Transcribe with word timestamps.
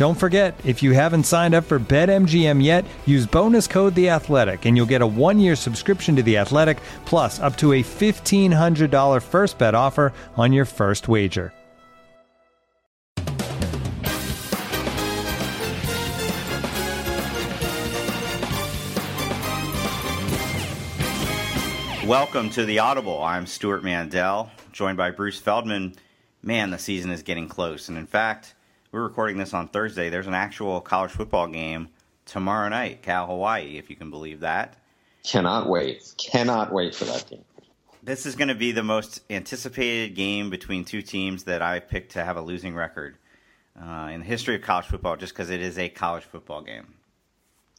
Don't 0.00 0.14
forget, 0.14 0.58
if 0.64 0.82
you 0.82 0.92
haven't 0.92 1.24
signed 1.24 1.54
up 1.54 1.64
for 1.64 1.78
BetMGM 1.78 2.64
yet, 2.64 2.86
use 3.04 3.26
bonus 3.26 3.66
code 3.66 3.94
The 3.94 4.08
Athletic, 4.08 4.64
and 4.64 4.74
you'll 4.74 4.86
get 4.86 5.02
a 5.02 5.06
one-year 5.06 5.54
subscription 5.54 6.16
to 6.16 6.22
The 6.22 6.38
Athletic, 6.38 6.78
plus 7.04 7.38
up 7.38 7.54
to 7.58 7.74
a 7.74 7.82
fifteen 7.82 8.50
hundred 8.50 8.90
dollar 8.90 9.20
first 9.20 9.58
bet 9.58 9.74
offer 9.74 10.14
on 10.38 10.54
your 10.54 10.64
first 10.64 11.06
wager. 11.06 11.52
Welcome 22.06 22.48
to 22.52 22.64
the 22.64 22.78
Audible. 22.78 23.22
I'm 23.22 23.44
Stewart 23.44 23.84
Mandel, 23.84 24.50
joined 24.72 24.96
by 24.96 25.10
Bruce 25.10 25.38
Feldman. 25.38 25.94
Man, 26.42 26.70
the 26.70 26.78
season 26.78 27.10
is 27.10 27.22
getting 27.22 27.48
close, 27.48 27.90
and 27.90 27.98
in 27.98 28.06
fact 28.06 28.54
we're 28.92 29.02
recording 29.02 29.36
this 29.36 29.54
on 29.54 29.68
Thursday. 29.68 30.10
There's 30.10 30.26
an 30.26 30.34
actual 30.34 30.80
college 30.80 31.12
football 31.12 31.46
game 31.46 31.88
tomorrow 32.26 32.68
night, 32.68 33.02
Cal 33.02 33.26
Hawaii, 33.26 33.78
if 33.78 33.88
you 33.90 33.96
can 33.96 34.10
believe 34.10 34.40
that. 34.40 34.76
Cannot 35.22 35.68
wait. 35.68 36.14
Cannot 36.18 36.72
wait 36.72 36.94
for 36.94 37.04
that 37.04 37.28
game. 37.28 37.44
This 38.02 38.24
is 38.24 38.34
going 38.34 38.48
to 38.48 38.54
be 38.54 38.72
the 38.72 38.82
most 38.82 39.20
anticipated 39.30 40.14
game 40.14 40.48
between 40.50 40.84
two 40.84 41.02
teams 41.02 41.44
that 41.44 41.60
I 41.60 41.78
picked 41.80 42.12
to 42.12 42.24
have 42.24 42.36
a 42.36 42.40
losing 42.40 42.74
record 42.74 43.16
uh, 43.80 44.08
in 44.10 44.20
the 44.20 44.26
history 44.26 44.54
of 44.54 44.62
college 44.62 44.86
football, 44.86 45.16
just 45.16 45.34
because 45.34 45.50
it 45.50 45.60
is 45.60 45.78
a 45.78 45.88
college 45.88 46.24
football 46.24 46.62
game. 46.62 46.94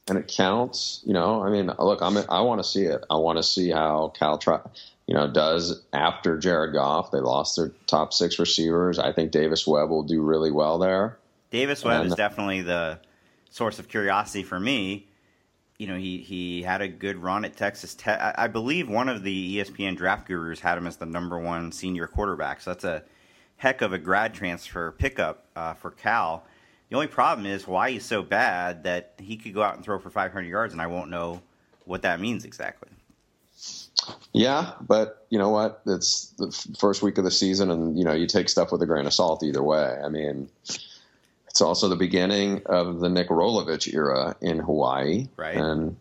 And 0.08 0.18
it 0.18 0.28
counts, 0.28 1.02
you 1.04 1.12
know. 1.12 1.42
I 1.42 1.50
mean, 1.50 1.70
look, 1.78 2.00
I'm, 2.02 2.16
I 2.28 2.40
want 2.40 2.60
to 2.60 2.68
see 2.68 2.84
it. 2.84 3.04
I 3.10 3.16
want 3.16 3.38
to 3.38 3.42
see 3.42 3.70
how 3.70 4.12
Cal 4.16 4.38
try, 4.38 4.60
you 5.06 5.14
know, 5.14 5.30
does 5.30 5.82
after 5.92 6.38
Jared 6.38 6.72
Goff. 6.72 7.10
They 7.10 7.18
lost 7.18 7.56
their 7.56 7.72
top 7.86 8.12
six 8.12 8.38
receivers. 8.38 8.98
I 8.98 9.12
think 9.12 9.30
Davis 9.30 9.66
Webb 9.66 9.90
will 9.90 10.02
do 10.04 10.22
really 10.22 10.50
well 10.50 10.78
there. 10.78 11.18
Davis 11.50 11.84
Webb 11.84 12.06
is 12.06 12.14
definitely 12.14 12.62
the 12.62 12.98
source 13.50 13.78
of 13.78 13.88
curiosity 13.88 14.42
for 14.42 14.58
me. 14.58 15.06
You 15.78 15.88
know, 15.88 15.96
he, 15.96 16.18
he 16.18 16.62
had 16.62 16.80
a 16.80 16.88
good 16.88 17.18
run 17.18 17.44
at 17.44 17.56
Texas 17.56 17.94
Tech. 17.94 18.34
I 18.38 18.46
believe 18.46 18.88
one 18.88 19.08
of 19.08 19.22
the 19.22 19.58
ESPN 19.58 19.96
draft 19.96 20.26
gurus 20.28 20.60
had 20.60 20.78
him 20.78 20.86
as 20.86 20.96
the 20.96 21.06
number 21.06 21.38
one 21.38 21.72
senior 21.72 22.06
quarterback. 22.06 22.60
So 22.60 22.70
that's 22.70 22.84
a 22.84 23.02
heck 23.56 23.82
of 23.82 23.92
a 23.92 23.98
grad 23.98 24.32
transfer 24.32 24.92
pickup 24.92 25.46
uh, 25.56 25.74
for 25.74 25.90
Cal. 25.90 26.44
The 26.88 26.96
only 26.96 27.08
problem 27.08 27.46
is 27.46 27.66
why 27.66 27.90
he's 27.90 28.04
so 28.04 28.22
bad 28.22 28.84
that 28.84 29.14
he 29.18 29.36
could 29.36 29.54
go 29.54 29.62
out 29.62 29.76
and 29.76 29.84
throw 29.84 29.98
for 29.98 30.10
500 30.10 30.46
yards, 30.46 30.72
and 30.72 30.82
I 30.82 30.86
won't 30.86 31.10
know 31.10 31.42
what 31.84 32.02
that 32.02 32.20
means 32.20 32.44
exactly. 32.44 32.90
Yeah, 34.32 34.72
but 34.80 35.26
you 35.30 35.38
know 35.38 35.50
what? 35.50 35.82
It's 35.86 36.28
the 36.38 36.50
first 36.78 37.02
week 37.02 37.18
of 37.18 37.24
the 37.24 37.30
season, 37.30 37.70
and 37.70 37.98
you 37.98 38.04
know 38.04 38.12
you 38.12 38.26
take 38.26 38.48
stuff 38.48 38.72
with 38.72 38.82
a 38.82 38.86
grain 38.86 39.06
of 39.06 39.12
salt 39.12 39.42
either 39.42 39.62
way. 39.62 39.98
I 40.02 40.08
mean, 40.08 40.48
it's 41.48 41.60
also 41.60 41.88
the 41.88 41.96
beginning 41.96 42.62
of 42.66 43.00
the 43.00 43.08
Nick 43.08 43.28
Rolovich 43.28 43.92
era 43.92 44.34
in 44.40 44.58
Hawaii, 44.58 45.28
right? 45.36 45.56
And 45.56 45.96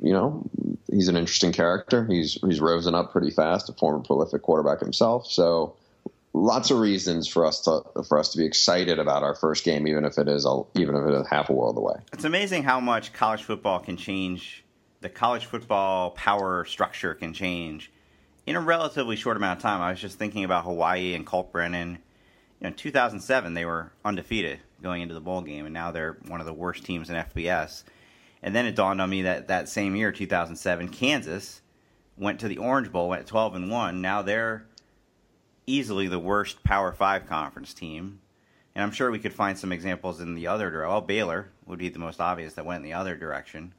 you 0.00 0.12
know 0.12 0.48
he's 0.90 1.08
an 1.08 1.16
interesting 1.16 1.52
character. 1.52 2.06
He's 2.06 2.38
he's 2.46 2.60
risen 2.60 2.94
up 2.94 3.12
pretty 3.12 3.30
fast, 3.30 3.68
a 3.68 3.72
former 3.72 4.00
prolific 4.00 4.42
quarterback 4.42 4.80
himself. 4.80 5.26
So 5.26 5.74
lots 6.32 6.70
of 6.70 6.78
reasons 6.78 7.26
for 7.26 7.44
us 7.44 7.62
to 7.62 7.82
for 8.04 8.18
us 8.18 8.32
to 8.32 8.38
be 8.38 8.46
excited 8.46 8.98
about 8.98 9.22
our 9.22 9.34
first 9.34 9.64
game, 9.64 9.86
even 9.88 10.04
if 10.04 10.18
it 10.18 10.28
is 10.28 10.46
a, 10.46 10.62
even 10.76 10.94
if 10.94 11.04
it 11.04 11.20
is 11.20 11.26
half 11.28 11.50
a 11.50 11.52
world 11.52 11.76
away. 11.76 11.96
It's 12.12 12.24
amazing 12.24 12.62
how 12.62 12.80
much 12.80 13.12
college 13.12 13.42
football 13.42 13.80
can 13.80 13.96
change 13.96 14.64
the 15.00 15.08
college 15.08 15.46
football 15.46 16.10
power 16.10 16.64
structure 16.64 17.14
can 17.14 17.32
change 17.32 17.92
in 18.46 18.56
a 18.56 18.60
relatively 18.60 19.16
short 19.16 19.36
amount 19.36 19.58
of 19.58 19.62
time. 19.62 19.80
I 19.80 19.90
was 19.90 20.00
just 20.00 20.18
thinking 20.18 20.44
about 20.44 20.64
Hawaii 20.64 21.14
and 21.14 21.26
Colt 21.26 21.52
Brennan. 21.52 21.98
You 22.60 22.64
know, 22.64 22.68
in 22.68 22.74
2007 22.74 23.54
they 23.54 23.64
were 23.64 23.92
undefeated 24.04 24.60
going 24.82 25.02
into 25.02 25.14
the 25.14 25.20
bowl 25.20 25.42
game, 25.42 25.66
and 25.66 25.74
now 25.74 25.90
they're 25.90 26.18
one 26.26 26.40
of 26.40 26.46
the 26.46 26.52
worst 26.52 26.84
teams 26.84 27.10
in 27.10 27.16
FBS. 27.16 27.84
And 28.42 28.54
then 28.54 28.66
it 28.66 28.76
dawned 28.76 29.00
on 29.00 29.10
me 29.10 29.22
that 29.22 29.48
that 29.48 29.68
same 29.68 29.96
year, 29.96 30.12
2007, 30.12 30.88
Kansas 30.88 31.60
went 32.16 32.40
to 32.40 32.48
the 32.48 32.58
Orange 32.58 32.90
Bowl, 32.90 33.08
went 33.08 33.26
12 33.26 33.54
and 33.54 33.70
one. 33.70 34.00
Now 34.00 34.22
they're 34.22 34.66
easily 35.66 36.08
the 36.08 36.18
worst 36.18 36.62
Power 36.64 36.92
Five 36.92 37.26
conference 37.26 37.74
team. 37.74 38.20
And 38.74 38.84
I'm 38.84 38.92
sure 38.92 39.10
we 39.10 39.18
could 39.18 39.32
find 39.32 39.58
some 39.58 39.72
examples 39.72 40.20
in 40.20 40.34
the 40.34 40.46
other 40.46 40.70
direction. 40.70 40.90
Well, 40.90 41.00
Baylor 41.00 41.50
would 41.66 41.80
be 41.80 41.88
the 41.88 41.98
most 41.98 42.20
obvious 42.20 42.54
that 42.54 42.64
went 42.64 42.84
in 42.84 42.90
the 42.90 42.96
other 42.96 43.16
direction 43.16 43.74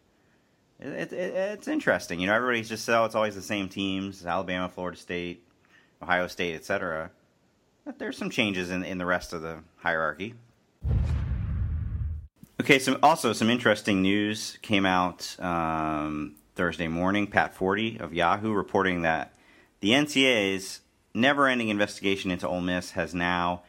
it, 0.79 1.13
it, 1.13 1.13
it's 1.13 1.67
interesting. 1.67 2.19
You 2.19 2.27
know, 2.27 2.33
everybody's 2.33 2.69
just 2.69 2.87
oh, 2.89 3.05
it's 3.05 3.15
always 3.15 3.35
the 3.35 3.41
same 3.41 3.67
teams: 3.69 4.25
Alabama, 4.25 4.69
Florida 4.69 4.97
State, 4.97 5.43
Ohio 6.01 6.27
State, 6.27 6.55
etc. 6.55 7.11
But 7.85 7.99
there's 7.99 8.17
some 8.17 8.29
changes 8.29 8.69
in 8.69 8.83
in 8.83 8.97
the 8.97 9.05
rest 9.05 9.33
of 9.33 9.41
the 9.41 9.59
hierarchy. 9.77 10.35
Okay, 12.61 12.77
so 12.77 12.99
also 13.01 13.31
some 13.31 13.49
interesting 13.49 14.01
news 14.01 14.57
came 14.61 14.85
out 14.85 15.37
um, 15.39 16.35
Thursday 16.55 16.87
morning. 16.87 17.27
Pat 17.27 17.55
Forde 17.55 18.01
of 18.01 18.13
Yahoo 18.13 18.51
reporting 18.51 19.01
that 19.03 19.33
the 19.79 19.91
NCAA's 19.91 20.81
never-ending 21.13 21.69
investigation 21.69 22.31
into 22.31 22.47
Ole 22.47 22.61
Miss 22.61 22.91
has 22.91 23.15
now, 23.15 23.63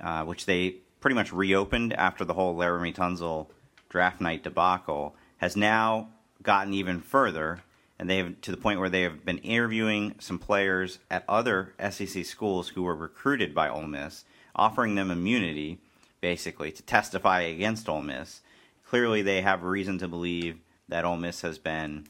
uh, 0.00 0.24
which 0.24 0.46
they 0.46 0.76
pretty 1.00 1.14
much 1.14 1.32
reopened 1.32 1.92
after 1.92 2.24
the 2.24 2.34
whole 2.34 2.56
Laremy 2.56 2.94
Tunsil 2.94 3.46
draft 3.88 4.20
night 4.20 4.42
debacle, 4.42 5.14
has 5.36 5.56
now 5.56 6.08
gotten 6.42 6.74
even 6.74 7.00
further, 7.00 7.62
and 7.98 8.08
they 8.08 8.18
have 8.18 8.40
to 8.42 8.50
the 8.50 8.56
point 8.56 8.80
where 8.80 8.88
they 8.88 9.02
have 9.02 9.24
been 9.24 9.38
interviewing 9.38 10.14
some 10.18 10.38
players 10.38 10.98
at 11.10 11.24
other 11.28 11.74
SEC 11.90 12.24
schools 12.24 12.70
who 12.70 12.82
were 12.82 12.96
recruited 12.96 13.54
by 13.54 13.68
Ole 13.68 13.86
Miss, 13.86 14.24
offering 14.54 14.94
them 14.94 15.10
immunity, 15.10 15.78
basically, 16.20 16.72
to 16.72 16.82
testify 16.82 17.40
against 17.42 17.88
Ole 17.88 18.02
Miss. 18.02 18.40
Clearly, 18.86 19.22
they 19.22 19.42
have 19.42 19.62
reason 19.62 19.98
to 19.98 20.08
believe 20.08 20.58
that 20.88 21.04
Ole 21.04 21.16
Miss 21.16 21.42
has 21.42 21.58
been 21.58 22.06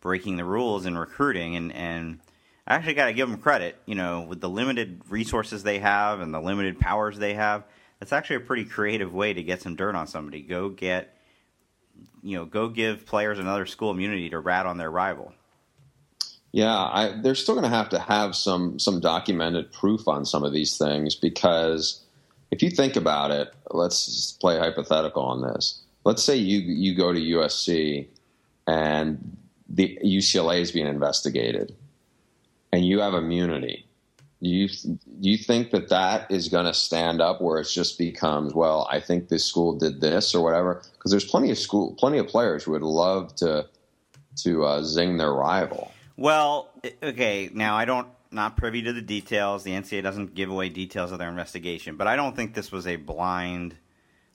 breaking 0.00 0.36
the 0.36 0.44
rules 0.44 0.86
in 0.86 0.96
recruiting, 0.96 1.56
and 1.56 1.72
and 1.72 2.20
I 2.66 2.74
actually 2.74 2.94
got 2.94 3.06
to 3.06 3.12
give 3.12 3.28
them 3.28 3.40
credit. 3.40 3.76
You 3.86 3.94
know, 3.94 4.22
with 4.22 4.40
the 4.40 4.48
limited 4.48 5.02
resources 5.08 5.62
they 5.62 5.78
have 5.78 6.20
and 6.20 6.32
the 6.32 6.40
limited 6.40 6.78
powers 6.78 7.18
they 7.18 7.34
have, 7.34 7.64
that's 7.98 8.12
actually 8.12 8.36
a 8.36 8.40
pretty 8.40 8.64
creative 8.64 9.12
way 9.12 9.32
to 9.32 9.42
get 9.42 9.62
some 9.62 9.74
dirt 9.74 9.94
on 9.94 10.06
somebody. 10.06 10.42
Go 10.42 10.68
get 10.68 11.17
you 12.22 12.36
know, 12.36 12.44
go 12.44 12.68
give 12.68 13.06
players 13.06 13.38
another 13.38 13.66
school 13.66 13.90
immunity 13.90 14.30
to 14.30 14.38
rat 14.38 14.66
on 14.66 14.78
their 14.78 14.90
rival. 14.90 15.32
Yeah, 16.52 16.74
I, 16.74 17.20
they're 17.22 17.34
still 17.34 17.54
going 17.54 17.70
to 17.70 17.76
have 17.76 17.90
to 17.90 17.98
have 17.98 18.34
some 18.34 18.78
some 18.78 19.00
documented 19.00 19.72
proof 19.72 20.08
on 20.08 20.24
some 20.24 20.44
of 20.44 20.52
these 20.52 20.78
things 20.78 21.14
because 21.14 22.02
if 22.50 22.62
you 22.62 22.70
think 22.70 22.96
about 22.96 23.30
it, 23.30 23.52
let's 23.70 24.32
play 24.32 24.58
hypothetical 24.58 25.22
on 25.22 25.42
this. 25.42 25.82
Let's 26.04 26.22
say 26.22 26.36
you 26.36 26.60
you 26.60 26.94
go 26.94 27.12
to 27.12 27.20
USC 27.20 28.06
and 28.66 29.36
the 29.68 29.98
UCLA 30.02 30.60
is 30.60 30.72
being 30.72 30.86
investigated, 30.86 31.74
and 32.72 32.86
you 32.86 33.00
have 33.00 33.14
immunity. 33.14 33.86
Do 34.42 34.48
you 34.48 34.68
do 34.68 34.98
you 35.28 35.36
think 35.36 35.72
that 35.72 35.88
that 35.88 36.30
is 36.30 36.48
going 36.48 36.66
to 36.66 36.74
stand 36.74 37.20
up 37.20 37.40
where 37.40 37.58
it 37.58 37.64
just 37.64 37.98
becomes 37.98 38.54
well? 38.54 38.86
I 38.90 39.00
think 39.00 39.28
this 39.28 39.44
school 39.44 39.76
did 39.76 40.00
this 40.00 40.34
or 40.34 40.44
whatever 40.44 40.82
because 40.92 41.10
there's 41.10 41.24
plenty 41.24 41.50
of 41.50 41.58
school, 41.58 41.94
plenty 41.98 42.18
of 42.18 42.28
players 42.28 42.64
who 42.64 42.72
would 42.72 42.82
love 42.82 43.34
to 43.36 43.66
to 44.42 44.64
uh, 44.64 44.82
zing 44.82 45.16
their 45.16 45.32
rival. 45.32 45.90
Well, 46.16 46.68
okay, 47.02 47.50
now 47.52 47.76
I 47.76 47.84
don't 47.84 48.06
not 48.30 48.56
privy 48.56 48.82
to 48.82 48.92
the 48.92 49.02
details. 49.02 49.64
The 49.64 49.72
NCAA 49.72 50.02
doesn't 50.02 50.34
give 50.34 50.50
away 50.50 50.68
details 50.68 51.10
of 51.10 51.18
their 51.18 51.28
investigation, 51.28 51.96
but 51.96 52.06
I 52.06 52.14
don't 52.14 52.36
think 52.36 52.54
this 52.54 52.70
was 52.70 52.86
a 52.86 52.96
blind 52.96 53.76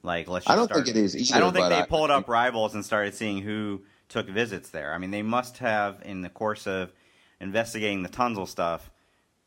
like 0.01 0.27
let's. 0.27 0.49
I 0.49 0.55
don't 0.55 0.65
start. 0.65 0.85
think 0.85 0.97
it 0.97 0.99
is 0.99 1.15
either. 1.15 1.37
I 1.37 1.39
don't 1.39 1.53
think 1.53 1.69
they 1.69 1.79
I, 1.79 1.85
pulled 1.85 2.11
up 2.11 2.27
rivals 2.27 2.75
and 2.75 2.83
started 2.83 3.15
seeing 3.15 3.41
who 3.41 3.81
took 4.09 4.27
visits 4.27 4.69
there. 4.69 4.93
I 4.93 4.97
mean, 4.97 5.11
they 5.11 5.21
must 5.21 5.59
have, 5.59 6.01
in 6.03 6.21
the 6.21 6.29
course 6.29 6.67
of 6.67 6.91
investigating 7.39 8.03
the 8.03 8.09
Tunsil 8.09 8.47
stuff, 8.47 8.91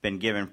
been 0.06 0.18
given 0.18 0.48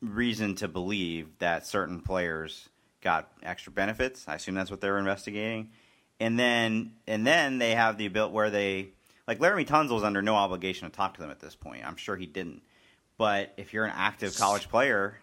reason 0.00 0.54
to 0.54 0.66
believe 0.68 1.28
that 1.38 1.66
certain 1.66 2.00
players 2.00 2.70
got 3.02 3.30
extra 3.42 3.70
benefits. 3.70 4.26
I 4.26 4.36
assume 4.36 4.54
that's 4.54 4.70
what 4.70 4.80
they're 4.80 4.98
investigating, 4.98 5.68
and 6.18 6.38
then 6.38 6.92
and 7.06 7.26
then 7.26 7.58
they 7.58 7.72
have 7.72 7.98
the 7.98 8.06
ability 8.06 8.32
where 8.32 8.48
they 8.48 8.88
like 9.28 9.38
Laremy 9.38 9.66
Tunsil's 9.66 10.02
under 10.02 10.22
no 10.22 10.34
obligation 10.34 10.88
to 10.88 10.96
talk 10.96 11.12
to 11.14 11.20
them 11.20 11.30
at 11.30 11.40
this 11.40 11.54
point. 11.54 11.86
I'm 11.86 11.96
sure 11.96 12.16
he 12.16 12.24
didn't, 12.24 12.62
but 13.18 13.52
if 13.58 13.74
you're 13.74 13.84
an 13.84 13.92
active 13.94 14.34
college 14.34 14.70
player, 14.70 15.18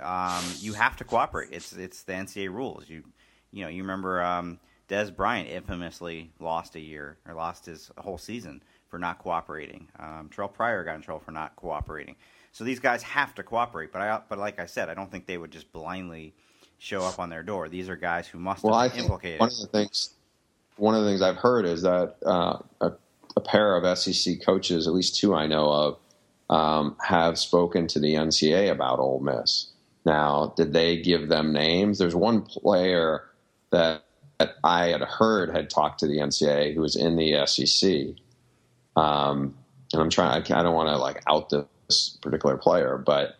um, 0.00 0.42
you 0.60 0.72
have 0.72 0.96
to 0.96 1.04
cooperate. 1.04 1.50
It's 1.52 1.74
it's 1.74 2.04
the 2.04 2.14
NCAA 2.14 2.48
rules. 2.48 2.88
You 2.88 3.04
you 3.50 3.64
know 3.64 3.68
you 3.68 3.82
remember 3.82 4.22
um, 4.22 4.58
Dez 4.88 5.14
Bryant 5.14 5.50
infamously 5.50 6.30
lost 6.40 6.74
a 6.74 6.80
year 6.80 7.18
or 7.28 7.34
lost 7.34 7.66
his 7.66 7.90
whole 7.98 8.16
season 8.16 8.62
for 8.88 8.98
not 8.98 9.18
cooperating. 9.18 9.88
Um, 9.98 10.30
Terrelle 10.34 10.54
Pryor 10.54 10.84
got 10.84 10.96
in 10.96 11.02
trouble 11.02 11.20
for 11.20 11.32
not 11.32 11.54
cooperating. 11.56 12.16
So 12.52 12.64
these 12.64 12.80
guys 12.80 13.02
have 13.02 13.34
to 13.36 13.42
cooperate. 13.42 13.92
But 13.92 14.02
I, 14.02 14.20
but 14.28 14.38
like 14.38 14.58
I 14.58 14.66
said, 14.66 14.88
I 14.88 14.94
don't 14.94 15.10
think 15.10 15.26
they 15.26 15.38
would 15.38 15.50
just 15.50 15.72
blindly 15.72 16.34
show 16.78 17.02
up 17.02 17.18
on 17.18 17.30
their 17.30 17.42
door. 17.42 17.68
These 17.68 17.88
are 17.88 17.96
guys 17.96 18.26
who 18.26 18.38
must 18.38 18.64
well, 18.64 18.78
have 18.78 18.92
been 18.92 19.02
implicated. 19.02 19.40
One 19.40 19.50
of 19.50 19.58
the 19.58 19.66
things, 19.66 20.14
one 20.76 20.94
of 20.94 21.04
the 21.04 21.08
things 21.08 21.22
I've 21.22 21.36
heard 21.36 21.64
is 21.66 21.82
that 21.82 22.16
uh, 22.24 22.58
a, 22.80 22.92
a, 23.36 23.40
pair 23.40 23.76
of 23.76 23.98
SEC 23.98 24.42
coaches, 24.44 24.86
at 24.86 24.94
least 24.94 25.16
two 25.16 25.34
I 25.34 25.46
know 25.46 25.70
of, 25.70 25.98
um, 26.48 26.96
have 27.00 27.38
spoken 27.38 27.86
to 27.88 28.00
the 28.00 28.14
NCAA 28.14 28.70
about 28.70 28.98
Ole 28.98 29.20
Miss. 29.20 29.68
Now, 30.04 30.54
did 30.56 30.72
they 30.72 30.96
give 30.96 31.28
them 31.28 31.52
names? 31.52 31.98
There's 31.98 32.14
one 32.14 32.40
player 32.42 33.24
that, 33.70 34.02
that 34.38 34.54
I 34.64 34.86
had 34.86 35.02
heard 35.02 35.54
had 35.54 35.68
talked 35.68 36.00
to 36.00 36.06
the 36.06 36.16
NCAA 36.16 36.74
who 36.74 36.80
was 36.80 36.96
in 36.96 37.16
the 37.16 37.46
SEC. 37.46 38.16
Um, 38.96 39.54
and 39.92 40.02
I'm 40.02 40.10
trying. 40.10 40.30
I, 40.30 40.58
I 40.58 40.62
don't 40.62 40.74
want 40.74 40.88
to 40.88 40.96
like 40.96 41.22
out 41.28 41.50
this 41.90 42.18
particular 42.22 42.56
player, 42.56 42.96
but 42.96 43.36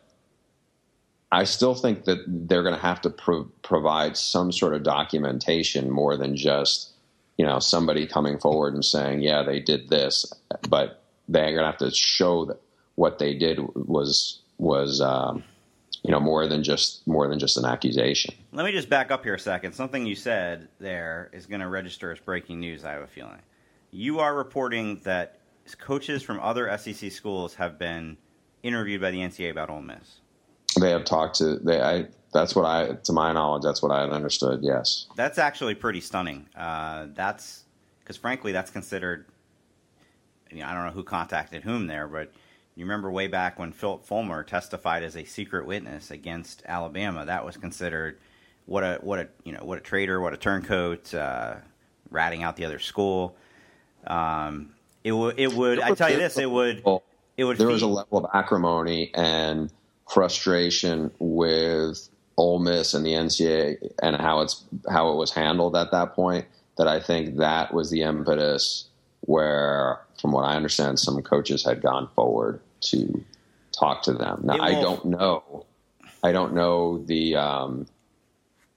I 1.33 1.45
still 1.45 1.75
think 1.75 2.05
that 2.05 2.19
they're 2.27 2.63
going 2.63 2.75
to 2.75 2.81
have 2.81 3.01
to 3.03 3.11
pro- 3.11 3.51
provide 3.63 4.17
some 4.17 4.51
sort 4.51 4.75
of 4.75 4.83
documentation 4.83 5.91
more 5.91 6.17
than 6.17 6.37
just 6.37 6.93
you 7.39 7.47
know 7.47 7.59
somebody 7.61 8.07
coming 8.07 8.39
forward 8.39 8.75
and 8.75 8.85
saying, 8.85 9.23
"Yeah, 9.23 9.43
they 9.43 9.61
did 9.61 9.89
this," 9.89 10.31
but 10.69 11.03
they're 11.29 11.53
going 11.53 11.59
to 11.59 11.67
have 11.67 11.79
to 11.79 11.91
show 11.93 12.47
that 12.47 12.61
what 12.97 13.19
they 13.19 13.35
did 13.35 13.61
was 13.75 14.41
was 14.59 15.01
um, 15.01 15.45
you 16.03 16.11
know 16.11 16.21
more 16.21 16.49
than 16.49 16.65
just 16.65 17.07
more 17.07 17.29
than 17.29 17.39
just 17.39 17.57
an 17.57 17.65
accusation. 17.65 18.35
Let 18.53 18.67
me 18.67 18.73
just 18.73 18.91
back 18.91 19.11
up 19.11 19.23
here 19.23 19.35
a 19.35 19.39
second. 19.39 19.73
Something 19.73 20.05
you 20.05 20.17
said 20.17 20.69
there 20.81 21.31
is 21.33 21.47
going 21.47 21.61
to 21.61 21.69
register 21.69 22.11
as 22.11 22.19
breaking 22.19 22.61
news. 22.61 22.85
I 22.85 22.93
have 22.93 23.03
a 23.03 23.07
feeling 23.07 23.41
you 23.91 24.21
are 24.21 24.35
reporting 24.35 25.01
that 25.05 25.39
coaches 25.79 26.23
from 26.23 26.41
other 26.41 26.77
SEC 26.79 27.11
schools 27.13 27.55
have 27.55 27.79
been 27.79 28.17
interviewed 28.63 29.01
by 29.01 29.11
the 29.11 29.19
NCAA 29.19 29.51
about 29.51 29.71
Ole 29.71 29.83
Miss. 29.83 30.21
They 30.81 30.91
have 30.91 31.05
talked 31.05 31.37
to 31.37 31.57
they. 31.57 31.81
I 31.81 32.07
that's 32.33 32.55
what 32.55 32.65
I, 32.65 32.95
to 33.05 33.13
my 33.13 33.33
knowledge, 33.33 33.65
that's 33.65 33.83
what 33.83 33.91
I 33.91 34.03
had 34.03 34.11
understood. 34.11 34.61
Yes, 34.63 35.07
that's 35.17 35.39
actually 35.39 35.75
pretty 35.75 36.01
stunning. 36.01 36.47
Uh, 36.57 37.07
that's 37.15 37.65
because 38.01 38.17
frankly, 38.17 38.53
that's 38.53 38.71
considered. 38.71 39.27
I, 40.51 40.55
mean, 40.55 40.63
I 40.65 40.75
don't 40.75 40.87
know 40.87 40.93
who 40.93 41.05
contacted 41.05 41.63
whom 41.63 41.87
there, 41.87 42.09
but 42.09 42.33
you 42.75 42.85
remember 42.85 43.11
way 43.11 43.27
back 43.27 43.59
when 43.59 43.73
Phillip 43.73 44.05
Fulmer 44.05 44.43
testified 44.43 45.03
as 45.03 45.17
a 45.17 45.25
secret 45.25 45.67
witness 45.67 46.11
against 46.11 46.63
Alabama. 46.67 47.25
That 47.25 47.45
was 47.45 47.57
considered 47.57 48.19
what 48.67 48.85
a 48.85 48.99
what 49.03 49.19
a 49.19 49.29
you 49.45 49.53
know 49.53 49.65
what 49.65 49.79
a 49.79 49.81
traitor, 49.81 50.21
what 50.21 50.33
a 50.33 50.37
turncoat, 50.37 51.13
uh, 51.15 51.57
ratting 52.11 52.43
out 52.43 52.57
the 52.57 52.65
other 52.65 52.79
school. 52.79 53.37
Um, 54.07 54.71
it 55.03 55.13
would 55.13 55.39
it 55.39 55.53
would 55.53 55.81
I 55.81 55.95
tell 55.95 56.11
you 56.11 56.17
this, 56.17 56.39
it 56.39 56.51
would 56.51 56.85
it 57.41 57.45
would. 57.45 57.59
There 57.59 57.67
feed, 57.67 57.73
was 57.73 57.83
a 57.83 57.87
level 57.87 58.19
of 58.19 58.27
acrimony 58.35 59.11
and 59.15 59.73
frustration 60.09 61.11
with 61.19 62.09
Ole 62.37 62.59
Miss 62.59 62.95
and 62.95 63.05
the 63.05 63.13
NCAA 63.13 63.93
and 64.03 64.17
how 64.17 64.41
it's 64.41 64.63
how 64.89 65.11
it 65.13 65.17
was 65.17 65.33
handled 65.33 65.75
at 65.75 65.91
that 65.93 66.15
point. 66.15 66.47
That 66.77 66.87
I 66.87 67.01
think 67.01 67.37
that 67.39 67.75
was 67.75 67.91
the 67.91 68.03
impetus 68.03 68.87
where, 69.23 70.01
from 70.21 70.33
what 70.33 70.43
I 70.43 70.55
understand, 70.55 70.99
some 70.99 71.21
coaches 71.23 71.65
had 71.65 71.83
gone 71.83 72.09
forward 72.15 72.61
to 72.83 73.25
talk 73.73 74.03
to 74.05 74.13
them. 74.13 74.41
Now 74.45 74.61
I 74.61 74.73
don't 74.73 75.07
know. 75.07 75.67
I 76.23 76.33
don't 76.33 76.55
know 76.55 77.03
the 77.05 77.37
um, 77.37 77.87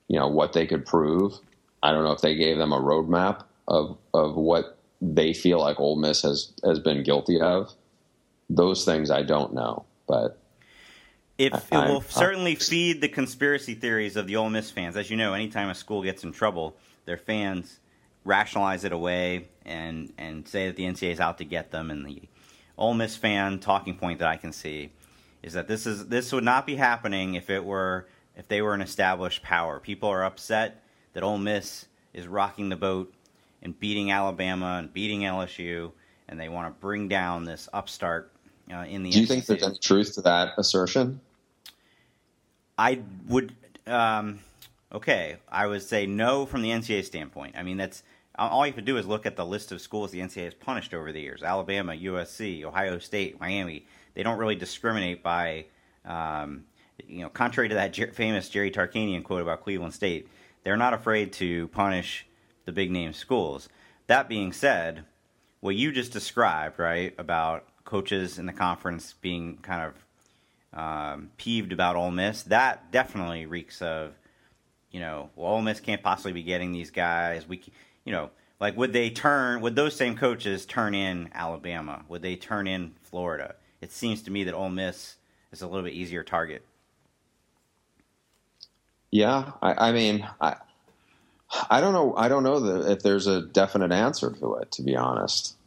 you 0.07 0.17
know 0.17 0.27
what 0.27 0.53
they 0.53 0.65
could 0.65 0.85
prove. 0.85 1.33
I 1.81 1.91
don't 1.91 2.03
know 2.05 2.11
if 2.11 2.21
they 2.21 2.35
gave 2.35 2.57
them 2.57 2.71
a 2.71 2.79
roadmap 2.79 3.43
of 3.67 3.97
of 4.13 4.35
what 4.35 4.77
they 5.01 5.33
feel 5.33 5.59
like 5.59 5.79
Ole 5.81 5.97
Miss 5.97 6.21
has 6.21 6.53
has 6.63 6.79
been 6.79 7.03
guilty 7.03 7.41
of. 7.41 7.73
Those 8.49 8.85
things 8.85 9.09
I 9.09 9.23
don't 9.23 9.53
know, 9.53 9.85
but 10.07 10.39
if 11.37 11.53
it 11.53 11.71
will 11.71 11.97
I'm, 11.97 12.03
certainly 12.03 12.51
I'm, 12.51 12.57
feed 12.57 13.01
the 13.01 13.07
conspiracy 13.07 13.73
theories 13.73 14.15
of 14.15 14.27
the 14.27 14.35
Ole 14.35 14.49
Miss 14.49 14.69
fans. 14.69 14.95
As 14.95 15.09
you 15.09 15.17
know, 15.17 15.33
anytime 15.33 15.69
a 15.69 15.75
school 15.75 16.03
gets 16.03 16.23
in 16.23 16.31
trouble, 16.31 16.75
their 17.05 17.17
fans 17.17 17.79
rationalize 18.25 18.83
it 18.83 18.91
away 18.91 19.47
and 19.65 20.13
and 20.17 20.47
say 20.47 20.67
that 20.67 20.75
the 20.75 20.83
NCAA 20.83 21.11
is 21.11 21.19
out 21.19 21.37
to 21.39 21.45
get 21.45 21.71
them. 21.71 21.89
And 21.89 22.05
the 22.05 22.21
Ole 22.77 22.93
Miss 22.93 23.15
fan 23.15 23.59
talking 23.59 23.95
point 23.95 24.19
that 24.19 24.27
I 24.27 24.37
can 24.37 24.51
see 24.51 24.91
is 25.41 25.53
that 25.53 25.67
this 25.67 25.85
is 25.85 26.07
this 26.07 26.31
would 26.31 26.43
not 26.43 26.65
be 26.65 26.75
happening 26.75 27.35
if 27.35 27.49
it 27.49 27.63
were 27.63 28.07
if 28.35 28.47
they 28.47 28.61
were 28.61 28.73
an 28.73 28.81
established 28.81 29.43
power. 29.43 29.79
People 29.79 30.09
are 30.09 30.23
upset 30.23 30.83
that 31.13 31.23
Ole 31.23 31.37
Miss 31.37 31.85
is 32.13 32.27
rocking 32.27 32.69
the 32.69 32.75
boat 32.75 33.13
and 33.61 33.79
beating 33.79 34.11
Alabama 34.11 34.77
and 34.79 34.93
beating 34.93 35.21
LSU, 35.21 35.91
and 36.27 36.39
they 36.39 36.49
want 36.49 36.67
to 36.67 36.81
bring 36.81 37.07
down 37.07 37.45
this 37.45 37.69
upstart 37.73 38.32
uh, 38.71 38.85
in 38.87 39.03
the. 39.03 39.11
Do 39.11 39.19
you 39.19 39.25
think 39.25 39.45
there's 39.45 39.63
any 39.63 39.77
truth 39.77 40.15
to 40.15 40.21
that 40.21 40.53
assertion? 40.57 41.19
I 42.77 43.01
would. 43.27 43.55
Um, 43.87 44.39
okay, 44.91 45.37
I 45.49 45.67
would 45.67 45.81
say 45.81 46.05
no 46.05 46.45
from 46.45 46.61
the 46.61 46.69
NCAA 46.69 47.03
standpoint. 47.03 47.55
I 47.57 47.63
mean, 47.63 47.77
that's 47.77 48.03
all 48.37 48.65
you 48.65 48.71
have 48.71 48.77
to 48.77 48.81
do 48.81 48.97
is 48.97 49.05
look 49.05 49.25
at 49.25 49.35
the 49.35 49.45
list 49.45 49.71
of 49.71 49.81
schools 49.81 50.11
the 50.11 50.19
NCAA 50.19 50.45
has 50.45 50.53
punished 50.53 50.93
over 50.93 51.11
the 51.11 51.21
years: 51.21 51.43
Alabama, 51.43 51.93
USC, 51.93 52.63
Ohio 52.63 52.99
State, 52.99 53.39
Miami. 53.39 53.85
They 54.13 54.23
don't 54.23 54.37
really 54.37 54.55
discriminate 54.55 55.23
by, 55.23 55.65
um, 56.05 56.65
you 57.07 57.23
know, 57.23 57.29
contrary 57.29 57.69
to 57.69 57.75
that 57.75 57.95
famous 58.13 58.49
Jerry 58.49 58.69
Tarkanian 58.71 59.23
quote 59.23 59.41
about 59.41 59.63
Cleveland 59.63 59.93
State. 59.93 60.27
They're 60.63 60.77
not 60.77 60.93
afraid 60.93 61.33
to 61.33 61.67
punish 61.69 62.25
the 62.65 62.71
big 62.71 62.91
name 62.91 63.13
schools. 63.13 63.69
That 64.07 64.29
being 64.29 64.53
said, 64.53 65.03
what 65.59 65.75
you 65.75 65.91
just 65.91 66.11
described, 66.11 66.79
right, 66.79 67.13
about 67.17 67.65
coaches 67.93 68.39
in 68.39 68.47
the 68.47 68.53
conference 68.53 69.13
being 69.21 69.55
kind 69.61 69.93
of 70.73 70.79
um, 70.79 71.29
peeved 71.37 71.71
about 71.71 71.95
Ole 71.95 72.09
Miss, 72.09 72.41
that 72.43 72.91
definitely 72.91 73.45
reeks 73.45 73.83
of, 73.83 74.15
you 74.89 74.99
know, 74.99 75.29
well, 75.35 75.51
Ole 75.51 75.61
Miss 75.61 75.79
can't 75.79 76.01
possibly 76.01 76.31
be 76.31 76.41
getting 76.41 76.71
these 76.71 76.89
guys. 76.89 77.47
We, 77.47 77.61
you 78.03 78.11
know, 78.11 78.31
like 78.59 78.75
would 78.77 78.93
they 78.93 79.11
turn? 79.11 79.61
Would 79.61 79.75
those 79.75 79.95
same 79.95 80.17
coaches 80.17 80.65
turn 80.65 80.95
in 80.95 81.29
Alabama? 81.35 82.01
Would 82.09 82.23
they 82.23 82.35
turn 82.35 82.65
in 82.65 82.95
Florida? 83.03 83.53
It 83.79 83.91
seems 83.91 84.23
to 84.23 84.31
me 84.31 84.43
that 84.45 84.55
Ole 84.55 84.69
Miss 84.69 85.17
is 85.51 85.61
a 85.61 85.67
little 85.67 85.83
bit 85.83 85.93
easier 85.93 86.23
target. 86.23 86.65
Yeah, 89.11 89.51
I, 89.61 89.89
I 89.89 89.91
mean, 89.91 90.27
I, 90.41 90.55
I 91.69 91.79
don't 91.79 91.93
know. 91.93 92.15
I 92.17 92.27
don't 92.27 92.41
know 92.41 92.59
the, 92.59 92.91
if 92.91 93.03
there's 93.03 93.27
a 93.27 93.43
definite 93.43 93.91
answer 93.91 94.31
to 94.31 94.55
it. 94.55 94.71
To 94.71 94.81
be 94.81 94.95
honest, 94.95 95.57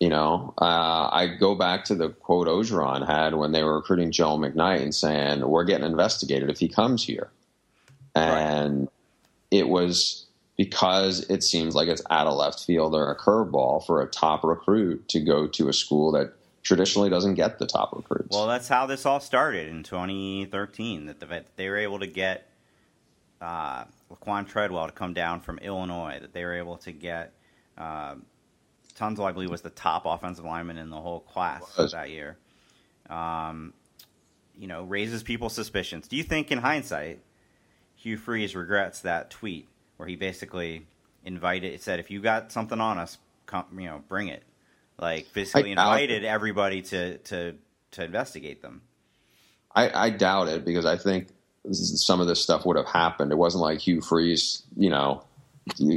you 0.00 0.08
know, 0.08 0.54
uh, 0.58 1.08
I 1.12 1.36
go 1.38 1.54
back 1.54 1.84
to 1.86 1.94
the 1.94 2.10
quote 2.10 2.48
Orgeron 2.48 3.06
had 3.06 3.34
when 3.34 3.52
they 3.52 3.62
were 3.62 3.76
recruiting 3.76 4.10
Joe 4.10 4.36
McKnight 4.36 4.82
and 4.82 4.94
saying, 4.94 5.48
"We're 5.48 5.64
getting 5.64 5.86
investigated 5.86 6.50
if 6.50 6.58
he 6.58 6.68
comes 6.68 7.04
here," 7.04 7.30
and 8.14 8.80
right. 8.80 8.88
it 9.50 9.68
was 9.68 10.26
because 10.56 11.28
it 11.30 11.42
seems 11.42 11.74
like 11.74 11.88
it's 11.88 12.02
out 12.10 12.26
of 12.26 12.36
left 12.36 12.64
field 12.64 12.94
or 12.94 13.10
a 13.10 13.16
curveball 13.16 13.84
for 13.86 14.02
a 14.02 14.06
top 14.06 14.44
recruit 14.44 15.08
to 15.08 15.20
go 15.20 15.46
to 15.48 15.68
a 15.68 15.72
school 15.72 16.12
that 16.12 16.32
traditionally 16.62 17.10
doesn't 17.10 17.34
get 17.34 17.58
the 17.58 17.66
top 17.66 17.92
recruits. 17.94 18.34
Well, 18.34 18.46
that's 18.46 18.68
how 18.68 18.86
this 18.86 19.04
all 19.04 19.20
started 19.20 19.68
in 19.68 19.82
2013. 19.82 21.06
That, 21.06 21.20
the, 21.20 21.44
they 21.56 21.68
were 21.68 21.76
able 21.76 21.98
to 21.98 22.06
get 22.06 22.48
uh, 23.40 23.84
Laquan 24.10 24.48
Treadwell 24.48 24.86
to 24.86 24.92
come 24.92 25.12
down 25.12 25.40
from 25.40 25.58
Illinois, 25.58 26.18
that 26.20 26.32
they 26.32 26.44
were 26.44 26.54
able 26.54 26.78
to 26.78 26.92
get. 26.92 27.32
Uh, 27.76 28.14
Tunsil, 28.98 29.24
I 29.24 29.32
believe, 29.32 29.50
was 29.50 29.62
the 29.62 29.70
top 29.70 30.06
offensive 30.06 30.44
lineman 30.44 30.78
in 30.78 30.90
the 30.90 31.00
whole 31.00 31.20
class 31.20 31.62
that 31.92 32.10
year. 32.10 32.36
Um, 33.10 33.72
you 34.56 34.66
know, 34.66 34.84
raises 34.84 35.22
people's 35.22 35.54
suspicions. 35.54 36.08
Do 36.08 36.16
you 36.16 36.22
think, 36.22 36.52
in 36.52 36.58
hindsight, 36.58 37.20
Hugh 37.96 38.16
Freeze 38.16 38.54
regrets 38.54 39.00
that 39.00 39.30
tweet 39.30 39.68
where 39.96 40.08
he 40.08 40.16
basically 40.16 40.86
invited, 41.24 41.74
it 41.74 41.82
said, 41.82 41.98
"If 41.98 42.10
you 42.10 42.20
got 42.20 42.52
something 42.52 42.80
on 42.80 42.98
us, 42.98 43.18
come, 43.46 43.64
you 43.76 43.86
know, 43.86 44.02
bring 44.08 44.28
it." 44.28 44.42
Like, 44.98 45.32
basically 45.32 45.72
invited 45.72 46.24
everybody 46.24 46.82
to 46.82 47.18
to 47.18 47.54
to 47.92 48.04
investigate 48.04 48.62
them. 48.62 48.82
I, 49.74 50.06
I 50.06 50.10
doubt 50.10 50.48
it 50.48 50.64
because 50.64 50.86
I 50.86 50.96
think 50.96 51.28
some 51.72 52.20
of 52.20 52.26
this 52.26 52.40
stuff 52.40 52.64
would 52.64 52.76
have 52.76 52.86
happened. 52.86 53.32
It 53.32 53.38
wasn't 53.38 53.62
like 53.62 53.80
Hugh 53.80 54.00
Freeze, 54.00 54.62
you 54.76 54.90
know, 54.90 55.24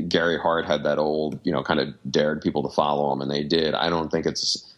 Gary 0.08 0.40
Hart 0.40 0.66
had 0.66 0.84
that 0.84 0.98
old, 0.98 1.40
you 1.44 1.52
know, 1.52 1.64
kind 1.64 1.80
of 1.80 1.94
dared 2.10 2.42
people 2.42 2.64
to 2.64 2.70
follow 2.70 3.12
him, 3.12 3.22
and 3.22 3.30
they 3.30 3.44
did. 3.44 3.74
I 3.74 3.90
don't 3.90 4.10
think 4.10 4.26
it's. 4.26 4.74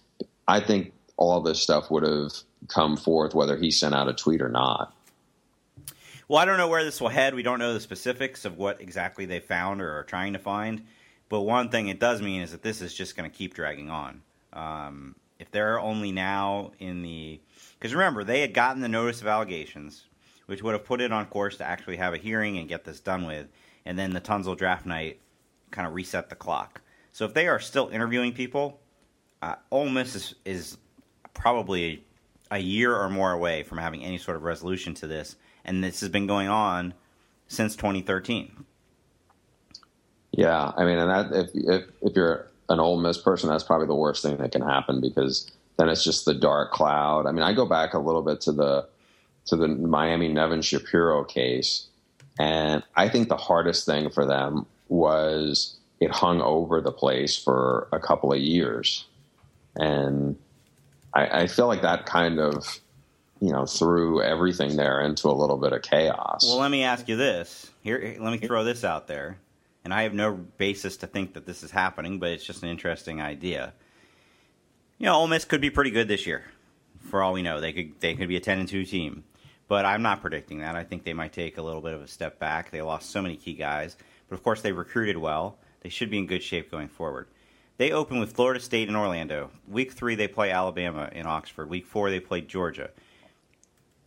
I 0.47 0.59
think 0.59 0.93
all 1.15 1.41
this 1.41 1.61
stuff 1.61 1.91
would 1.91 2.03
have 2.03 2.31
come 2.67 2.97
forth 2.97 3.35
whether 3.35 3.55
he 3.55 3.69
sent 3.71 3.93
out 3.93 4.07
a 4.07 4.13
tweet 4.13 4.41
or 4.41 4.49
not. 4.49 4.93
Well, 6.27 6.39
I 6.39 6.45
don't 6.45 6.57
know 6.57 6.67
where 6.67 6.83
this 6.83 7.01
will 7.01 7.09
head. 7.09 7.33
We 7.33 7.43
don't 7.43 7.59
know 7.59 7.73
the 7.73 7.79
specifics 7.79 8.45
of 8.45 8.57
what 8.57 8.81
exactly 8.81 9.25
they 9.25 9.39
found 9.39 9.81
or 9.81 9.97
are 9.99 10.03
trying 10.03 10.33
to 10.33 10.39
find. 10.39 10.85
But 11.27 11.41
one 11.41 11.69
thing 11.69 11.87
it 11.87 11.99
does 11.99 12.21
mean 12.21 12.41
is 12.41 12.51
that 12.51 12.63
this 12.63 12.81
is 12.81 12.93
just 12.93 13.15
going 13.15 13.29
to 13.29 13.35
keep 13.35 13.53
dragging 13.53 13.89
on. 13.89 14.21
Um, 14.53 15.15
if 15.39 15.51
they're 15.51 15.79
only 15.79 16.11
now 16.11 16.71
in 16.79 17.01
the. 17.01 17.39
Because 17.77 17.93
remember, 17.93 18.23
they 18.23 18.41
had 18.41 18.53
gotten 18.53 18.81
the 18.81 18.89
notice 18.89 19.21
of 19.21 19.27
allegations, 19.27 20.05
which 20.47 20.61
would 20.61 20.73
have 20.73 20.85
put 20.85 21.01
it 21.01 21.11
on 21.11 21.25
course 21.27 21.57
to 21.57 21.63
actually 21.63 21.97
have 21.97 22.13
a 22.13 22.17
hearing 22.17 22.57
and 22.57 22.67
get 22.67 22.83
this 22.83 22.99
done 22.99 23.25
with. 23.25 23.47
And 23.89 23.97
then 23.97 24.13
the 24.13 24.21
Tunsil 24.21 24.55
draft 24.55 24.85
night 24.85 25.19
kind 25.71 25.87
of 25.87 25.95
reset 25.95 26.29
the 26.29 26.35
clock. 26.35 26.81
So 27.11 27.25
if 27.25 27.33
they 27.33 27.47
are 27.47 27.59
still 27.59 27.89
interviewing 27.89 28.33
people, 28.33 28.79
uh, 29.41 29.55
Ole 29.71 29.89
Miss 29.89 30.13
is, 30.13 30.35
is 30.45 30.77
probably 31.33 32.05
a 32.51 32.59
year 32.59 32.95
or 32.95 33.09
more 33.09 33.31
away 33.31 33.63
from 33.63 33.79
having 33.79 34.03
any 34.03 34.19
sort 34.19 34.37
of 34.37 34.43
resolution 34.43 34.93
to 34.93 35.07
this. 35.07 35.37
And 35.65 35.83
this 35.83 36.01
has 36.01 36.09
been 36.09 36.27
going 36.27 36.49
on 36.49 36.93
since 37.47 37.75
2013. 37.75 38.63
Yeah, 40.33 40.71
I 40.77 40.85
mean, 40.85 40.99
and 40.99 41.09
that 41.09 41.35
if 41.35 41.49
if 41.55 41.89
if 42.03 42.15
you're 42.15 42.47
an 42.69 42.79
Ole 42.79 43.01
Miss 43.01 43.17
person, 43.17 43.49
that's 43.49 43.63
probably 43.63 43.87
the 43.87 43.95
worst 43.95 44.21
thing 44.21 44.37
that 44.37 44.51
can 44.51 44.61
happen 44.61 45.01
because 45.01 45.51
then 45.77 45.89
it's 45.89 46.03
just 46.03 46.25
the 46.25 46.35
dark 46.35 46.71
cloud. 46.71 47.25
I 47.25 47.31
mean, 47.31 47.41
I 47.41 47.53
go 47.53 47.65
back 47.65 47.95
a 47.95 47.99
little 47.99 48.21
bit 48.21 48.39
to 48.41 48.51
the 48.51 48.87
to 49.47 49.55
the 49.55 49.67
Miami 49.67 50.27
Nevin 50.27 50.61
Shapiro 50.61 51.23
case, 51.23 51.88
and 52.39 52.81
I 52.95 53.09
think 53.09 53.29
the 53.29 53.37
hardest 53.37 53.85
thing 53.85 54.09
for 54.09 54.25
them 54.25 54.65
was 54.87 55.77
it 55.99 56.11
hung 56.11 56.41
over 56.41 56.81
the 56.81 56.91
place 56.91 57.37
for 57.37 57.87
a 57.91 57.99
couple 57.99 58.33
of 58.33 58.39
years, 58.39 59.05
and 59.75 60.35
I, 61.13 61.41
I 61.41 61.47
feel 61.47 61.67
like 61.67 61.83
that 61.83 62.07
kind 62.07 62.39
of 62.39 62.79
you 63.39 63.51
know 63.51 63.67
threw 63.67 64.23
everything 64.23 64.77
there 64.77 65.01
into 65.01 65.27
a 65.27 65.37
little 65.37 65.57
bit 65.57 65.73
of 65.73 65.83
chaos. 65.83 66.43
Well, 66.47 66.57
let 66.57 66.71
me 66.71 66.83
ask 66.83 67.07
you 67.07 67.17
this. 67.17 67.69
Here, 67.81 68.17
let 68.19 68.31
me 68.31 68.39
throw 68.39 68.63
this 68.63 68.83
out 68.83 69.07
there 69.07 69.37
and 69.83 69.93
I 69.93 70.03
have 70.03 70.13
no 70.13 70.33
basis 70.33 70.97
to 70.97 71.07
think 71.07 71.33
that 71.33 71.45
this 71.45 71.63
is 71.63 71.71
happening, 71.71 72.19
but 72.19 72.29
it's 72.29 72.45
just 72.45 72.63
an 72.63 72.69
interesting 72.69 73.21
idea. 73.21 73.73
You 74.97 75.05
know, 75.05 75.15
Ole 75.15 75.27
Miss 75.27 75.45
could 75.45 75.61
be 75.61 75.69
pretty 75.69 75.91
good 75.91 76.07
this 76.07 76.27
year. 76.27 76.43
For 77.09 77.23
all 77.23 77.33
we 77.33 77.41
know, 77.41 77.61
they 77.61 77.73
could 77.73 77.99
they 77.99 78.13
could 78.13 78.27
be 78.27 78.35
a 78.35 78.41
ten 78.41 78.59
and 78.59 78.67
two 78.67 78.85
team, 78.85 79.23
but 79.69 79.85
I'm 79.85 80.01
not 80.01 80.19
predicting 80.19 80.59
that. 80.59 80.75
I 80.75 80.83
think 80.83 81.05
they 81.05 81.13
might 81.13 81.31
take 81.31 81.57
a 81.57 81.61
little 81.61 81.79
bit 81.79 81.93
of 81.93 82.01
a 82.01 82.07
step 82.07 82.39
back. 82.39 82.71
They 82.71 82.81
lost 82.81 83.11
so 83.11 83.21
many 83.21 83.37
key 83.37 83.53
guys, 83.53 83.95
but 84.27 84.35
of 84.35 84.43
course 84.43 84.61
they 84.61 84.73
recruited 84.73 85.15
well. 85.15 85.57
They 85.81 85.89
should 85.89 86.09
be 86.09 86.17
in 86.17 86.25
good 86.25 86.43
shape 86.43 86.69
going 86.69 86.89
forward. 86.89 87.27
They 87.77 87.91
open 87.91 88.19
with 88.19 88.33
Florida 88.33 88.59
State 88.59 88.89
in 88.89 88.95
Orlando. 88.95 89.51
Week 89.69 89.93
three 89.93 90.15
they 90.15 90.27
play 90.27 90.51
Alabama 90.51 91.09
in 91.13 91.25
Oxford. 91.25 91.69
Week 91.69 91.85
four 91.85 92.09
they 92.09 92.19
play 92.19 92.41
Georgia. 92.41 92.89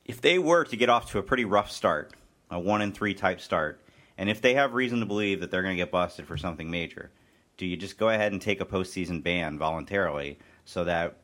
If 0.04 0.20
they 0.20 0.38
were 0.38 0.64
to 0.64 0.76
get 0.76 0.90
off 0.90 1.10
to 1.12 1.18
a 1.18 1.22
pretty 1.22 1.44
rough 1.44 1.70
start, 1.70 2.12
a 2.50 2.58
one 2.58 2.82
and 2.82 2.92
three 2.92 3.14
type 3.14 3.40
start, 3.40 3.80
and 4.18 4.28
if 4.28 4.42
they 4.42 4.54
have 4.54 4.74
reason 4.74 4.98
to 5.00 5.06
believe 5.06 5.40
that 5.40 5.50
they're 5.50 5.62
going 5.62 5.76
to 5.76 5.82
get 5.82 5.92
busted 5.92 6.26
for 6.26 6.36
something 6.36 6.70
major, 6.70 7.10
do 7.56 7.66
you 7.66 7.76
just 7.76 7.98
go 7.98 8.08
ahead 8.08 8.32
and 8.32 8.42
take 8.42 8.60
a 8.60 8.66
postseason 8.66 9.22
ban 9.22 9.58
voluntarily 9.58 10.38
so 10.64 10.84
that 10.84 11.16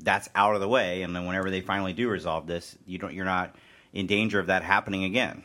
that's 0.00 0.28
out 0.34 0.54
of 0.54 0.60
the 0.60 0.68
way, 0.68 1.02
and 1.02 1.14
then 1.14 1.26
whenever 1.26 1.50
they 1.50 1.60
finally 1.60 1.92
do 1.92 2.08
resolve 2.08 2.46
this, 2.46 2.76
you 2.86 2.98
don't 2.98 3.14
you're 3.14 3.24
not 3.24 3.54
in 3.92 4.06
danger 4.06 4.38
of 4.38 4.46
that 4.46 4.62
happening 4.62 5.04
again? 5.04 5.42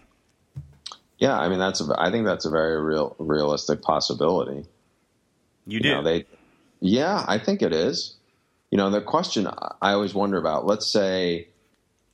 Yeah, 1.18 1.38
I 1.38 1.50
mean 1.50 1.60
that's 1.60 1.82
a, 1.82 1.94
I 1.98 2.12
think 2.12 2.26
that's 2.26 2.46
a 2.46 2.50
very 2.50 2.82
real 2.82 3.16
realistic 3.20 3.82
possibility. 3.82 4.66
You 5.66 5.80
do. 5.80 5.88
You 5.88 5.96
know, 5.96 6.04
they, 6.04 6.26
yeah, 6.80 7.24
I 7.28 7.38
think 7.38 7.62
it 7.62 7.74
is. 7.74 8.16
You 8.72 8.78
know, 8.78 8.90
the 8.90 9.02
question 9.02 9.48
I 9.48 9.94
always 9.94 10.14
wonder 10.14 10.38
about. 10.38 10.66
Let's 10.66 10.88
say 10.88 11.48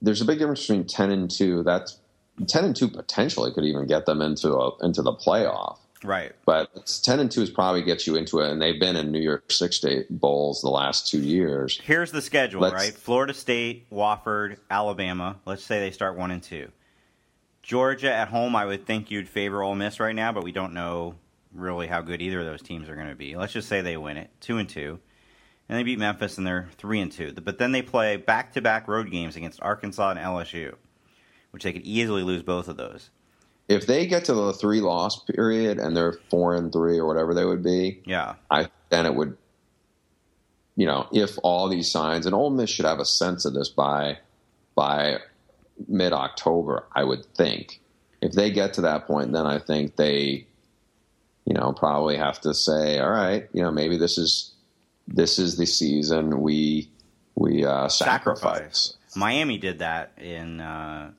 there's 0.02 0.22
a 0.22 0.26
big 0.26 0.40
difference 0.40 0.62
between 0.62 0.86
ten 0.86 1.12
and 1.12 1.30
two. 1.30 1.64
That's 1.64 2.00
ten 2.48 2.66
and 2.66 2.76
two 2.76 2.88
potentially 2.88 3.52
could 3.52 3.66
even 3.66 3.88
get 3.88 4.06
them 4.06 4.22
into 4.22 4.54
a, 4.54 4.86
into 4.86 5.02
the 5.02 5.14
playoff. 5.14 5.78
Right. 6.04 6.32
But 6.46 7.00
ten 7.04 7.20
and 7.20 7.30
two 7.30 7.42
is 7.42 7.50
probably 7.50 7.82
gets 7.82 8.08
you 8.08 8.16
into 8.16 8.40
it, 8.40 8.50
and 8.50 8.62
they've 8.62 8.80
been 8.80 8.96
in 8.96 9.12
New 9.12 9.20
Year's 9.20 9.42
Six 9.50 9.78
State 9.78 10.08
bowls 10.10 10.62
the 10.62 10.70
last 10.70 11.10
two 11.10 11.20
years. 11.20 11.80
Here's 11.84 12.12
the 12.12 12.22
schedule, 12.22 12.62
Let's, 12.62 12.74
right? 12.74 12.94
Florida 12.94 13.34
State, 13.34 13.90
Wofford, 13.90 14.58
Alabama. 14.70 15.38
Let's 15.46 15.64
say 15.64 15.80
they 15.80 15.92
start 15.92 16.18
one 16.18 16.32
and 16.32 16.42
two. 16.42 16.72
Georgia 17.62 18.12
at 18.12 18.30
home, 18.30 18.56
I 18.56 18.66
would 18.66 18.86
think 18.86 19.12
you'd 19.12 19.28
favor 19.28 19.62
Ole 19.62 19.76
Miss 19.76 20.00
right 20.00 20.16
now, 20.16 20.32
but 20.32 20.44
we 20.44 20.52
don't 20.52 20.74
know 20.74 21.16
really 21.54 21.88
how 21.88 22.02
good 22.02 22.22
either 22.22 22.40
of 22.40 22.46
those 22.46 22.62
teams 22.62 22.88
are 22.88 22.96
going 22.96 23.10
to 23.10 23.16
be. 23.16 23.36
Let's 23.36 23.54
just 23.54 23.68
say 23.68 23.82
they 23.82 23.98
win 23.98 24.18
it, 24.18 24.30
two 24.40 24.58
and 24.58 24.70
two, 24.70 25.00
and 25.68 25.78
they 25.78 25.84
beat 25.84 26.00
Memphis, 26.00 26.38
and 26.38 26.48
they're 26.48 26.70
three 26.78 27.02
and 27.02 27.12
two. 27.12 27.34
But 27.34 27.58
then 27.58 27.74
they 27.74 27.82
play 27.82 28.16
back 28.16 28.54
to 28.54 28.62
back 28.62 28.88
road 28.88 29.12
games 29.12 29.36
against 29.36 29.62
Arkansas 29.62 30.12
and 30.12 30.20
LSU 30.20 30.76
which 31.52 31.64
they 31.64 31.74
could 31.74 31.84
easily 31.84 32.24
lose 32.24 32.44
both 32.44 32.68
of 32.68 32.78
those. 32.78 33.10
If 33.70 33.86
they 33.86 34.08
get 34.08 34.26
to 34.26 34.34
the 34.34 34.52
three 34.52 34.82
loss 34.82 35.24
period 35.24 35.78
and 35.78 35.96
they're 35.96 36.14
four 36.30 36.56
and 36.56 36.74
three 36.74 36.98
or 36.98 37.06
whatever 37.06 37.34
they 37.34 37.46
would 37.46 37.64
be, 37.64 38.02
yeah, 38.06 38.36
I 38.50 38.68
then 38.90 39.06
it 39.06 39.14
would, 39.14 39.38
you 40.76 40.88
know, 40.88 41.08
if 41.14 41.38
all 41.44 41.70
these 41.70 41.90
signs 41.90 42.26
and 42.26 42.34
Ole 42.34 42.50
Miss 42.50 42.72
should 42.72 42.86
have 42.86 43.00
a 43.00 43.06
sense 43.06 43.46
of 43.46 43.54
this 43.54 43.70
by 43.70 44.18
by 44.76 45.20
mid 45.88 46.14
October, 46.14 46.86
I 46.96 47.04
would 47.04 47.26
think. 47.36 47.80
If 48.22 48.34
they 48.34 48.52
get 48.52 48.74
to 48.74 48.82
that 48.82 49.08
point, 49.08 49.32
then 49.32 49.46
I 49.46 49.60
think 49.60 49.96
they, 49.96 50.46
you 51.46 51.54
know, 51.54 51.72
probably 51.72 52.18
have 52.18 52.42
to 52.42 52.54
say, 52.54 53.00
all 53.00 53.12
right, 53.12 53.48
you 53.54 53.62
know, 53.62 53.72
maybe 53.72 53.98
this 53.98 54.18
is 54.18 54.52
this 55.08 55.40
is 55.40 55.58
the 55.58 55.66
season 55.66 56.42
we 56.42 56.90
we 57.36 57.66
uh, 57.66 57.88
sacrifice. 57.88 58.40
sacrifice. 58.42 58.98
Miami 59.16 59.58
did 59.58 59.80
that 59.80 60.12
in 60.18 60.60
uh, 60.60 61.12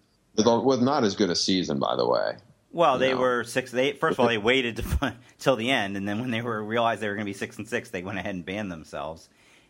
with, 0.44 0.64
with 0.64 0.82
not 0.82 1.04
as 1.04 1.14
good 1.14 1.30
a 1.30 1.36
season, 1.36 1.78
by 1.78 1.96
the 1.96 2.08
way. 2.08 2.36
Well, 2.72 2.98
they 2.98 3.12
know. 3.12 3.18
were 3.20 3.44
six. 3.44 3.70
They 3.70 3.92
first 3.92 4.14
of 4.14 4.20
all 4.20 4.28
they 4.28 4.38
waited 4.38 4.76
to, 4.76 5.16
till 5.38 5.56
the 5.56 5.70
end, 5.70 5.96
and 5.96 6.08
then 6.08 6.20
when 6.20 6.30
they 6.30 6.42
were 6.42 6.62
realized 6.62 7.00
they 7.00 7.08
were 7.08 7.14
going 7.14 7.26
to 7.26 7.32
be 7.32 7.36
six 7.36 7.58
and 7.58 7.66
six, 7.66 7.90
they 7.90 8.02
went 8.02 8.18
ahead 8.18 8.34
and 8.34 8.44
banned 8.44 8.70
themselves. 8.70 9.28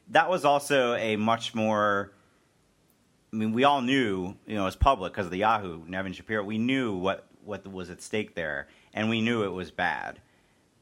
That 0.08 0.28
was 0.28 0.44
also 0.44 0.94
a 0.94 1.16
much 1.16 1.54
more. 1.54 2.12
I 3.32 3.36
mean, 3.36 3.52
we 3.52 3.62
all 3.64 3.80
knew, 3.80 4.34
you 4.44 4.56
know, 4.56 4.66
as 4.66 4.74
public 4.74 5.12
because 5.12 5.26
of 5.26 5.30
the 5.30 5.38
Yahoo 5.38 5.84
Nevin 5.86 6.12
Shapiro. 6.12 6.44
We 6.44 6.58
knew 6.58 6.94
what 6.96 7.26
what 7.44 7.66
was 7.66 7.88
at 7.88 8.02
stake 8.02 8.34
there, 8.34 8.68
and 8.92 9.08
we 9.08 9.22
knew 9.22 9.44
it 9.44 9.52
was 9.52 9.70
bad. 9.70 10.20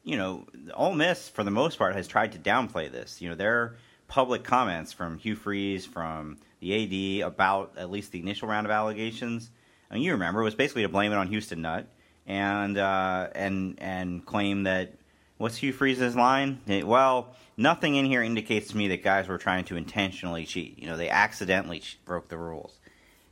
You 0.02 0.16
know, 0.16 0.46
Ole 0.74 0.94
Miss 0.94 1.28
for 1.28 1.44
the 1.44 1.50
most 1.50 1.78
part 1.78 1.94
has 1.94 2.08
tried 2.08 2.32
to 2.32 2.38
downplay 2.38 2.90
this. 2.90 3.20
You 3.20 3.28
know, 3.28 3.36
their 3.36 3.76
public 4.08 4.42
comments 4.42 4.92
from 4.92 5.18
Hugh 5.18 5.36
Freeze, 5.36 5.86
from 5.86 6.38
the 6.60 7.20
AD 7.22 7.26
about 7.28 7.74
at 7.76 7.90
least 7.90 8.10
the 8.10 8.18
initial 8.18 8.48
round 8.48 8.66
of 8.66 8.72
allegations 8.72 9.50
Mean, 9.94 10.02
you 10.02 10.12
remember, 10.12 10.40
it 10.40 10.44
was 10.44 10.54
basically 10.54 10.82
to 10.82 10.88
blame 10.88 11.12
it 11.12 11.16
on 11.16 11.28
Houston 11.28 11.62
Nutt 11.62 11.86
and 12.26 12.76
uh, 12.76 13.28
and 13.34 13.76
and 13.80 14.24
claim 14.24 14.64
that 14.64 14.94
what's 15.38 15.56
Hugh 15.56 15.72
Freeze's 15.72 16.14
line? 16.14 16.60
It, 16.66 16.86
well, 16.86 17.34
nothing 17.56 17.94
in 17.96 18.04
here 18.04 18.22
indicates 18.22 18.68
to 18.68 18.76
me 18.76 18.88
that 18.88 19.02
guys 19.02 19.28
were 19.28 19.38
trying 19.38 19.64
to 19.66 19.76
intentionally 19.76 20.44
cheat. 20.44 20.78
You 20.78 20.86
know, 20.86 20.96
they 20.96 21.08
accidentally 21.08 21.82
broke 22.04 22.28
the 22.28 22.36
rules. 22.36 22.78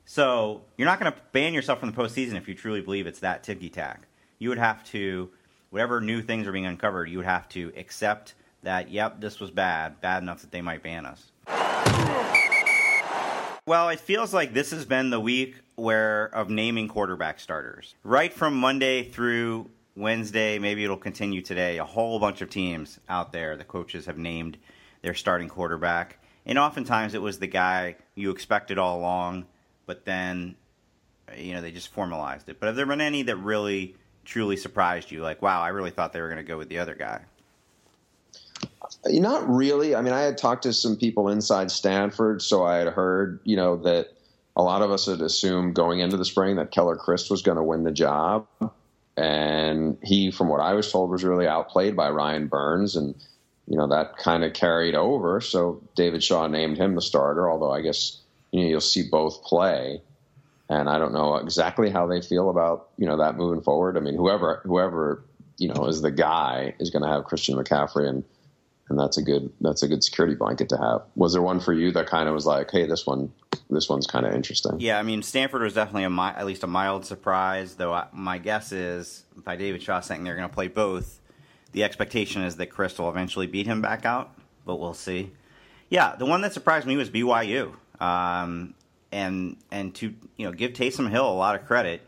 So 0.06 0.62
you're 0.76 0.86
not 0.86 1.00
going 1.00 1.12
to 1.12 1.18
ban 1.32 1.52
yourself 1.52 1.80
from 1.80 1.90
the 1.90 1.96
postseason 1.96 2.36
if 2.36 2.48
you 2.48 2.54
truly 2.54 2.80
believe 2.80 3.06
it's 3.06 3.20
that 3.20 3.42
ticky 3.42 3.68
tack. 3.68 4.06
You 4.38 4.50
would 4.50 4.58
have 4.58 4.84
to, 4.90 5.30
whatever 5.70 6.00
new 6.00 6.22
things 6.22 6.46
are 6.46 6.52
being 6.52 6.66
uncovered, 6.66 7.10
you 7.10 7.18
would 7.18 7.26
have 7.26 7.48
to 7.50 7.72
accept 7.76 8.34
that, 8.62 8.90
yep, 8.90 9.20
this 9.20 9.40
was 9.40 9.50
bad, 9.50 10.00
bad 10.00 10.22
enough 10.22 10.42
that 10.42 10.52
they 10.52 10.62
might 10.62 10.82
ban 10.82 11.06
us. 11.06 11.32
Well, 13.68 13.88
it 13.88 13.98
feels 13.98 14.32
like 14.32 14.54
this 14.54 14.70
has 14.70 14.84
been 14.84 15.10
the 15.10 15.18
week 15.18 15.56
where 15.74 16.26
of 16.26 16.48
naming 16.48 16.86
quarterback 16.86 17.40
starters. 17.40 17.96
Right 18.04 18.32
from 18.32 18.54
Monday 18.54 19.02
through 19.02 19.68
Wednesday, 19.96 20.60
maybe 20.60 20.84
it'll 20.84 20.96
continue 20.96 21.42
today. 21.42 21.78
A 21.78 21.84
whole 21.84 22.20
bunch 22.20 22.42
of 22.42 22.48
teams 22.48 23.00
out 23.08 23.32
there, 23.32 23.56
the 23.56 23.64
coaches 23.64 24.06
have 24.06 24.18
named 24.18 24.56
their 25.02 25.14
starting 25.14 25.48
quarterback. 25.48 26.20
And 26.46 26.60
oftentimes 26.60 27.14
it 27.14 27.20
was 27.20 27.40
the 27.40 27.48
guy 27.48 27.96
you 28.14 28.30
expected 28.30 28.78
all 28.78 29.00
along, 29.00 29.46
but 29.84 30.04
then 30.04 30.54
you 31.36 31.52
know, 31.52 31.60
they 31.60 31.72
just 31.72 31.88
formalized 31.88 32.48
it. 32.48 32.60
But 32.60 32.66
have 32.66 32.76
there 32.76 32.86
been 32.86 33.00
any 33.00 33.22
that 33.22 33.34
really 33.34 33.96
truly 34.24 34.56
surprised 34.56 35.10
you? 35.10 35.22
Like, 35.22 35.42
wow, 35.42 35.60
I 35.60 35.70
really 35.70 35.90
thought 35.90 36.12
they 36.12 36.20
were 36.20 36.28
going 36.28 36.36
to 36.36 36.44
go 36.44 36.56
with 36.56 36.68
the 36.68 36.78
other 36.78 36.94
guy. 36.94 37.22
Not 39.08 39.48
really. 39.48 39.94
I 39.94 40.02
mean, 40.02 40.12
I 40.12 40.20
had 40.20 40.38
talked 40.38 40.62
to 40.64 40.72
some 40.72 40.96
people 40.96 41.28
inside 41.28 41.70
Stanford, 41.70 42.42
so 42.42 42.64
I 42.64 42.76
had 42.76 42.88
heard, 42.88 43.40
you 43.44 43.56
know, 43.56 43.76
that 43.76 44.08
a 44.56 44.62
lot 44.62 44.82
of 44.82 44.90
us 44.90 45.06
had 45.06 45.20
assumed 45.20 45.74
going 45.74 46.00
into 46.00 46.16
the 46.16 46.24
spring 46.24 46.56
that 46.56 46.70
Keller 46.70 46.96
Chryst 46.96 47.30
was 47.30 47.42
going 47.42 47.56
to 47.56 47.62
win 47.62 47.84
the 47.84 47.92
job. 47.92 48.46
And 49.16 49.98
he, 50.02 50.30
from 50.30 50.48
what 50.48 50.60
I 50.60 50.74
was 50.74 50.90
told, 50.90 51.10
was 51.10 51.24
really 51.24 51.46
outplayed 51.46 51.96
by 51.96 52.10
Ryan 52.10 52.46
Burns. 52.48 52.96
And, 52.96 53.14
you 53.66 53.76
know, 53.76 53.88
that 53.88 54.16
kind 54.16 54.44
of 54.44 54.52
carried 54.52 54.94
over. 54.94 55.40
So 55.40 55.82
David 55.94 56.22
Shaw 56.22 56.46
named 56.46 56.78
him 56.78 56.94
the 56.94 57.02
starter, 57.02 57.50
although 57.50 57.72
I 57.72 57.80
guess, 57.82 58.20
you 58.50 58.62
know, 58.62 58.68
you'll 58.68 58.80
see 58.80 59.08
both 59.10 59.42
play. 59.42 60.00
and 60.68 60.88
I 60.88 60.98
don't 60.98 61.12
know 61.12 61.36
exactly 61.36 61.90
how 61.90 62.06
they 62.06 62.20
feel 62.20 62.50
about 62.50 62.88
you 62.98 63.06
know 63.06 63.16
that 63.18 63.36
moving 63.36 63.62
forward. 63.62 63.96
I 63.96 64.00
mean, 64.00 64.16
whoever 64.16 64.62
whoever 64.64 65.24
you 65.58 65.68
know 65.72 65.86
is 65.86 66.02
the 66.02 66.10
guy 66.10 66.74
is 66.78 66.90
going 66.90 67.02
to 67.02 67.08
have 67.08 67.24
Christian 67.24 67.56
McCaffrey, 67.56 68.08
and 68.08 68.24
and 68.88 68.98
that's 68.98 69.18
a 69.18 69.22
good 69.22 69.52
that's 69.60 69.82
a 69.82 69.88
good 69.88 70.04
security 70.04 70.34
blanket 70.36 70.68
to 70.68 70.76
have. 70.76 71.02
Was 71.14 71.32
there 71.32 71.42
one 71.42 71.60
for 71.60 71.72
you 71.72 71.90
that 71.92 72.06
kind 72.06 72.28
of 72.28 72.34
was 72.34 72.46
like, 72.46 72.70
hey, 72.70 72.86
this 72.86 73.06
one 73.06 73.32
this 73.68 73.88
one's 73.88 74.06
kind 74.06 74.24
of 74.24 74.32
interesting? 74.32 74.80
Yeah, 74.80 74.98
I 74.98 75.02
mean, 75.02 75.22
Stanford 75.22 75.62
was 75.62 75.74
definitely 75.74 76.04
a 76.04 76.20
at 76.38 76.46
least 76.46 76.62
a 76.62 76.68
mild 76.68 77.04
surprise. 77.04 77.74
Though 77.74 77.92
I, 77.92 78.06
my 78.12 78.38
guess 78.38 78.72
is 78.72 79.24
by 79.36 79.56
David 79.56 79.82
Shaw 79.82 80.00
saying 80.00 80.24
they're 80.24 80.36
going 80.36 80.48
to 80.48 80.54
play 80.54 80.68
both, 80.68 81.20
the 81.72 81.84
expectation 81.84 82.42
is 82.42 82.56
that 82.56 82.70
Chryst 82.70 82.98
will 82.98 83.10
eventually 83.10 83.46
beat 83.46 83.66
him 83.66 83.82
back 83.82 84.04
out, 84.04 84.32
but 84.64 84.76
we'll 84.76 84.94
see. 84.94 85.32
Yeah, 85.88 86.16
the 86.16 86.26
one 86.26 86.40
that 86.42 86.52
surprised 86.52 86.86
me 86.86 86.96
was 86.96 87.10
BYU, 87.10 87.74
um, 88.00 88.74
and 89.10 89.56
and 89.70 89.94
to 89.96 90.14
you 90.36 90.46
know 90.46 90.52
give 90.52 90.72
Taysom 90.72 91.10
Hill 91.10 91.28
a 91.28 91.34
lot 91.34 91.56
of 91.56 91.66
credit. 91.66 92.02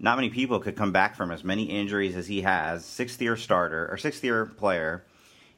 Not 0.00 0.16
many 0.16 0.30
people 0.30 0.58
could 0.58 0.76
come 0.76 0.90
back 0.90 1.14
from 1.14 1.30
as 1.30 1.44
many 1.44 1.64
injuries 1.64 2.16
as 2.16 2.26
he 2.26 2.42
has. 2.42 2.84
Sixth 2.84 3.22
year 3.22 3.36
starter 3.36 3.88
or 3.88 3.96
sixth 3.96 4.24
year 4.24 4.44
player 4.44 5.04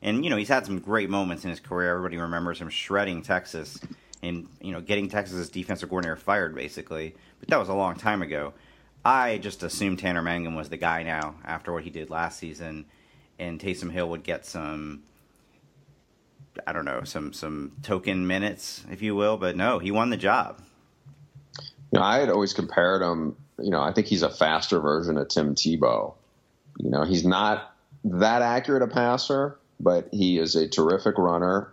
and 0.06 0.24
you 0.24 0.30
know 0.30 0.36
he's 0.36 0.48
had 0.48 0.64
some 0.64 0.78
great 0.78 1.10
moments 1.10 1.44
in 1.44 1.50
his 1.50 1.60
career. 1.60 1.90
Everybody 1.90 2.16
remembers 2.16 2.60
him 2.60 2.70
shredding 2.70 3.20
Texas 3.20 3.78
and 4.22 4.48
you 4.62 4.72
know 4.72 4.80
getting 4.80 5.08
Texas's 5.10 5.50
defensive 5.50 5.90
coordinator 5.90 6.16
fired 6.16 6.54
basically. 6.54 7.14
But 7.40 7.48
that 7.50 7.58
was 7.58 7.68
a 7.68 7.74
long 7.74 7.96
time 7.96 8.22
ago. 8.22 8.54
I 9.04 9.38
just 9.38 9.62
assumed 9.62 9.98
Tanner 9.98 10.22
Mangum 10.22 10.54
was 10.54 10.68
the 10.68 10.76
guy 10.76 11.02
now 11.02 11.34
after 11.44 11.72
what 11.72 11.82
he 11.82 11.90
did 11.90 12.08
last 12.08 12.38
season, 12.38 12.86
and 13.38 13.60
Taysom 13.60 13.90
Hill 13.90 14.08
would 14.08 14.22
get 14.22 14.46
some. 14.46 15.02
I 16.66 16.72
don't 16.72 16.86
know 16.86 17.02
some 17.04 17.32
some 17.32 17.72
token 17.82 18.26
minutes, 18.26 18.84
if 18.90 19.02
you 19.02 19.14
will, 19.14 19.36
but 19.36 19.56
no, 19.56 19.80
he 19.80 19.90
won 19.90 20.10
the 20.10 20.16
job. 20.16 20.62
You 21.92 21.98
know, 21.98 22.02
I 22.02 22.18
had 22.18 22.30
always 22.30 22.52
compared 22.54 23.02
him. 23.02 23.36
You 23.58 23.70
know, 23.70 23.80
I 23.80 23.92
think 23.92 24.06
he's 24.06 24.22
a 24.22 24.30
faster 24.30 24.80
version 24.80 25.18
of 25.18 25.28
Tim 25.28 25.54
Tebow. 25.54 26.14
You 26.78 26.90
know, 26.90 27.04
he's 27.04 27.26
not 27.26 27.74
that 28.04 28.42
accurate 28.42 28.82
a 28.82 28.86
passer, 28.86 29.58
but 29.80 30.08
he 30.12 30.38
is 30.38 30.56
a 30.56 30.68
terrific 30.68 31.18
runner, 31.18 31.72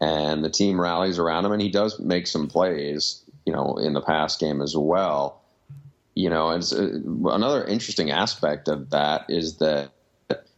and 0.00 0.44
the 0.44 0.50
team 0.50 0.80
rallies 0.80 1.18
around 1.18 1.44
him, 1.44 1.52
and 1.52 1.62
he 1.62 1.70
does 1.70 1.98
make 2.00 2.26
some 2.26 2.48
plays, 2.48 3.22
you 3.44 3.52
know, 3.52 3.76
in 3.76 3.92
the 3.92 4.00
pass 4.00 4.36
game 4.36 4.60
as 4.60 4.76
well. 4.76 5.42
You 6.14 6.30
know, 6.30 6.48
uh, 6.48 6.60
another 7.30 7.64
interesting 7.64 8.10
aspect 8.10 8.68
of 8.68 8.90
that 8.90 9.26
is 9.28 9.58
that 9.58 9.92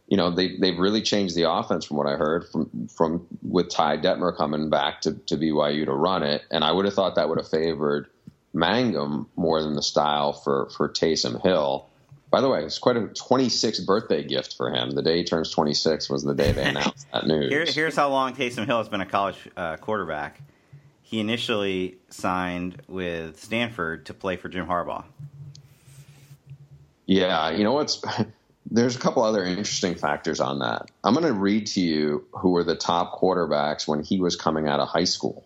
you 0.07 0.17
know 0.17 0.31
they 0.31 0.57
they've 0.57 0.77
really 0.77 1.01
changed 1.01 1.35
the 1.35 1.49
offense 1.49 1.85
from 1.85 1.97
what 1.97 2.07
I 2.07 2.15
heard 2.15 2.47
from 2.49 2.87
from 2.87 3.27
with 3.43 3.69
Ty 3.69 3.97
Detmer 3.97 4.35
coming 4.35 4.69
back 4.69 5.01
to 5.01 5.13
to 5.13 5.37
BYU 5.37 5.85
to 5.85 5.93
run 5.93 6.23
it, 6.23 6.43
and 6.49 6.63
I 6.63 6.71
would 6.71 6.85
have 6.85 6.93
thought 6.93 7.15
that 7.15 7.29
would 7.29 7.37
have 7.37 7.49
favored 7.49 8.07
Mangum 8.53 9.27
more 9.35 9.61
than 9.61 9.75
the 9.75 9.83
style 9.83 10.33
for 10.33 10.69
for 10.75 10.89
Taysom 10.89 11.41
Hill. 11.43 11.88
By 12.31 12.41
the 12.41 12.49
way, 12.49 12.63
it's 12.63 12.77
quite 12.77 12.95
a 12.95 13.01
26th 13.01 13.85
birthday 13.85 14.23
gift 14.23 14.55
for 14.55 14.69
him. 14.69 14.91
The 14.91 15.01
day 15.01 15.17
he 15.17 15.23
turns 15.23 15.49
26 15.51 16.09
was 16.09 16.23
the 16.23 16.35
day 16.35 16.51
they 16.51 16.63
announced 16.69 17.07
that 17.11 17.25
news. 17.25 17.49
Here, 17.49 17.65
here's 17.65 17.95
how 17.95 18.09
long 18.09 18.35
Taysom 18.35 18.65
Hill 18.65 18.77
has 18.77 18.89
been 18.89 19.01
a 19.01 19.05
college 19.05 19.37
uh, 19.57 19.77
quarterback. 19.77 20.41
He 21.01 21.19
initially 21.19 21.97
signed 22.09 22.83
with 22.87 23.43
Stanford 23.43 24.05
to 24.07 24.13
play 24.13 24.35
for 24.35 24.47
Jim 24.47 24.67
Harbaugh. 24.67 25.05
Yeah, 27.07 27.49
you 27.49 27.63
know 27.63 27.73
what's 27.73 28.03
there's 28.71 28.95
a 28.95 28.99
couple 28.99 29.23
other 29.23 29.43
interesting 29.43 29.95
factors 29.95 30.39
on 30.39 30.59
that. 30.59 30.91
I'm 31.03 31.13
going 31.13 31.25
to 31.25 31.33
read 31.33 31.65
to 31.67 31.81
you 31.81 32.25
who 32.33 32.51
were 32.51 32.63
the 32.63 32.75
top 32.75 33.19
quarterbacks 33.19 33.87
when 33.87 34.03
he 34.03 34.19
was 34.19 34.35
coming 34.35 34.67
out 34.67 34.79
of 34.79 34.87
high 34.87 35.05
school. 35.05 35.43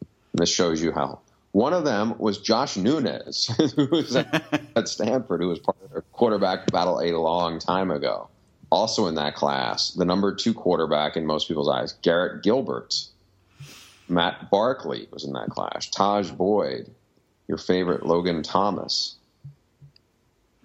And 0.00 0.42
this 0.42 0.50
shows 0.50 0.82
you 0.82 0.92
how 0.92 1.20
one 1.52 1.72
of 1.72 1.84
them 1.84 2.14
was 2.18 2.38
Josh 2.38 2.76
Nunes, 2.76 3.46
who 3.76 3.86
was 3.86 4.16
at, 4.76 4.88
Stanford, 4.88 5.40
who 5.40 5.48
was 5.48 5.58
part 5.58 5.78
of 5.82 5.90
their 5.90 6.02
quarterback 6.12 6.70
battle 6.70 7.00
a 7.00 7.10
long 7.12 7.58
time 7.58 7.90
ago. 7.90 8.28
Also 8.70 9.06
in 9.06 9.14
that 9.14 9.34
class, 9.34 9.90
the 9.90 10.04
number 10.04 10.34
two 10.34 10.52
quarterback 10.52 11.16
in 11.16 11.24
most 11.24 11.48
people's 11.48 11.68
eyes, 11.68 11.94
Garrett 12.02 12.42
Gilbert. 12.42 12.94
Matt 14.08 14.50
Barkley 14.50 15.08
was 15.10 15.24
in 15.24 15.32
that 15.32 15.50
class. 15.50 15.88
Tajh 15.88 16.36
Boyd, 16.36 16.90
your 17.48 17.58
favorite 17.58 18.06
Logan 18.06 18.42
Thomas. 18.42 19.16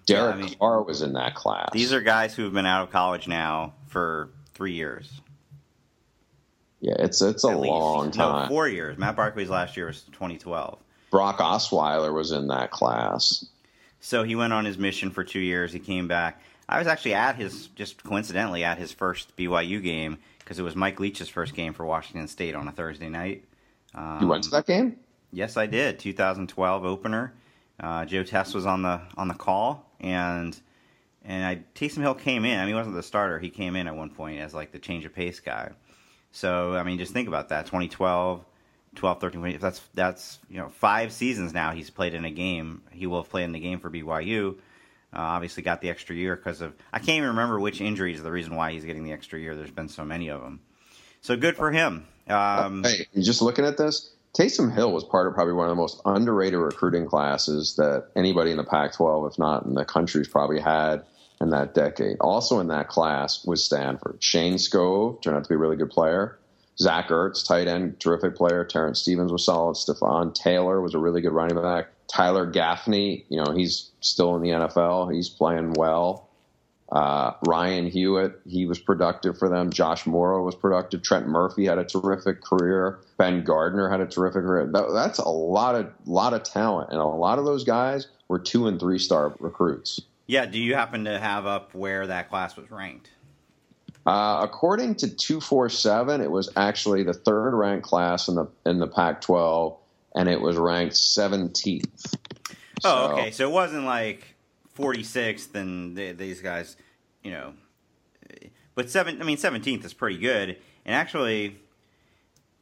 Derek 0.06 0.36
yeah, 0.36 0.42
I 0.42 0.46
mean, 0.46 0.58
Carr 0.58 0.82
was 0.82 1.02
in 1.02 1.12
that 1.14 1.34
class. 1.34 1.70
These 1.72 1.92
are 1.92 2.00
guys 2.00 2.34
who 2.34 2.44
have 2.44 2.52
been 2.52 2.66
out 2.66 2.82
of 2.82 2.90
college 2.90 3.28
now 3.28 3.74
for 3.86 4.30
three 4.54 4.72
years. 4.72 5.20
Yeah, 6.82 6.96
it's 6.98 7.22
it's 7.22 7.44
a 7.44 7.48
At 7.48 7.58
long 7.60 8.06
least. 8.06 8.18
time. 8.18 8.42
No, 8.42 8.48
four 8.48 8.68
years. 8.68 8.98
Matt 8.98 9.14
Barkley's 9.16 9.48
last 9.48 9.76
year 9.76 9.86
was 9.86 10.02
2012. 10.12 10.78
Brock 11.10 11.38
Osweiler 11.38 12.12
was 12.12 12.32
in 12.32 12.48
that 12.48 12.70
class. 12.72 13.46
So 14.00 14.24
he 14.24 14.34
went 14.34 14.52
on 14.52 14.64
his 14.64 14.76
mission 14.78 15.10
for 15.10 15.22
two 15.22 15.38
years. 15.38 15.72
He 15.72 15.78
came 15.78 16.08
back. 16.08 16.42
I 16.68 16.78
was 16.78 16.88
actually 16.88 17.14
at 17.14 17.36
his, 17.36 17.68
just 17.68 18.02
coincidentally, 18.02 18.64
at 18.64 18.78
his 18.78 18.90
first 18.92 19.36
BYU 19.36 19.80
game 19.82 20.18
because 20.40 20.58
it 20.58 20.62
was 20.62 20.74
Mike 20.74 20.98
Leach's 20.98 21.28
first 21.28 21.54
game 21.54 21.72
for 21.72 21.86
Washington 21.86 22.26
State 22.26 22.54
on 22.56 22.66
a 22.66 22.72
Thursday 22.72 23.08
night. 23.08 23.44
Um, 23.94 24.18
you 24.22 24.26
went 24.26 24.42
to 24.44 24.50
that 24.50 24.66
game? 24.66 24.96
Yes, 25.32 25.56
I 25.56 25.66
did. 25.66 26.00
2012 26.00 26.84
opener. 26.84 27.32
Uh, 27.78 28.04
Joe 28.06 28.24
Test 28.24 28.54
was 28.54 28.66
on 28.66 28.82
the 28.82 29.00
on 29.16 29.28
the 29.28 29.34
call, 29.34 29.88
and 30.00 30.58
and 31.24 31.44
I 31.44 31.62
Taysom 31.76 31.98
Hill 32.00 32.14
came 32.14 32.44
in. 32.44 32.58
I 32.58 32.62
mean, 32.62 32.68
he 32.68 32.74
wasn't 32.74 32.96
the 32.96 33.02
starter. 33.02 33.38
He 33.38 33.50
came 33.50 33.76
in 33.76 33.86
at 33.86 33.94
one 33.94 34.10
point 34.10 34.40
as 34.40 34.52
like 34.52 34.72
the 34.72 34.78
change 34.78 35.04
of 35.04 35.14
pace 35.14 35.38
guy. 35.40 35.70
So 36.32 36.74
I 36.74 36.82
mean, 36.82 36.98
just 36.98 37.12
think 37.12 37.28
about 37.28 37.50
that. 37.50 37.66
2012, 37.66 38.44
12, 38.94 39.20
13, 39.20 39.46
if 39.46 39.60
that's 39.60 39.80
that's 39.94 40.38
you 40.50 40.58
know 40.58 40.70
five 40.70 41.12
seasons 41.12 41.52
now 41.52 41.72
he's 41.72 41.90
played 41.90 42.14
in 42.14 42.24
a 42.24 42.30
game. 42.30 42.82
He 42.90 43.06
will 43.06 43.22
have 43.22 43.30
played 43.30 43.44
in 43.44 43.52
the 43.52 43.60
game 43.60 43.78
for 43.78 43.90
BYU. 43.90 44.56
Uh, 45.14 45.18
obviously, 45.18 45.62
got 45.62 45.82
the 45.82 45.90
extra 45.90 46.16
year 46.16 46.34
because 46.34 46.62
of 46.62 46.74
I 46.92 46.98
can't 46.98 47.18
even 47.18 47.28
remember 47.28 47.60
which 47.60 47.80
injuries 47.80 48.22
the 48.22 48.32
reason 48.32 48.56
why 48.56 48.72
he's 48.72 48.84
getting 48.84 49.04
the 49.04 49.12
extra 49.12 49.38
year. 49.38 49.54
There's 49.54 49.70
been 49.70 49.88
so 49.88 50.04
many 50.04 50.28
of 50.28 50.40
them. 50.40 50.60
So 51.20 51.36
good 51.36 51.56
for 51.56 51.70
him. 51.70 52.06
Um, 52.28 52.82
hey, 52.82 53.06
just 53.20 53.42
looking 53.42 53.64
at 53.64 53.76
this, 53.76 54.12
Taysom 54.34 54.74
Hill 54.74 54.92
was 54.92 55.04
part 55.04 55.26
of 55.26 55.34
probably 55.34 55.52
one 55.52 55.66
of 55.66 55.70
the 55.70 55.80
most 55.80 56.00
underrated 56.06 56.58
recruiting 56.58 57.06
classes 57.06 57.76
that 57.76 58.08
anybody 58.16 58.50
in 58.50 58.56
the 58.56 58.64
Pac-12, 58.64 59.30
if 59.30 59.38
not 59.38 59.64
in 59.64 59.74
the 59.74 59.84
country's 59.84 60.28
probably 60.28 60.58
had 60.58 61.04
in 61.42 61.50
that 61.50 61.74
decade. 61.74 62.16
Also 62.20 62.60
in 62.60 62.68
that 62.68 62.88
class 62.88 63.44
was 63.44 63.64
Stanford. 63.64 64.16
Shayne 64.20 64.54
Skov 64.54 65.20
turned 65.20 65.36
out 65.36 65.42
to 65.42 65.48
be 65.48 65.56
a 65.56 65.58
really 65.58 65.76
good 65.76 65.90
player. 65.90 66.38
Zach 66.78 67.08
Ertz, 67.08 67.46
tight 67.46 67.68
end, 67.68 68.00
terrific 68.00 68.36
player. 68.36 68.64
Terrence 68.64 69.00
Stephens 69.00 69.32
was 69.32 69.44
solid. 69.44 69.76
Stepfan 69.76 70.34
Taylor 70.34 70.80
was 70.80 70.94
a 70.94 70.98
really 70.98 71.20
good 71.20 71.32
running 71.32 71.60
back. 71.60 71.88
Tyler 72.08 72.46
Gaffney, 72.46 73.26
you 73.28 73.42
know, 73.42 73.52
he's 73.52 73.90
still 74.00 74.36
in 74.36 74.42
the 74.42 74.50
NFL. 74.50 75.12
He's 75.12 75.28
playing 75.28 75.74
well. 75.74 76.28
Uh, 76.90 77.32
Ryan 77.46 77.86
Hewitt, 77.86 78.40
he 78.46 78.66
was 78.66 78.78
productive 78.78 79.38
for 79.38 79.48
them. 79.48 79.70
Josh 79.70 80.06
Mauro 80.06 80.44
was 80.44 80.54
productive. 80.54 81.02
Trent 81.02 81.26
Murphy 81.26 81.64
had 81.64 81.78
a 81.78 81.84
terrific 81.84 82.42
career. 82.42 82.98
Ben 83.16 83.44
Gardner 83.44 83.88
had 83.88 84.00
a 84.00 84.06
terrific 84.06 84.42
career. 84.42 84.66
That, 84.66 84.92
that's 84.92 85.18
a 85.18 85.28
lot 85.28 85.74
of 85.74 85.90
lot 86.04 86.34
of 86.34 86.42
talent, 86.42 86.90
and 86.90 87.00
a 87.00 87.04
lot 87.04 87.38
of 87.38 87.46
those 87.46 87.64
guys 87.64 88.08
were 88.28 88.38
two 88.38 88.66
and 88.66 88.78
three 88.78 88.98
star 88.98 89.34
recruits. 89.40 90.02
Yeah. 90.32 90.46
Do 90.46 90.58
you 90.58 90.74
happen 90.74 91.04
to 91.04 91.18
have 91.18 91.44
up 91.44 91.74
where 91.74 92.06
that 92.06 92.30
class 92.30 92.56
was 92.56 92.70
ranked? 92.70 93.10
Uh, 94.06 94.40
according 94.42 94.94
to 94.94 95.14
two 95.14 95.42
four 95.42 95.68
seven, 95.68 96.22
it 96.22 96.30
was 96.30 96.50
actually 96.56 97.02
the 97.02 97.12
third 97.12 97.54
ranked 97.54 97.84
class 97.84 98.28
in 98.28 98.36
the 98.36 98.46
in 98.64 98.78
the 98.78 98.86
Pac-12, 98.86 99.76
and 100.14 100.30
it 100.30 100.40
was 100.40 100.56
ranked 100.56 100.96
seventeenth. 100.96 102.16
Oh, 102.82 103.08
so, 103.08 103.12
okay. 103.12 103.30
So 103.30 103.46
it 103.46 103.52
wasn't 103.52 103.84
like 103.84 104.34
forty 104.72 105.02
sixth, 105.02 105.54
and 105.54 105.94
these 105.96 106.40
guys, 106.40 106.78
you 107.22 107.30
know, 107.32 107.52
but 108.74 108.88
seven. 108.88 109.20
I 109.20 109.26
mean, 109.26 109.36
seventeenth 109.36 109.84
is 109.84 109.92
pretty 109.92 110.16
good, 110.16 110.56
and 110.86 110.94
actually 110.94 111.58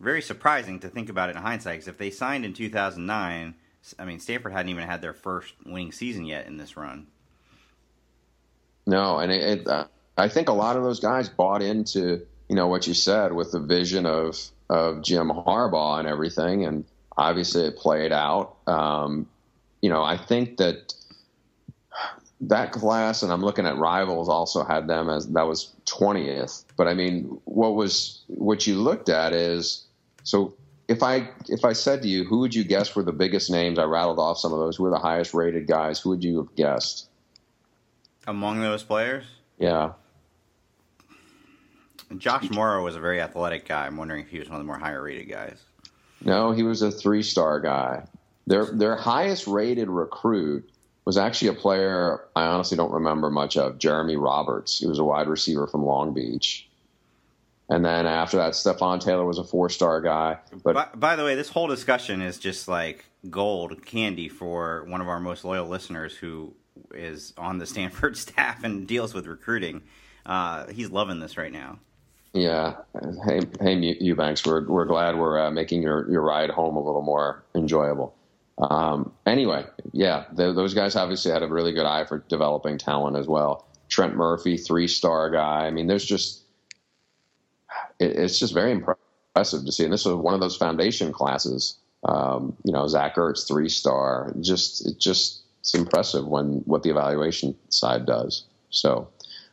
very 0.00 0.22
surprising 0.22 0.80
to 0.80 0.88
think 0.88 1.08
about 1.08 1.28
it 1.30 1.36
in 1.36 1.42
hindsight. 1.42 1.74
Because 1.74 1.88
if 1.88 1.98
they 1.98 2.10
signed 2.10 2.44
in 2.44 2.52
two 2.52 2.68
thousand 2.68 3.06
nine, 3.06 3.54
I 3.96 4.06
mean, 4.06 4.18
Stanford 4.18 4.50
hadn't 4.50 4.70
even 4.70 4.88
had 4.88 5.02
their 5.02 5.14
first 5.14 5.54
winning 5.64 5.92
season 5.92 6.24
yet 6.24 6.48
in 6.48 6.56
this 6.56 6.76
run. 6.76 7.06
No, 8.90 9.20
and 9.20 9.30
it, 9.30 9.68
it, 9.68 9.68
I 10.18 10.28
think 10.28 10.48
a 10.48 10.52
lot 10.52 10.76
of 10.76 10.82
those 10.82 10.98
guys 10.98 11.28
bought 11.28 11.62
into 11.62 12.26
you 12.48 12.56
know 12.56 12.66
what 12.66 12.88
you 12.88 12.94
said 12.94 13.32
with 13.32 13.52
the 13.52 13.60
vision 13.60 14.04
of 14.04 14.36
of 14.68 15.02
Jim 15.02 15.28
Harbaugh 15.28 16.00
and 16.00 16.08
everything, 16.08 16.64
and 16.64 16.84
obviously 17.16 17.62
it 17.66 17.76
played 17.76 18.10
out. 18.10 18.56
Um, 18.66 19.28
you 19.80 19.90
know, 19.90 20.02
I 20.02 20.16
think 20.16 20.56
that 20.56 20.92
that 22.40 22.72
class, 22.72 23.22
and 23.22 23.32
I'm 23.32 23.42
looking 23.42 23.64
at 23.64 23.76
rivals, 23.76 24.28
also 24.28 24.64
had 24.64 24.88
them 24.88 25.08
as 25.08 25.28
that 25.28 25.46
was 25.46 25.72
20th. 25.86 26.64
But 26.76 26.88
I 26.88 26.94
mean, 26.94 27.40
what 27.44 27.76
was 27.76 28.22
what 28.26 28.66
you 28.66 28.74
looked 28.74 29.08
at 29.08 29.32
is 29.32 29.86
so. 30.24 30.54
If 30.88 31.04
I 31.04 31.30
if 31.48 31.64
I 31.64 31.74
said 31.74 32.02
to 32.02 32.08
you, 32.08 32.24
who 32.24 32.40
would 32.40 32.52
you 32.52 32.64
guess 32.64 32.96
were 32.96 33.04
the 33.04 33.12
biggest 33.12 33.48
names? 33.52 33.78
I 33.78 33.84
rattled 33.84 34.18
off 34.18 34.38
some 34.38 34.52
of 34.52 34.58
those. 34.58 34.78
Who 34.78 34.82
were 34.82 34.90
the 34.90 34.98
highest 34.98 35.32
rated 35.32 35.68
guys? 35.68 36.00
Who 36.00 36.10
would 36.10 36.24
you 36.24 36.38
have 36.38 36.56
guessed? 36.56 37.09
Among 38.26 38.60
those 38.60 38.82
players? 38.82 39.24
Yeah. 39.58 39.92
Josh 42.18 42.50
Mauro 42.50 42.84
was 42.84 42.96
a 42.96 43.00
very 43.00 43.20
athletic 43.20 43.66
guy. 43.66 43.86
I'm 43.86 43.96
wondering 43.96 44.22
if 44.22 44.30
he 44.30 44.38
was 44.38 44.48
one 44.48 44.56
of 44.56 44.60
the 44.60 44.66
more 44.66 44.78
higher 44.78 45.02
rated 45.02 45.28
guys. 45.28 45.58
No, 46.22 46.52
he 46.52 46.62
was 46.62 46.82
a 46.82 46.90
three 46.90 47.22
star 47.22 47.60
guy. 47.60 48.06
Their 48.46 48.66
their 48.66 48.96
highest 48.96 49.46
rated 49.46 49.88
recruit 49.88 50.68
was 51.04 51.16
actually 51.16 51.48
a 51.48 51.54
player 51.54 52.24
I 52.36 52.44
honestly 52.44 52.76
don't 52.76 52.92
remember 52.92 53.30
much 53.30 53.56
of, 53.56 53.78
Jeremy 53.78 54.16
Roberts. 54.16 54.78
He 54.78 54.86
was 54.86 54.98
a 54.98 55.04
wide 55.04 55.28
receiver 55.28 55.66
from 55.66 55.84
Long 55.84 56.12
Beach. 56.12 56.68
And 57.68 57.84
then 57.84 58.06
after 58.06 58.36
that, 58.38 58.54
Stepfan 58.54 59.00
Taylor 59.00 59.24
was 59.24 59.38
a 59.38 59.44
four 59.44 59.70
star 59.70 60.00
guy. 60.00 60.38
But 60.64 60.74
by, 60.74 60.88
by, 60.94 61.16
the 61.16 61.24
way, 61.24 61.36
this 61.36 61.48
whole 61.48 61.68
discussion 61.68 62.20
is 62.20 62.38
just 62.38 62.66
like 62.66 63.04
gold 63.30 63.86
candy 63.86 64.28
for 64.28 64.84
one 64.88 65.00
of 65.00 65.08
our 65.08 65.20
most 65.20 65.44
loyal 65.44 65.68
listeners 65.68 66.16
who 66.16 66.54
is 66.94 67.32
on 67.36 67.58
the 67.58 67.66
Stanford 67.66 68.16
staff 68.16 68.64
and 68.64 68.86
deals 68.86 69.14
with 69.14 69.26
recruiting. 69.26 69.82
Uh, 70.26 70.66
he's 70.68 70.90
loving 70.90 71.20
this 71.20 71.36
right 71.36 71.52
now. 71.52 71.78
Yeah. 72.32 72.76
Hey, 73.26 73.40
hey, 73.60 73.96
Eubanks, 74.00 74.46
we're 74.46 74.64
we're 74.68 74.84
glad 74.84 75.18
we're 75.18 75.46
uh, 75.46 75.50
making 75.50 75.82
your 75.82 76.08
your 76.10 76.22
ride 76.22 76.50
home 76.50 76.76
a 76.76 76.80
little 76.80 77.02
more 77.02 77.42
enjoyable. 77.56 78.14
Um, 78.58 79.12
anyway, 79.26 79.64
yeah, 79.92 80.26
those 80.32 80.74
guys 80.74 80.94
obviously 80.94 81.32
had 81.32 81.42
a 81.42 81.48
really 81.48 81.72
good 81.72 81.86
eye 81.86 82.04
for 82.04 82.18
developing 82.28 82.78
talent 82.78 83.16
as 83.16 83.26
well. 83.26 83.66
Trent 83.88 84.14
Murphy, 84.14 84.56
three 84.56 84.86
star 84.86 85.30
guy. 85.30 85.66
I 85.66 85.70
mean, 85.70 85.86
there's 85.86 86.04
just 86.04 86.42
it, 87.98 88.16
it's 88.16 88.38
just 88.38 88.54
very 88.54 88.70
impressive 88.70 89.64
to 89.64 89.72
see. 89.72 89.84
And 89.84 89.92
this 89.92 90.04
was 90.04 90.14
one 90.14 90.34
of 90.34 90.40
those 90.40 90.56
foundation 90.56 91.12
classes. 91.12 91.78
Um, 92.04 92.56
you 92.64 92.72
know, 92.72 92.86
Zach 92.86 93.16
Ertz, 93.16 93.46
three 93.48 93.68
star. 93.68 94.34
Just 94.40 94.86
it 94.86 94.98
just 94.98 95.39
it's 95.60 95.74
impressive 95.74 96.26
when 96.26 96.62
what 96.64 96.82
the 96.82 96.90
evaluation 96.90 97.54
side 97.68 98.06
does. 98.06 98.44
So, 98.70 99.08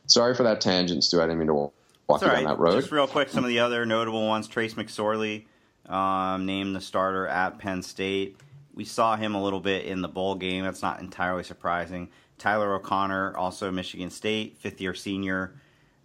sorry 0.06 0.34
for 0.34 0.42
that 0.42 0.60
tangent, 0.60 1.04
Stu. 1.04 1.20
I 1.20 1.24
didn't 1.24 1.38
mean 1.38 1.48
to 1.48 1.54
walk 1.54 1.72
you 2.08 2.26
right. 2.26 2.36
down 2.36 2.44
that 2.44 2.58
road. 2.58 2.80
Just 2.80 2.90
real 2.90 3.06
quick, 3.06 3.28
some 3.28 3.44
of 3.44 3.48
the 3.48 3.60
other 3.60 3.84
notable 3.86 4.26
ones: 4.26 4.48
Trace 4.48 4.74
McSorley 4.74 5.44
um, 5.86 6.46
named 6.46 6.74
the 6.74 6.80
starter 6.80 7.26
at 7.26 7.58
Penn 7.58 7.82
State. 7.82 8.36
We 8.74 8.84
saw 8.84 9.16
him 9.16 9.34
a 9.34 9.42
little 9.42 9.60
bit 9.60 9.86
in 9.86 10.02
the 10.02 10.08
bowl 10.08 10.34
game. 10.34 10.64
That's 10.64 10.82
not 10.82 11.00
entirely 11.00 11.42
surprising. 11.42 12.10
Tyler 12.38 12.74
O'Connor, 12.74 13.36
also 13.36 13.70
Michigan 13.70 14.10
State, 14.10 14.56
fifth 14.58 14.80
year 14.80 14.94
senior, 14.94 15.54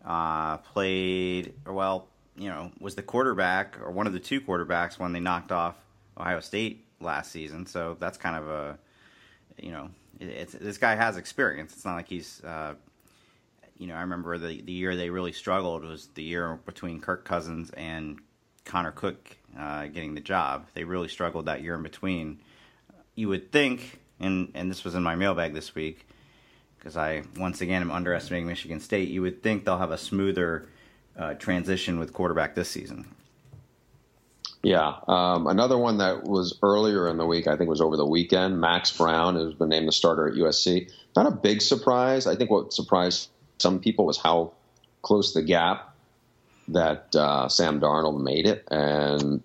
uh, 0.03 0.57
played 0.57 1.53
well. 1.65 2.07
You 2.35 2.49
know, 2.49 2.71
was 2.79 2.95
the 2.95 3.03
quarterback 3.03 3.79
or 3.79 3.91
one 3.91 4.07
of 4.07 4.13
the 4.13 4.19
two 4.19 4.41
quarterbacks 4.41 4.97
when 4.97 5.13
they 5.13 5.19
knocked 5.19 5.51
off 5.51 5.75
Ohio 6.17 6.39
State 6.39 6.83
last 6.99 7.31
season. 7.31 7.67
So 7.67 7.95
that's 7.99 8.17
kind 8.17 8.35
of 8.35 8.49
a, 8.49 8.79
you 9.57 9.71
know, 9.71 9.89
this 10.19 10.77
guy 10.77 10.95
has 10.95 11.17
experience. 11.17 11.73
It's 11.73 11.85
not 11.85 11.95
like 11.95 12.07
he's, 12.07 12.43
uh, 12.43 12.75
you 13.77 13.87
know, 13.87 13.95
I 13.95 14.01
remember 14.01 14.37
the 14.37 14.61
the 14.61 14.71
year 14.71 14.95
they 14.95 15.09
really 15.09 15.31
struggled 15.31 15.83
was 15.83 16.07
the 16.13 16.23
year 16.23 16.59
between 16.65 17.01
Kirk 17.01 17.25
Cousins 17.25 17.71
and 17.71 18.19
Connor 18.65 18.91
Cook 18.91 19.37
uh, 19.57 19.87
getting 19.87 20.15
the 20.15 20.21
job. 20.21 20.67
They 20.73 20.83
really 20.83 21.07
struggled 21.07 21.45
that 21.45 21.61
year 21.61 21.75
in 21.75 21.83
between. 21.83 22.39
You 23.15 23.29
would 23.29 23.51
think, 23.51 23.99
and 24.19 24.51
and 24.53 24.69
this 24.69 24.83
was 24.83 24.95
in 24.95 25.03
my 25.03 25.15
mailbag 25.15 25.53
this 25.53 25.75
week, 25.75 26.07
because 26.77 26.95
I 26.95 27.23
once 27.37 27.61
again 27.61 27.81
am 27.81 27.91
underestimating 27.91 28.47
Michigan 28.47 28.79
State. 28.79 29.09
You 29.09 29.21
would 29.21 29.43
think 29.43 29.65
they'll 29.65 29.77
have 29.77 29.91
a 29.91 29.97
smoother 29.97 30.67
uh, 31.17 31.33
transition 31.35 31.99
with 31.99 32.13
quarterback 32.13 32.55
this 32.55 32.69
season. 32.69 33.13
Yeah, 34.63 34.95
um, 35.09 35.47
another 35.47 35.77
one 35.77 35.97
that 35.97 36.23
was 36.23 36.57
earlier 36.63 37.09
in 37.09 37.17
the 37.17 37.25
week, 37.25 37.47
I 37.47 37.57
think 37.57 37.69
was 37.69 37.81
over 37.81 37.97
the 37.97 38.05
weekend. 38.05 38.61
Max 38.61 38.95
Browne 38.95 39.35
has 39.35 39.53
been 39.53 39.67
named 39.67 39.89
the 39.89 39.91
starter 39.91 40.29
at 40.29 40.35
USC. 40.35 40.89
Not 41.17 41.25
a 41.25 41.31
big 41.31 41.61
surprise. 41.61 42.25
I 42.25 42.37
think 42.37 42.49
what 42.49 42.71
surprised 42.71 43.29
some 43.59 43.81
people 43.81 44.05
was 44.05 44.17
how 44.17 44.53
close 45.01 45.33
the 45.33 45.41
gap 45.41 45.93
that 46.69 47.13
uh, 47.13 47.49
Sam 47.49 47.81
Darnold 47.81 48.23
made 48.23 48.47
it. 48.47 48.65
And 48.71 49.43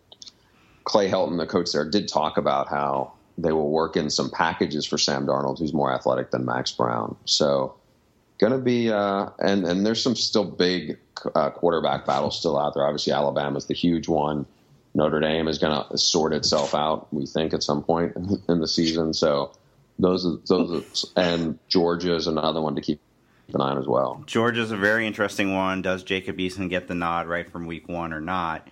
Clay 0.85 1.11
Helton, 1.11 1.37
the 1.37 1.47
coach 1.47 1.73
there, 1.73 1.85
did 1.85 2.07
talk 2.07 2.37
about 2.37 2.69
how 2.69 3.13
they 3.37 3.53
will 3.53 3.71
work 3.71 3.97
in 3.97 4.11
some 4.11 4.31
packages 4.31 4.87
for 4.87 4.99
Sam 4.99 5.27
Darnold, 5.27 5.59
who's 5.59 5.75
more 5.75 5.93
athletic 5.93 6.31
than 6.31 6.45
Max 6.45 6.71
Browne. 6.71 7.17
So, 7.25 7.75
going 8.39 8.53
to 8.53 8.59
be 8.59 8.91
uh, 8.91 9.31
and 9.41 9.65
and 9.67 9.85
there's 9.85 10.03
some 10.03 10.15
still 10.15 10.45
big 10.45 10.99
uh, 11.35 11.51
quarterback 11.51 12.07
battles 12.07 12.39
still 12.39 12.57
out 12.57 12.75
there. 12.75 12.87
Obviously, 12.87 13.13
Alabama's 13.13 13.67
the 13.67 13.75
huge 13.75 14.07
one. 14.07 14.47
Notre 14.99 15.21
Dame 15.21 15.47
is 15.47 15.59
going 15.59 15.81
to 15.89 15.97
sort 15.97 16.35
itself 16.35 16.75
out, 16.75 17.07
we 17.15 17.25
think, 17.25 17.55
at 17.55 17.63
some 17.63 17.85
point 17.85 18.17
in 18.49 18.61
the 18.61 18.67
season. 18.67 19.15
So, 19.15 19.53
those 19.97 20.27
are, 20.27 20.39
those 20.49 21.13
are, 21.17 21.23
and 21.23 21.57
Georgia 21.69 22.17
is 22.17 22.27
another 22.27 22.61
one 22.61 22.75
to 22.75 22.81
keep 22.81 23.01
an 23.55 23.61
eye 23.61 23.71
on 23.71 23.79
as 23.79 23.87
well. 23.87 24.25
Georgia's 24.27 24.73
a 24.73 24.77
very 24.77 25.07
interesting 25.07 25.55
one. 25.55 25.83
Does 25.83 26.03
Jacob 26.03 26.39
Eason 26.39 26.69
get 26.69 26.89
the 26.89 26.97
nod 26.97 27.29
right 27.29 27.49
from 27.49 27.67
week 27.67 27.89
one 27.89 28.13
or 28.13 28.21
not? 28.21 28.67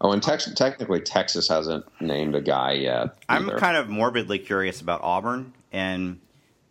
Oh, 0.00 0.12
and 0.12 0.22
te- 0.22 0.54
technically, 0.54 1.00
Texas 1.00 1.48
hasn't 1.48 1.84
named 2.00 2.36
a 2.36 2.40
guy 2.40 2.74
yet. 2.74 3.16
Either. 3.28 3.52
I'm 3.52 3.58
kind 3.58 3.76
of 3.76 3.88
morbidly 3.88 4.38
curious 4.38 4.80
about 4.80 5.02
Auburn 5.02 5.54
and 5.72 6.20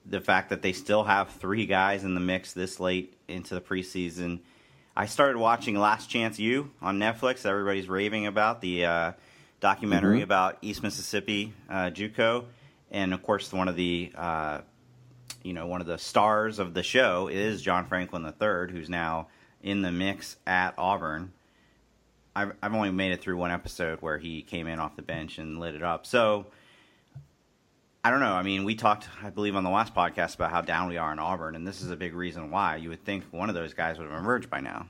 the 0.05 0.21
fact 0.21 0.49
that 0.51 0.61
they 0.61 0.71
still 0.71 1.03
have 1.03 1.29
three 1.29 1.65
guys 1.65 2.05
in 2.05 2.13
the 2.13 2.21
mix 2.21 2.53
this 2.53 2.79
late 2.79 3.17
into 3.27 3.53
the 3.53 3.61
preseason. 3.61 4.39
I 4.97 5.07
started 5.07 5.37
watching 5.37 5.77
Last 5.77 6.09
Chance 6.09 6.39
U 6.39 6.71
on 6.81 6.99
Netflix. 6.99 7.45
Everybody's 7.45 7.89
raving 7.89 8.27
about 8.27 8.61
the 8.61 8.85
uh, 8.85 9.11
documentary 9.59 10.17
mm-hmm. 10.17 10.23
about 10.23 10.57
East 10.61 10.83
Mississippi 10.83 11.53
uh, 11.69 11.89
JUCO, 11.89 12.45
and 12.91 13.13
of 13.13 13.21
course, 13.21 13.51
one 13.51 13.67
of 13.67 13.75
the 13.75 14.13
uh, 14.15 14.61
you 15.43 15.51
know 15.51 15.67
one 15.67 15.81
of 15.81 15.87
the 15.87 15.97
stars 15.97 16.59
of 16.59 16.73
the 16.73 16.81
show 16.81 17.27
is 17.27 17.61
John 17.61 17.87
Franklin 17.87 18.23
III, 18.23 18.71
who's 18.71 18.89
now 18.89 19.27
in 19.61 19.81
the 19.81 19.91
mix 19.91 20.37
at 20.47 20.75
Auburn. 20.77 21.33
I've 22.33 22.53
I've 22.63 22.73
only 22.73 22.91
made 22.91 23.11
it 23.11 23.21
through 23.21 23.35
one 23.35 23.51
episode 23.51 24.01
where 24.01 24.17
he 24.17 24.43
came 24.43 24.65
in 24.65 24.79
off 24.79 24.95
the 24.95 25.01
bench 25.01 25.39
and 25.39 25.59
lit 25.59 25.75
it 25.75 25.83
up. 25.83 26.05
So 26.05 26.45
I 28.05 28.11
don't 28.11 28.19
know. 28.19 28.33
I 28.33 28.43
mean, 28.43 28.65
we 28.65 28.75
talked, 28.75 29.07
I 29.23 29.31
believe, 29.31 29.55
on 29.55 29.63
the 29.63 29.71
last 29.71 29.95
podcast 29.95 30.35
about 30.35 30.51
how 30.51 30.61
down 30.61 30.89
we 30.89 30.97
are 30.97 31.11
in 31.11 31.17
Auburn, 31.17 31.55
and 31.55 31.67
this 31.67 31.81
is 31.81 31.89
a 31.89 31.95
big 31.95 32.13
reason 32.13 32.51
why. 32.51 32.75
You 32.75 32.89
would 32.89 33.03
think 33.03 33.23
one 33.31 33.49
of 33.49 33.55
those 33.55 33.73
guys 33.73 33.97
would 33.97 34.07
have 34.07 34.19
emerged 34.19 34.47
by 34.47 34.59
now. 34.59 34.85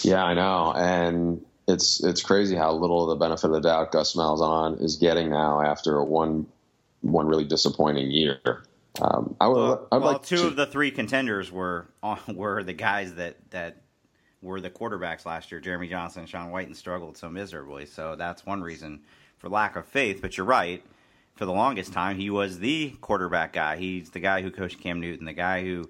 Yeah, 0.00 0.24
I 0.24 0.32
know, 0.32 0.72
and 0.74 1.44
it's 1.68 2.02
it's 2.02 2.22
crazy 2.22 2.56
how 2.56 2.72
little 2.72 3.02
of 3.02 3.10
the 3.10 3.22
benefit 3.22 3.48
of 3.48 3.52
the 3.52 3.60
doubt 3.60 3.92
Gus 3.92 4.16
Malzahn 4.16 4.82
is 4.82 4.96
getting 4.96 5.28
now 5.28 5.60
after 5.60 6.02
one 6.02 6.46
one 7.02 7.26
really 7.26 7.44
disappointing 7.44 8.10
year. 8.10 8.40
Um, 9.02 9.36
I 9.42 9.48
would, 9.48 9.56
well, 9.56 9.88
I'd 9.92 9.98
well 9.98 10.12
like 10.12 10.22
two 10.22 10.36
to, 10.36 10.46
of 10.46 10.56
the 10.56 10.64
three 10.64 10.90
contenders 10.90 11.52
were 11.52 11.86
were 12.28 12.62
the 12.62 12.72
guys 12.72 13.16
that 13.16 13.36
that 13.50 13.76
were 14.40 14.58
the 14.62 14.70
quarterbacks 14.70 15.26
last 15.26 15.52
year. 15.52 15.60
Jeremy 15.60 15.88
Johnson 15.88 16.20
and 16.20 16.30
Sean 16.30 16.50
White 16.50 16.68
and 16.68 16.74
struggled 16.74 17.18
so 17.18 17.28
miserably. 17.28 17.84
So 17.84 18.16
that's 18.16 18.46
one 18.46 18.62
reason 18.62 19.00
for 19.36 19.50
lack 19.50 19.76
of 19.76 19.84
faith. 19.84 20.22
But 20.22 20.38
you're 20.38 20.46
right. 20.46 20.82
For 21.34 21.46
the 21.46 21.52
longest 21.52 21.92
time, 21.92 22.16
he 22.16 22.28
was 22.28 22.58
the 22.58 22.90
quarterback 23.00 23.54
guy. 23.54 23.76
He's 23.76 24.10
the 24.10 24.20
guy 24.20 24.42
who 24.42 24.50
coached 24.50 24.80
Cam 24.80 25.00
Newton, 25.00 25.24
the 25.24 25.32
guy 25.32 25.62
who, 25.62 25.88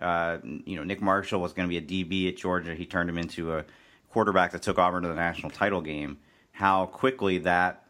uh, 0.00 0.38
you 0.44 0.76
know, 0.76 0.84
Nick 0.84 1.00
Marshall 1.00 1.40
was 1.40 1.54
going 1.54 1.68
to 1.68 1.70
be 1.70 1.78
a 1.78 2.04
DB 2.04 2.28
at 2.28 2.36
Georgia. 2.36 2.74
He 2.74 2.84
turned 2.84 3.08
him 3.08 3.16
into 3.16 3.54
a 3.54 3.64
quarterback 4.10 4.52
that 4.52 4.62
took 4.62 4.78
Auburn 4.78 5.02
to 5.04 5.08
the 5.08 5.14
national 5.14 5.50
title 5.50 5.80
game. 5.80 6.18
How 6.52 6.86
quickly 6.86 7.38
that 7.38 7.84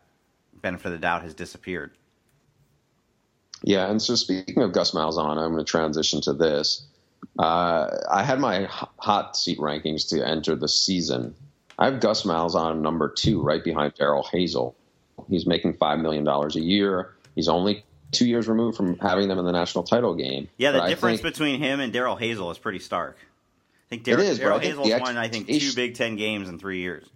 benefit 0.62 0.86
of 0.86 0.92
the 0.92 0.98
doubt 0.98 1.22
has 1.22 1.34
disappeared. 1.34 1.92
Yeah, 3.62 3.90
and 3.90 4.00
so 4.00 4.14
speaking 4.14 4.62
of 4.62 4.72
Gus 4.72 4.92
Malzahn, 4.92 5.36
I'm 5.36 5.52
going 5.52 5.64
to 5.64 5.64
transition 5.64 6.20
to 6.22 6.32
this. 6.32 6.86
Uh, 7.38 7.90
I 8.10 8.22
had 8.22 8.40
my 8.40 8.64
hot 8.98 9.36
seat 9.36 9.58
rankings 9.58 10.08
to 10.08 10.26
enter 10.26 10.56
the 10.56 10.68
season. 10.68 11.34
I 11.78 11.86
have 11.86 12.00
Gus 12.00 12.22
Malzahn 12.22 12.80
number 12.80 13.08
two, 13.08 13.40
right 13.42 13.62
behind 13.62 13.94
Darrell 13.94 14.24
Hazell. 14.32 14.74
He's 15.28 15.46
making 15.46 15.74
five 15.74 15.98
million 15.98 16.24
dollars 16.24 16.56
a 16.56 16.60
year. 16.60 17.10
He's 17.34 17.48
only 17.48 17.84
two 18.12 18.26
years 18.26 18.48
removed 18.48 18.76
from 18.76 18.98
having 18.98 19.28
them 19.28 19.38
in 19.38 19.44
the 19.44 19.52
national 19.52 19.84
title 19.84 20.14
game. 20.14 20.48
Yeah, 20.56 20.72
the 20.72 20.80
but 20.80 20.88
difference 20.88 21.20
think, 21.20 21.34
between 21.34 21.60
him 21.60 21.80
and 21.80 21.92
Darrell 21.92 22.16
Hazell 22.16 22.50
is 22.50 22.58
pretty 22.58 22.80
stark. 22.80 23.16
I 23.20 23.88
think 23.90 24.04
Daryl 24.04 24.38
Darrell 24.38 24.60
Hazell's 24.60 25.00
won, 25.00 25.16
I 25.16 25.28
think, 25.28 25.48
two 25.48 25.72
Big 25.74 25.94
Ten 25.94 26.16
games 26.16 26.48
in 26.48 26.58
three 26.58 26.80
years. 26.80 27.08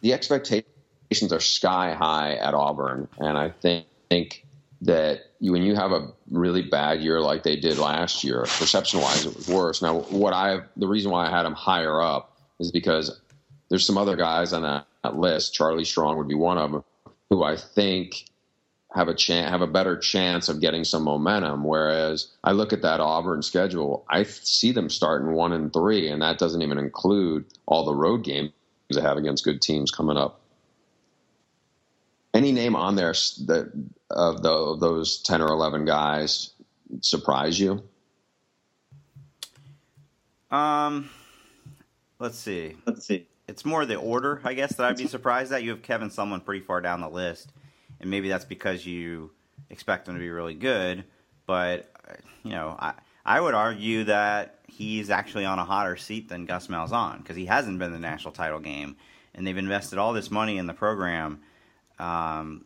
The 0.00 0.12
expectations 0.12 1.32
are 1.32 1.40
sky 1.40 1.94
high 1.94 2.34
at 2.34 2.54
Auburn, 2.54 3.08
and 3.18 3.38
I 3.38 3.50
think, 3.50 3.86
think 4.08 4.44
that 4.82 5.20
you, 5.38 5.52
when 5.52 5.62
you 5.62 5.76
have 5.76 5.92
a 5.92 6.12
really 6.30 6.62
bad 6.62 7.00
year 7.00 7.20
like 7.20 7.44
they 7.44 7.56
did 7.56 7.78
last 7.78 8.24
year, 8.24 8.40
perception 8.42 9.00
wise, 9.00 9.24
it 9.24 9.36
was 9.36 9.48
worse. 9.48 9.80
Now, 9.80 10.00
what 10.00 10.32
I 10.32 10.62
the 10.76 10.88
reason 10.88 11.12
why 11.12 11.26
I 11.26 11.30
had 11.30 11.46
him 11.46 11.54
higher 11.54 12.00
up 12.00 12.36
is 12.58 12.72
because 12.72 13.20
there's 13.68 13.86
some 13.86 13.96
other 13.96 14.16
guys 14.16 14.52
on 14.52 14.62
that, 14.62 14.86
that 15.04 15.16
list. 15.16 15.54
Charlie 15.54 15.84
Strong 15.84 16.18
would 16.18 16.28
be 16.28 16.34
one 16.34 16.58
of 16.58 16.72
them, 16.72 16.84
who 17.32 17.42
I 17.42 17.56
think 17.56 18.26
have 18.94 19.08
a 19.08 19.14
chance, 19.14 19.50
have 19.50 19.62
a 19.62 19.66
better 19.66 19.96
chance 19.96 20.48
of 20.48 20.60
getting 20.60 20.84
some 20.84 21.02
momentum. 21.02 21.64
Whereas 21.64 22.28
I 22.44 22.52
look 22.52 22.72
at 22.72 22.82
that 22.82 23.00
Auburn 23.00 23.42
schedule, 23.42 24.04
I 24.08 24.24
see 24.24 24.72
them 24.72 24.90
starting 24.90 25.32
one 25.32 25.52
and 25.52 25.72
three, 25.72 26.08
and 26.08 26.20
that 26.20 26.38
doesn't 26.38 26.62
even 26.62 26.78
include 26.78 27.46
all 27.66 27.84
the 27.84 27.94
road 27.94 28.24
games 28.24 28.52
they 28.90 29.00
have 29.00 29.16
against 29.16 29.44
good 29.44 29.62
teams 29.62 29.90
coming 29.90 30.18
up 30.18 30.42
any 32.34 32.52
name 32.52 32.76
on 32.76 32.96
there 32.96 33.12
that 33.12 33.72
of, 34.10 34.42
the, 34.42 34.76
those 34.78 35.22
10 35.22 35.40
or 35.42 35.48
11 35.48 35.84
guys 35.84 36.50
surprise 37.00 37.58
you? 37.58 37.82
Um, 40.50 41.08
let's 42.18 42.38
see. 42.38 42.76
Let's 42.86 43.06
see. 43.06 43.26
It's 43.52 43.66
more 43.66 43.84
the 43.84 43.96
order, 43.96 44.40
I 44.44 44.54
guess, 44.54 44.76
that 44.76 44.86
I'd 44.86 44.96
be 44.96 45.06
surprised 45.06 45.52
at. 45.52 45.62
You 45.62 45.72
have 45.72 45.82
Kevin 45.82 46.08
Sumlin 46.08 46.42
pretty 46.42 46.64
far 46.64 46.80
down 46.80 47.02
the 47.02 47.08
list, 47.10 47.52
and 48.00 48.10
maybe 48.10 48.30
that's 48.30 48.46
because 48.46 48.86
you 48.86 49.30
expect 49.68 50.08
him 50.08 50.14
to 50.14 50.20
be 50.20 50.30
really 50.30 50.54
good. 50.54 51.04
But 51.44 51.92
you 52.44 52.52
know, 52.52 52.74
I 52.80 52.94
I 53.26 53.42
would 53.42 53.52
argue 53.52 54.04
that 54.04 54.60
he's 54.68 55.10
actually 55.10 55.44
on 55.44 55.58
a 55.58 55.66
hotter 55.66 55.98
seat 55.98 56.30
than 56.30 56.46
Gus 56.46 56.68
Malzahn 56.68 57.18
because 57.18 57.36
he 57.36 57.44
hasn't 57.44 57.78
been 57.78 57.88
in 57.88 57.92
the 57.92 57.98
national 57.98 58.32
title 58.32 58.58
game, 58.58 58.96
and 59.34 59.46
they've 59.46 59.58
invested 59.58 59.98
all 59.98 60.14
this 60.14 60.30
money 60.30 60.56
in 60.56 60.66
the 60.66 60.72
program 60.72 61.42
um, 61.98 62.64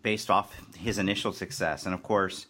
based 0.00 0.30
off 0.30 0.56
his 0.76 0.98
initial 0.98 1.32
success, 1.32 1.86
and 1.86 1.92
of 1.94 2.04
course, 2.04 2.46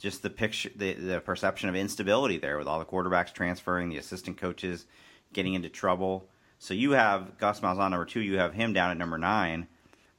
just 0.00 0.24
the 0.24 0.30
picture, 0.30 0.70
the 0.74 0.94
the 0.94 1.20
perception 1.20 1.68
of 1.68 1.76
instability 1.76 2.38
there 2.38 2.58
with 2.58 2.66
all 2.66 2.80
the 2.80 2.84
quarterbacks 2.84 3.32
transferring, 3.32 3.88
the 3.88 3.98
assistant 3.98 4.36
coaches 4.36 4.86
getting 5.32 5.54
into 5.54 5.68
trouble. 5.68 6.26
So 6.60 6.74
you 6.74 6.92
have 6.92 7.38
Gus 7.38 7.60
Malzahn 7.60 7.90
number 7.90 8.04
two, 8.04 8.20
you 8.20 8.36
have 8.36 8.52
him 8.52 8.74
down 8.74 8.90
at 8.90 8.98
number 8.98 9.16
nine. 9.16 9.66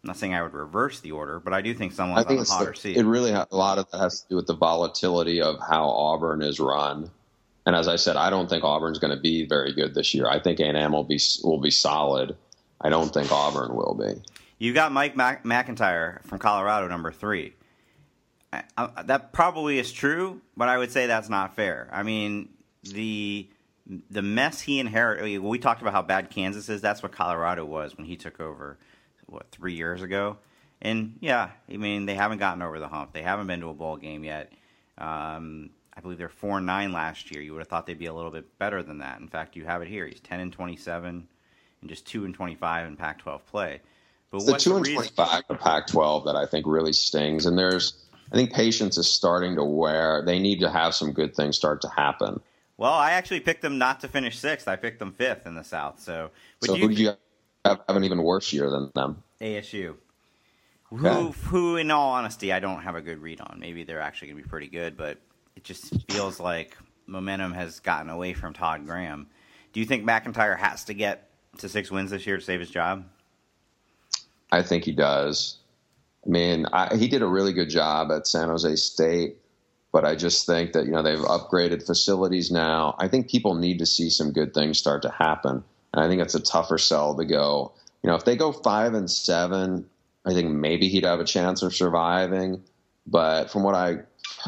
I'm 0.04 0.08
not 0.08 0.18
saying 0.18 0.34
I 0.34 0.42
would 0.42 0.56
reverse 0.56 1.00
the 1.00 1.12
order, 1.12 1.40
but 1.40 1.54
I 1.54 1.62
do 1.62 1.76
think 1.76 1.94
someone's 1.94 2.26
I 2.26 2.28
think 2.28 2.40
on 2.40 2.46
a 2.48 2.50
hotter 2.50 2.72
the, 2.72 2.78
seat. 2.78 2.98
It 2.98 3.06
really 3.06 3.32
ha- 3.32 3.46
a 3.52 3.56
lot 3.56 3.78
of 3.78 3.90
that 3.92 4.00
has 4.00 4.22
to 4.22 4.30
do 4.30 4.36
with 4.38 4.48
the 4.48 4.56
volatility 4.56 5.40
of 5.40 5.60
how 5.60 5.88
Auburn 5.88 6.42
is 6.42 6.60
run. 6.60 7.12
And 7.68 7.76
as 7.76 7.88
I 7.88 7.96
said, 7.96 8.16
I 8.16 8.32
don't 8.32 8.50
think 8.50 8.64
Auburn's 8.64 8.98
going 8.98 9.16
to 9.16 9.22
be 9.22 9.46
very 9.46 9.72
good 9.72 9.94
this 9.94 10.16
year. 10.16 10.28
I 10.28 10.40
think 10.40 10.60
A&M 10.60 10.92
will 10.92 11.04
be 11.04 11.20
will 11.44 11.60
be 11.60 11.70
solid. 11.70 12.36
I 12.82 12.90
don't 12.90 13.14
think 13.14 13.32
Auburn 13.32 13.76
will 13.76 13.94
be. 13.94 14.20
You 14.58 14.74
got 14.74 14.92
Mike 14.92 15.16
Mac- 15.16 15.46
MacIntyre 15.46 16.22
from 16.26 16.40
Colorado, 16.40 16.88
number 16.88 17.12
three. 17.12 17.54
I, 18.52 18.64
I, 18.76 19.04
that 19.04 19.32
probably 19.32 19.78
is 19.78 19.92
true, 19.92 20.42
but 20.58 20.68
I 20.68 20.80
would 20.80 20.92
say 20.92 21.06
that's 21.06 21.30
not 21.30 21.56
fair. 21.56 21.88
I 21.92 22.02
mean, 22.02 22.50
the 22.82 23.48
the 24.10 24.22
mess 24.22 24.62
he 24.62 24.80
inherited. 24.80 25.40
We 25.40 25.60
talked 25.60 25.82
about 25.82 25.94
how 25.94 26.02
bad 26.02 26.30
Kansas 26.30 26.70
is. 26.70 26.82
That's 26.82 27.04
what 27.04 27.12
Colorado 27.12 27.66
was 27.66 27.98
when 27.98 28.06
he 28.06 28.16
took 28.16 28.40
over. 28.40 28.78
What 29.26 29.50
three 29.52 29.74
years 29.74 30.02
ago? 30.02 30.38
And 30.82 31.18
yeah, 31.20 31.52
I 31.72 31.78
mean 31.78 32.06
they 32.06 32.16
haven't 32.16 32.40
gotten 32.40 32.62
over 32.62 32.80
the 32.80 32.88
hump. 32.88 33.14
They 33.14 33.22
haven't 33.22 33.48
been 33.48 33.62
to 33.62 33.70
a 33.70 33.74
bowl 33.74 33.98
game 33.98 34.24
yet. 34.24 34.52
Um, 34.98 35.70
I 35.96 36.02
believe 36.02 36.18
they're 36.18 36.30
four 36.30 36.58
and 36.58 36.66
nine 36.66 36.92
last 36.92 37.32
year. 37.32 37.42
You 37.42 37.54
would 37.54 37.60
have 37.60 37.68
thought 37.68 37.86
they'd 37.86 37.98
be 37.98 38.06
a 38.06 38.14
little 38.14 38.32
bit 38.32 38.58
better 38.58 38.82
than 38.82 39.00
that. 39.00 39.20
In 39.20 39.28
fact, 39.28 39.56
you 39.56 39.66
have 39.66 39.82
it 39.82 39.88
here. 39.88 40.08
He's 40.08 40.20
ten 40.20 40.40
and 40.40 40.52
twenty-seven, 40.52 41.28
and 41.82 41.90
just 41.90 42.06
two 42.08 42.26
and 42.26 42.34
twenty-five 42.34 42.88
in 42.88 42.96
Pac-12 42.96 43.42
play. 43.46 43.82
But 44.32 44.38
It's 44.38 44.46
the 44.46 44.58
two 44.58 44.78
and 44.78 44.86
twenty-five 44.86 45.44
of 45.50 45.60
Pac-12 45.60 46.26
that 46.26 46.36
I 46.36 46.46
think 46.46 46.66
really 46.66 46.94
stings. 46.94 47.46
And 47.46 47.58
there's, 47.58 47.94
I 48.32 48.36
think 48.36 48.54
patience 48.54 48.98
is 48.98 49.12
starting 49.12 49.56
to 49.56 49.64
wear. 49.64 50.24
They 50.26 50.40
need 50.40 50.62
to 50.62 50.70
have 50.70 50.96
some 50.96 51.12
good 51.12 51.36
things 51.36 51.58
start 51.58 51.82
to 51.82 51.90
happen. 51.90 52.42
Well, 52.82 52.94
I 52.94 53.12
actually 53.12 53.42
picked 53.42 53.62
them 53.62 53.78
not 53.78 54.00
to 54.00 54.08
finish 54.08 54.40
sixth. 54.40 54.68
I 54.68 54.76
picked 54.76 54.98
them 54.98 55.12
fifth 55.12 55.46
in 55.46 55.54
the 55.54 55.64
South. 55.64 56.00
So, 56.00 56.32
so 56.64 56.74
you, 56.74 56.88
who 56.88 56.96
do 56.96 57.04
you 57.04 57.08
have, 57.64 57.80
have 57.88 57.96
an 57.96 58.04
even 58.04 58.24
worse 58.24 58.52
year 58.52 58.72
than 58.72 58.90
them? 58.96 59.22
ASU, 59.40 59.94
who, 60.86 60.98
who, 61.30 61.76
in 61.78 61.92
all 61.92 62.14
honesty, 62.14 62.52
I 62.52 62.60
don't 62.60 62.82
have 62.82 62.96
a 62.96 63.02
good 63.04 63.22
read 63.22 63.40
on. 63.40 63.60
Maybe 63.60 63.84
they're 63.84 64.02
actually 64.02 64.30
going 64.30 64.38
to 64.38 64.44
be 64.46 64.50
pretty 64.50 64.66
good, 64.66 64.98
but 64.98 65.20
it 65.56 65.64
just 65.64 65.94
feels 66.10 66.40
like 66.40 66.76
momentum 67.06 67.54
has 67.54 67.80
gotten 67.82 68.10
away 68.10 68.34
from 68.34 68.52
Todd 68.52 68.88
Graham. 68.88 69.28
Do 69.74 69.80
you 69.80 69.86
think 69.86 70.04
MacIntyre 70.04 70.56
has 70.56 70.84
to 70.86 70.96
get 70.96 71.30
to 71.60 71.70
six 71.70 71.92
wins 71.92 72.10
this 72.10 72.26
year 72.26 72.38
to 72.38 72.44
save 72.44 72.62
his 72.62 72.72
job? 72.72 73.06
I 74.52 74.64
think 74.64 74.86
he 74.86 74.92
does. 74.92 75.60
I 76.26 76.30
mean, 76.32 76.66
I, 76.74 76.96
he 76.96 77.08
did 77.08 77.22
a 77.22 77.28
really 77.28 77.54
good 77.54 77.70
job 77.70 78.10
at 78.12 78.26
San 78.26 78.50
Jose 78.50 78.76
State, 78.78 79.38
but 79.92 80.06
I 80.06 80.16
just 80.16 80.46
think 80.46 80.74
that 80.74 80.86
you 80.86 80.92
know 80.92 81.04
they've 81.04 81.20
upgraded 81.20 81.86
facilities 81.86 82.52
now. 82.52 82.96
I 83.00 83.08
think 83.08 83.30
people 83.30 83.56
need 83.56 83.80
to 83.80 83.86
see 83.86 84.10
some 84.10 84.32
good 84.32 84.54
things 84.54 84.78
start 84.78 85.02
to 85.04 85.12
happen, 85.12 85.64
and 85.94 86.04
I 86.04 86.08
think 86.08 86.22
it's 86.22 86.36
a 86.36 86.40
tougher 86.40 86.78
sell 86.78 87.16
to 87.16 87.26
go. 87.26 87.74
You 88.04 88.10
know, 88.10 88.16
if 88.16 88.26
they 88.26 88.36
go 88.36 88.52
five 88.52 88.94
and 88.94 89.10
seven, 89.10 89.90
I 90.26 90.34
think 90.34 90.50
maybe 90.50 90.88
he'd 90.88 91.06
have 91.06 91.20
a 91.20 91.26
chance 91.26 91.62
of 91.62 91.76
surviving. 91.76 92.64
But 93.06 93.52
from 93.52 93.64
what 93.64 93.76
I 93.76 94.00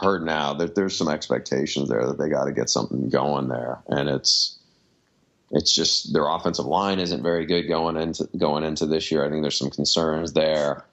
heard 0.01 0.23
now, 0.23 0.53
there, 0.53 0.67
there's 0.67 0.95
some 0.95 1.10
expectations 1.10 1.89
there 1.89 2.06
that 2.06 2.17
they 2.17 2.29
got 2.29 2.45
to 2.45 2.51
get 2.51 2.69
something 2.69 3.10
going 3.10 3.49
there, 3.49 3.79
and 3.88 4.10
it's 4.10 4.58
it's 5.51 5.73
just 5.73 6.13
their 6.13 6.27
offensive 6.27 6.65
line 6.65 6.99
isn't 6.99 7.21
very 7.21 7.45
good 7.45 7.67
going 7.67 7.97
into 7.97 8.27
going 8.38 8.63
into 8.63 8.86
this 8.86 9.12
year. 9.12 9.25
I 9.25 9.29
think 9.29 9.41
there's 9.41 9.58
some 9.58 9.69
concerns 9.69 10.34
there. 10.34 10.86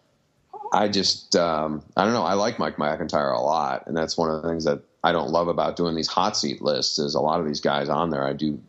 I 0.72 0.88
just 0.88 1.36
um, 1.36 1.82
I 1.96 2.04
don't 2.04 2.12
know. 2.12 2.24
I 2.24 2.34
like 2.34 2.58
Mike 2.58 2.78
MacIntyre 2.78 3.32
a 3.32 3.40
lot, 3.40 3.86
and 3.86 3.96
that's 3.96 4.16
one 4.16 4.30
of 4.30 4.42
the 4.42 4.48
things 4.48 4.64
that 4.64 4.82
I 5.02 5.12
don't 5.12 5.30
love 5.30 5.48
about 5.48 5.76
doing 5.76 5.94
these 5.96 6.08
hot 6.08 6.36
seat 6.36 6.62
lists. 6.62 6.98
Is 6.98 7.14
a 7.14 7.20
lot 7.20 7.40
of 7.40 7.46
these 7.46 7.60
guys 7.60 7.88
on 7.88 8.10
there 8.10 8.26
I 8.26 8.32
do, 8.32 8.60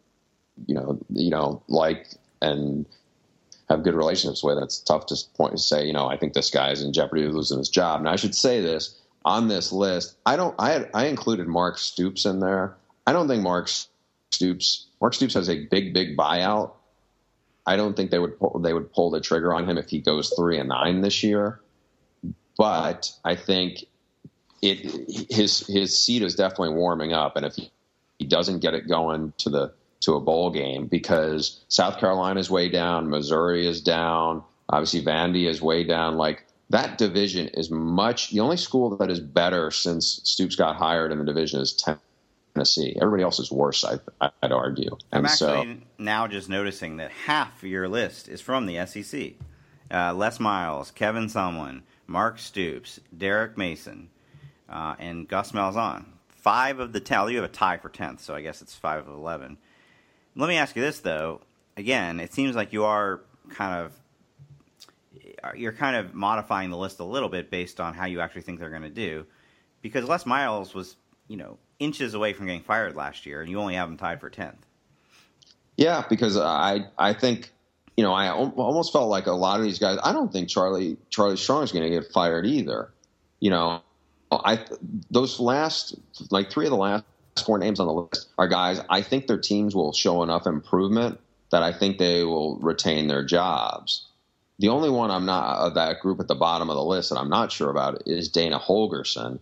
you 0.66 0.76
know, 0.76 1.00
you 1.10 1.30
know, 1.30 1.62
like 1.68 2.08
and 2.42 2.86
have 3.70 3.84
good 3.84 3.96
relationships 3.96 4.44
with. 4.44 4.58
It's 4.58 4.80
tough 4.80 5.06
to 5.08 5.16
point 5.36 5.54
to 5.54 5.58
say, 5.58 5.86
you 5.86 5.94
know, 5.94 6.08
I 6.08 6.18
think 6.18 6.34
this 6.34 6.50
guy's 6.50 6.82
in 6.82 6.94
jeopardy 6.94 7.26
of 7.26 7.34
losing 7.34 7.60
his 7.60 7.70
job. 7.70 8.00
And 8.00 8.10
I 8.10 8.16
should 8.16 8.36
say 8.36 8.62
this 8.62 8.98
on 9.26 9.48
this 9.48 9.72
list. 9.72 10.16
I 10.26 10.36
don't. 10.36 10.56
I 10.60 10.72
had, 10.72 10.90
I 10.94 11.06
included 11.06 11.48
Mark 11.48 11.78
Stoops 11.78 12.26
in 12.26 12.40
there. 12.40 12.76
I 13.08 13.14
don't 13.14 13.28
think 13.28 13.44
Mark 13.44 13.70
Stoops. 14.32 14.88
Mark 15.00 15.14
Stoops 15.14 15.34
has 15.34 15.50
a 15.50 15.66
big, 15.66 15.94
big 15.94 16.18
buyout. 16.18 16.72
I 17.66 17.76
don't 17.76 17.96
think 17.96 18.12
they 18.12 18.20
would 18.20 18.40
pull, 18.40 18.60
they 18.60 18.74
would 18.74 18.92
pull 18.92 19.12
the 19.12 19.22
trigger 19.22 19.54
on 19.54 19.70
him 19.70 19.78
if 19.78 19.90
he 19.90 20.00
goes 20.00 20.34
three 20.36 20.58
and 20.58 20.70
nine 20.70 21.02
this 21.02 21.22
year. 21.24 21.60
But 22.62 23.12
I 23.26 23.36
think 23.36 23.86
it 24.62 25.32
his 25.32 25.66
his 25.66 25.98
seat 25.98 26.22
is 26.22 26.36
definitely 26.36 26.76
warming 26.76 27.12
up, 27.12 27.36
and 27.36 27.44
if 27.44 27.56
he, 27.56 27.72
he 28.20 28.26
doesn't 28.26 28.60
get 28.60 28.76
it 28.76 28.88
going 28.88 29.34
to 29.40 29.50
the 29.50 29.74
to 30.02 30.14
a 30.14 30.20
bowl 30.20 30.52
game 30.52 30.86
because 30.86 31.64
South 31.70 31.98
Carolina 31.98 32.40
is 32.40 32.52
way 32.52 32.70
down, 32.70 33.10
Missouri 33.10 33.66
is 33.66 33.82
down, 33.82 34.44
obviously 34.70 35.02
Vandy 35.02 35.50
is 35.50 35.60
way 35.60 35.84
down. 35.84 36.18
Like 36.18 36.46
that 36.70 37.00
division 37.00 37.48
is 37.48 37.72
much. 37.72 38.30
The 38.30 38.42
only 38.42 38.58
school 38.58 38.96
that 38.96 39.10
is 39.10 39.20
better 39.20 39.72
since 39.72 40.22
Stoops 40.24 40.56
got 40.56 40.76
hired 40.76 41.12
in 41.12 41.18
the 41.18 41.26
division 41.26 41.62
is 41.62 41.84
Tennessee. 42.54 42.96
Everybody 43.02 43.24
else 43.24 43.40
is 43.40 43.52
worse. 43.52 43.84
I, 43.84 44.30
I'd 44.44 44.52
argue. 44.52 44.98
I'm 45.12 45.26
And 45.26 45.32
so 45.32 45.78
now 45.98 46.28
just 46.28 46.48
noticing 46.48 46.98
that 46.98 47.10
half 47.10 47.64
your 47.64 47.88
list 47.88 48.30
is 48.30 48.40
from 48.40 48.68
the 48.68 48.86
SEC. 48.86 49.32
Uh, 49.90 50.14
Les 50.14 50.40
Miles, 50.40 50.92
Kevin 50.92 51.26
Sumlin, 51.26 51.82
Mark 52.12 52.40
Stoops, 52.40 53.00
Derek 53.18 53.58
Mason, 53.58 54.10
uh, 54.70 54.96
and 55.00 55.28
Gus 55.28 55.54
Malzahn. 55.54 56.06
Five 56.30 56.80
of 56.80 56.92
the 56.94 57.00
ten. 57.00 57.20
well, 57.20 57.30
You 57.30 57.38
have 57.38 57.50
a 57.50 57.54
tie 57.54 57.78
for 57.78 57.90
tenth, 57.90 58.22
so 58.22 58.36
I 58.36 58.42
guess 58.42 58.62
it's 58.62 58.76
five 58.76 59.08
of 59.08 59.14
eleven. 59.14 59.58
Let 60.36 60.48
me 60.50 60.58
ask 60.58 60.76
you 60.76 60.82
this 60.82 61.00
though. 61.00 61.42
Again, 61.78 62.20
it 62.20 62.34
seems 62.34 62.56
like 62.56 62.74
you 62.74 62.84
are 62.84 63.22
kind 63.50 63.86
of 63.86 63.94
you're 65.56 65.74
kind 65.74 65.96
of 65.96 66.14
modifying 66.14 66.70
the 66.70 66.78
list 66.78 67.00
a 67.00 67.04
little 67.04 67.30
bit 67.30 67.50
based 67.50 67.80
on 67.80 67.94
how 67.94 68.06
you 68.06 68.22
actually 68.22 68.42
think 68.44 68.60
they're 68.60 68.70
going 68.70 68.82
to 68.84 68.90
do, 68.90 69.26
because 69.82 70.08
Les 70.08 70.26
Miles 70.26 70.74
was 70.74 70.96
you 71.28 71.38
know 71.38 71.58
inches 71.80 72.14
away 72.14 72.34
from 72.34 72.46
getting 72.48 72.62
fired 72.62 72.96
last 72.96 73.26
year, 73.26 73.42
and 73.42 73.50
you 73.50 73.60
only 73.60 73.76
have 73.76 73.90
him 73.90 73.98
tied 73.98 74.20
for 74.20 74.30
tenth. 74.30 74.66
Yeah, 75.78 76.04
because 76.10 76.38
I 76.38 76.86
I 76.98 77.14
think 77.14 77.52
you 78.02 78.08
know 78.08 78.14
I 78.14 78.32
almost 78.32 78.92
felt 78.92 79.10
like 79.10 79.28
a 79.28 79.32
lot 79.32 79.60
of 79.60 79.64
these 79.64 79.78
guys. 79.78 80.00
I 80.04 80.12
don't 80.12 80.34
think 80.34 80.50
Charlie 80.50 80.98
Charlie 81.12 81.38
Strong 81.38 81.66
is 81.66 81.72
going 81.72 81.84
to 81.84 81.90
get 81.92 82.12
fired 82.12 82.48
either. 82.48 82.92
You 83.40 83.52
know, 83.52 83.82
I 84.32 84.66
those 85.12 85.40
last 85.40 85.94
like 86.32 86.50
three 86.50 86.66
of 86.66 86.72
the 86.72 86.78
last 86.78 87.04
four 87.46 87.60
names 87.60 87.80
on 87.80 87.86
the 87.86 87.94
list 87.94 88.30
are 88.40 88.48
guys. 88.48 88.82
I 88.90 89.04
think 89.04 89.28
their 89.28 89.38
teams 89.38 89.76
will 89.76 89.94
show 89.94 90.24
enough 90.24 90.48
improvement 90.48 91.20
that 91.52 91.62
I 91.62 91.74
think 91.74 92.00
they 92.00 92.24
will 92.24 92.58
retain 92.58 93.06
their 93.06 93.24
jobs. 93.24 94.08
The 94.58 94.70
only 94.70 94.90
one 94.90 95.12
I'm 95.12 95.28
not 95.28 95.58
of 95.58 95.76
that 95.76 96.00
group 96.00 96.20
at 96.20 96.28
the 96.28 96.34
bottom 96.34 96.72
of 96.72 96.76
the 96.76 96.84
list 96.84 97.12
that 97.12 97.20
I'm 97.20 97.30
not 97.30 97.52
sure 97.52 97.70
about 97.70 98.02
is 98.08 98.30
Dana 98.30 98.58
Holgorsen 98.58 99.38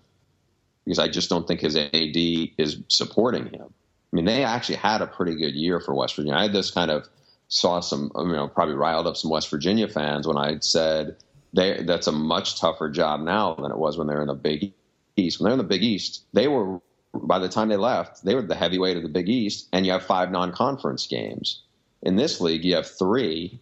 because 0.83 0.99
I 0.99 1.07
just 1.07 1.29
don't 1.29 1.47
think 1.47 1.61
his 1.61 1.77
AD 1.77 1.91
is 1.93 2.83
supporting 2.89 3.45
him. 3.45 3.73
I 4.11 4.15
mean, 4.15 4.25
they 4.25 4.43
actually 4.43 4.79
had 4.79 5.01
a 5.01 5.07
pretty 5.07 5.35
good 5.35 5.55
year 5.55 5.79
for 5.79 5.95
West 5.95 6.17
Virginia. 6.17 6.35
I 6.35 6.41
had 6.41 6.53
this 6.53 6.71
kind 6.71 6.91
of 6.91 7.07
saw 7.49 7.79
some, 7.79 8.11
you 8.15 8.27
know, 8.27 8.47
probably 8.47 8.75
riled 8.75 9.07
up 9.07 9.17
some 9.17 9.29
West 9.29 9.49
Virginia 9.49 9.87
fans 9.87 10.27
when 10.27 10.37
I 10.37 10.59
said 10.59 11.17
they 11.53 11.83
that's 11.83 12.07
a 12.07 12.11
much 12.11 12.59
tougher 12.59 12.89
job 12.89 13.21
now 13.21 13.55
than 13.55 13.71
it 13.71 13.77
was 13.77 13.97
when 13.97 14.07
they 14.07 14.13
were 14.13 14.21
in 14.21 14.27
the 14.27 14.35
Big 14.35 14.73
East. 15.17 15.39
When 15.39 15.45
they're 15.45 15.53
in 15.53 15.57
the 15.57 15.63
Big 15.63 15.83
East, 15.83 16.23
they 16.31 16.47
were 16.47 16.79
by 17.13 17.39
the 17.39 17.49
time 17.49 17.69
they 17.69 17.77
left, 17.77 18.23
they 18.23 18.35
were 18.35 18.43
the 18.43 18.55
heavyweight 18.55 18.95
of 18.95 19.03
the 19.03 19.09
Big 19.09 19.27
East, 19.27 19.67
and 19.73 19.85
you 19.85 19.91
have 19.91 20.03
five 20.03 20.31
non-conference 20.31 21.07
games. 21.07 21.63
In 22.03 22.15
this 22.15 22.39
league, 22.39 22.63
you 22.63 22.75
have 22.75 22.87
three, 22.87 23.59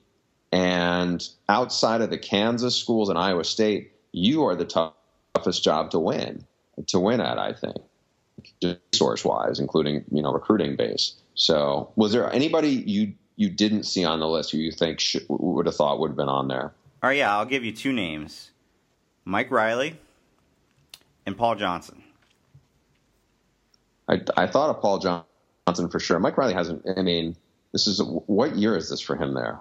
and 0.51 1.27
outside 1.47 2.01
of 2.01 2.09
the 2.09 2.17
Kansas 2.17 2.75
schools 2.75 3.09
and 3.09 3.17
Iowa 3.17 3.45
State, 3.45 3.93
you 4.11 4.45
are 4.45 4.55
the 4.55 4.91
toughest 5.33 5.63
job 5.63 5.91
to 5.91 5.99
win 5.99 6.45
to 6.87 6.99
win 6.99 7.21
at. 7.21 7.39
I 7.39 7.53
think 7.53 7.77
resource 8.61 9.25
wise, 9.25 9.59
including 9.59 10.03
you 10.11 10.21
know 10.21 10.31
recruiting 10.31 10.75
base. 10.75 11.15
So, 11.35 11.91
was 11.95 12.11
there 12.11 12.31
anybody 12.31 12.69
you 12.69 13.13
you 13.37 13.49
didn't 13.49 13.83
see 13.83 14.03
on 14.03 14.19
the 14.19 14.27
list 14.27 14.51
who 14.51 14.57
you 14.57 14.71
think 14.71 14.99
should, 14.99 15.25
would 15.29 15.65
have 15.67 15.75
thought 15.75 15.99
would 15.99 16.09
have 16.09 16.17
been 16.17 16.27
on 16.27 16.49
there? 16.49 16.73
All 17.01 17.09
right, 17.09 17.17
yeah, 17.17 17.37
I'll 17.37 17.45
give 17.45 17.63
you 17.63 17.71
two 17.71 17.93
names: 17.93 18.51
Mike 19.23 19.49
Riley 19.49 19.97
and 21.25 21.37
Paul 21.37 21.55
Johnson. 21.55 22.03
I, 24.09 24.21
I 24.35 24.47
thought 24.47 24.69
of 24.69 24.81
Paul 24.81 24.99
Johnson 24.99 25.89
for 25.89 25.99
sure. 25.99 26.19
Mike 26.19 26.37
Riley 26.37 26.53
hasn't. 26.53 26.85
I 26.97 27.01
mean, 27.01 27.37
this 27.71 27.87
is 27.87 28.01
what 28.03 28.55
year 28.55 28.75
is 28.75 28.89
this 28.89 28.99
for 28.99 29.15
him 29.15 29.33
there? 29.33 29.59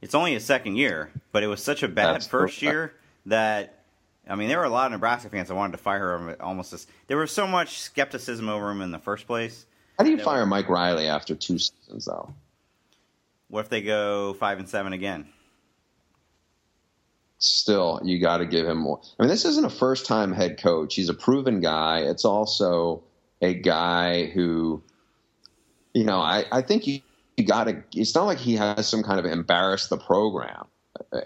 It's 0.00 0.14
only 0.14 0.32
his 0.32 0.44
second 0.44 0.76
year, 0.76 1.12
but 1.30 1.44
it 1.44 1.46
was 1.46 1.62
such 1.62 1.84
a 1.84 1.88
bad 1.88 2.14
That's 2.14 2.26
first 2.26 2.58
correct. 2.58 2.62
year 2.62 2.94
that 3.26 3.82
I 4.28 4.34
mean, 4.34 4.48
there 4.48 4.58
were 4.58 4.64
a 4.64 4.70
lot 4.70 4.86
of 4.86 4.92
Nebraska 4.92 5.28
fans 5.28 5.48
that 5.48 5.54
wanted 5.54 5.72
to 5.72 5.78
fire 5.78 6.14
him. 6.14 6.36
Almost 6.40 6.72
as 6.72 6.86
there 7.06 7.16
was 7.16 7.30
so 7.30 7.46
much 7.46 7.80
skepticism 7.80 8.48
over 8.48 8.70
him 8.70 8.80
in 8.80 8.90
the 8.90 8.98
first 8.98 9.26
place. 9.26 9.66
How 9.98 10.04
do 10.04 10.10
you 10.10 10.18
fire 10.18 10.46
Mike 10.46 10.68
Riley 10.68 11.06
after 11.06 11.34
two 11.34 11.58
seasons, 11.58 12.06
though? 12.06 12.32
What 13.52 13.66
if 13.66 13.68
they 13.68 13.82
go 13.82 14.32
five 14.32 14.58
and 14.58 14.66
seven 14.66 14.94
again? 14.94 15.26
Still, 17.36 18.00
you 18.02 18.18
got 18.18 18.38
to 18.38 18.46
give 18.46 18.66
him 18.66 18.78
more. 18.78 19.02
I 19.18 19.22
mean, 19.22 19.28
this 19.28 19.44
isn't 19.44 19.66
a 19.66 19.68
first-time 19.68 20.32
head 20.32 20.58
coach. 20.62 20.94
He's 20.94 21.10
a 21.10 21.14
proven 21.14 21.60
guy. 21.60 21.98
It's 21.98 22.24
also 22.24 23.02
a 23.42 23.52
guy 23.52 24.24
who, 24.24 24.82
you 25.92 26.04
know, 26.04 26.18
I, 26.18 26.46
I 26.50 26.62
think 26.62 26.86
you, 26.86 27.00
you 27.36 27.44
got 27.44 27.64
to. 27.64 27.84
It's 27.94 28.14
not 28.14 28.24
like 28.24 28.38
he 28.38 28.56
has 28.56 28.88
some 28.88 29.02
kind 29.02 29.18
of 29.18 29.26
embarrassed 29.26 29.90
the 29.90 29.98
program 29.98 30.64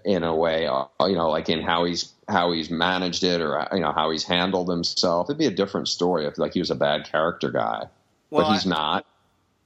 in 0.04 0.24
a 0.24 0.34
way, 0.34 0.66
uh, 0.66 0.86
you 1.02 1.14
know, 1.14 1.30
like 1.30 1.48
in 1.48 1.62
how 1.62 1.84
he's 1.84 2.12
how 2.28 2.50
he's 2.50 2.70
managed 2.70 3.22
it 3.22 3.40
or 3.40 3.68
you 3.72 3.78
know 3.78 3.92
how 3.92 4.10
he's 4.10 4.24
handled 4.24 4.68
himself. 4.68 5.30
It'd 5.30 5.38
be 5.38 5.46
a 5.46 5.52
different 5.52 5.86
story 5.86 6.26
if 6.26 6.38
like 6.38 6.54
he 6.54 6.58
was 6.58 6.72
a 6.72 6.74
bad 6.74 7.04
character 7.04 7.52
guy, 7.52 7.84
well, 8.30 8.48
but 8.48 8.52
he's 8.52 8.66
I, 8.66 8.70
not. 8.70 9.06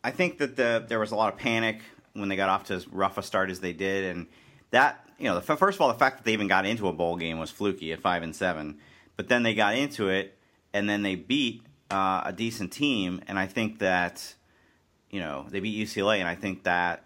I 0.05 0.11
think 0.11 0.37
that 0.39 0.57
the 0.57 0.85
there 0.87 1.01
was 1.01 1.11
a 1.11 1.17
lot 1.17 1.33
of 1.33 1.39
panic 1.39 1.81
when 2.15 2.29
they 2.29 2.37
got 2.37 2.49
off 2.49 2.65
to 2.65 2.75
as 2.75 2.89
rough 2.89 3.19
a 3.19 3.23
start 3.23 3.51
as 3.51 3.61
they 3.61 3.73
did, 3.73 4.05
and 4.05 4.27
that 4.71 5.07
you 5.19 5.25
know, 5.25 5.39
the, 5.39 5.43
first 5.43 5.77
of 5.77 5.81
all, 5.83 5.89
the 5.89 5.99
fact 5.99 6.19
that 6.19 6.25
they 6.25 6.33
even 6.33 6.49
got 6.49 6.65
into 6.65 6.89
a 6.89 6.93
bowl 6.93 7.17
game 7.17 7.39
was 7.39 7.51
fluky 7.51 7.93
at 7.93 8.01
five 8.01 8.23
and 8.23 8.35
seven, 8.35 8.79
but 9.17 9.29
then 9.29 9.43
they 9.43 9.55
got 9.55 9.77
into 9.77 10.09
it 10.09 10.37
and 10.73 10.89
then 10.89 11.03
they 11.03 11.15
beat 11.15 11.63
uh, 11.91 12.23
a 12.25 12.33
decent 12.33 12.73
team, 12.73 13.21
and 13.27 13.39
I 13.39 13.47
think 13.47 13.81
that 13.81 14.35
you 15.11 15.21
know 15.21 15.47
they 15.51 15.61
beat 15.61 15.87
UCLA, 15.87 16.19
and 16.19 16.29
I 16.29 16.35
think 16.35 16.65
that 16.65 17.05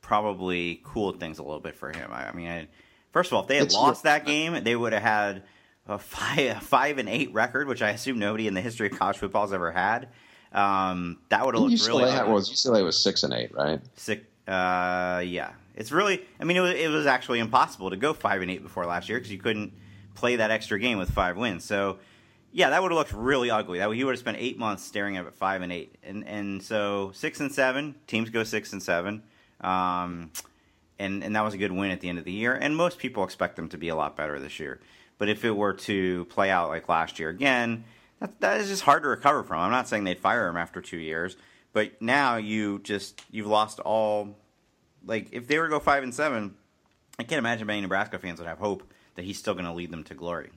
probably 0.00 0.80
cooled 0.84 1.20
things 1.20 1.38
a 1.38 1.42
little 1.42 1.60
bit 1.60 1.74
for 1.76 1.90
him. 1.90 2.10
I, 2.12 2.28
I 2.28 2.32
mean, 2.32 2.48
I, 2.48 2.68
first 3.12 3.30
of 3.30 3.34
all, 3.34 3.42
if 3.42 3.48
they 3.48 3.56
had 3.56 3.66
it's 3.66 3.74
lost 3.74 4.02
that 4.04 4.26
game, 4.26 4.62
they 4.64 4.76
would 4.76 4.92
have 4.92 5.02
had 5.02 5.42
a 5.86 5.98
five, 5.98 6.56
a 6.56 6.60
five 6.60 6.98
and 6.98 7.08
eight 7.08 7.32
record, 7.32 7.68
which 7.68 7.82
I 7.82 7.90
assume 7.90 8.18
nobody 8.18 8.46
in 8.46 8.54
the 8.54 8.60
history 8.60 8.88
of 8.88 8.98
college 8.98 9.16
football 9.16 9.42
has 9.42 9.52
ever 9.52 9.72
had. 9.72 10.08
Um, 10.52 11.18
that 11.28 11.46
would 11.46 11.54
have 11.54 11.62
looked 11.62 11.74
UCLA 11.74 12.16
really. 12.16 12.32
Was 12.32 12.50
UCLA 12.50 12.84
was 12.84 12.98
six 12.98 13.22
and 13.22 13.32
eight, 13.32 13.54
right? 13.54 13.80
Six. 13.94 14.22
Uh, 14.50 15.20
yeah, 15.20 15.52
it's 15.76 15.92
really. 15.92 16.22
I 16.40 16.44
mean, 16.44 16.56
it 16.56 16.60
was, 16.60 16.72
it 16.72 16.88
was 16.88 17.06
actually 17.06 17.38
impossible 17.38 17.90
to 17.90 17.96
go 17.96 18.12
five 18.12 18.42
and 18.42 18.50
eight 18.50 18.62
before 18.62 18.84
last 18.86 19.08
year 19.08 19.18
because 19.18 19.32
you 19.32 19.38
couldn't 19.38 19.72
play 20.14 20.36
that 20.36 20.50
extra 20.50 20.78
game 20.78 20.98
with 20.98 21.10
five 21.10 21.36
wins. 21.36 21.64
So, 21.64 21.98
yeah, 22.52 22.70
that 22.70 22.82
would 22.82 22.90
have 22.90 22.98
looked 22.98 23.12
really 23.12 23.50
ugly. 23.50 23.78
That 23.78 23.90
he 23.92 24.02
would 24.02 24.12
have 24.12 24.18
spent 24.18 24.38
eight 24.40 24.58
months 24.58 24.82
staring 24.82 25.16
at 25.16 25.32
five 25.34 25.62
and 25.62 25.72
eight, 25.72 25.94
and 26.02 26.26
and 26.26 26.62
so 26.62 27.12
six 27.14 27.38
and 27.40 27.52
seven 27.52 27.94
teams 28.06 28.30
go 28.30 28.42
six 28.42 28.72
and 28.72 28.82
seven. 28.82 29.22
Um, 29.60 30.32
and, 31.00 31.24
and 31.24 31.34
that 31.34 31.42
was 31.42 31.54
a 31.54 31.58
good 31.58 31.72
win 31.72 31.90
at 31.90 32.00
the 32.00 32.08
end 32.08 32.18
of 32.18 32.24
the 32.24 32.32
year. 32.32 32.54
And 32.54 32.76
most 32.76 32.98
people 32.98 33.24
expect 33.24 33.56
them 33.56 33.68
to 33.70 33.78
be 33.78 33.88
a 33.88 33.96
lot 33.96 34.16
better 34.16 34.38
this 34.38 34.60
year. 34.60 34.80
But 35.18 35.28
if 35.28 35.44
it 35.44 35.50
were 35.50 35.72
to 35.72 36.26
play 36.26 36.50
out 36.50 36.68
like 36.68 36.88
last 36.88 37.18
year 37.18 37.30
again, 37.30 37.84
that, 38.20 38.38
that 38.40 38.60
is 38.60 38.68
just 38.68 38.82
hard 38.82 39.02
to 39.02 39.08
recover 39.08 39.42
from. 39.42 39.60
I'm 39.60 39.70
not 39.70 39.88
saying 39.88 40.04
they'd 40.04 40.18
fire 40.18 40.46
him 40.46 40.56
after 40.56 40.80
two 40.80 40.98
years, 40.98 41.36
but 41.72 42.00
now 42.00 42.36
you 42.36 42.80
just 42.80 43.22
you've 43.30 43.46
lost 43.46 43.80
all. 43.80 44.36
Like 45.04 45.28
if 45.32 45.46
they 45.46 45.58
were 45.58 45.66
to 45.66 45.70
go 45.70 45.80
five 45.80 46.02
and 46.02 46.14
seven, 46.14 46.54
I 47.18 47.22
can't 47.22 47.38
imagine 47.38 47.66
many 47.66 47.80
Nebraska 47.80 48.18
fans 48.18 48.38
would 48.38 48.48
have 48.48 48.58
hope 48.58 48.82
that 49.14 49.24
he's 49.24 49.38
still 49.38 49.54
going 49.54 49.66
to 49.66 49.72
lead 49.72 49.90
them 49.90 50.04
to 50.04 50.14
glory. 50.14 50.50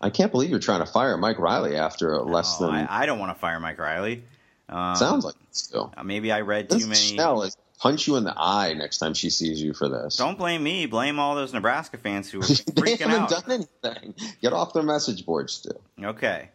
I 0.00 0.10
can't 0.10 0.30
believe 0.30 0.50
you're 0.50 0.60
trying 0.60 0.80
to 0.80 0.86
fire 0.86 1.16
Mike 1.16 1.38
Riley 1.38 1.76
after 1.76 2.18
less 2.20 2.60
no, 2.60 2.66
than. 2.66 2.76
I, 2.76 3.02
I, 3.02 3.06
don't 3.06 3.18
want 3.18 3.34
to 3.34 3.38
fire 3.38 3.58
Mike 3.58 3.78
Riley. 3.78 4.22
Um, 4.68 4.94
Sounds 4.94 5.24
like 5.24 5.34
still. 5.50 5.92
Maybe 6.04 6.30
I 6.30 6.42
read 6.42 6.70
too 6.70 6.80
many. 6.80 6.94
Snell 6.94 7.42
is 7.42 7.56
punch 7.78 8.06
you 8.06 8.16
in 8.16 8.24
the 8.24 8.34
eye 8.36 8.74
next 8.74 8.98
time 8.98 9.14
she 9.14 9.30
sees 9.30 9.62
you 9.62 9.72
for 9.72 9.88
this. 9.88 10.16
Don't 10.16 10.38
blame 10.38 10.62
me. 10.62 10.86
Blame 10.86 11.18
all 11.18 11.34
those 11.34 11.52
Nebraska 11.52 11.96
fans 11.96 12.30
who 12.30 12.38
are 12.42 12.42
they 12.42 12.54
freaking 12.54 12.98
haven't 12.98 13.32
out. 13.32 13.46
done 13.46 13.66
anything. 13.84 14.14
Get 14.40 14.52
off 14.52 14.72
their 14.72 14.82
message 14.82 15.24
boards 15.24 15.52
still. 15.52 15.80
Okay. 16.02 16.50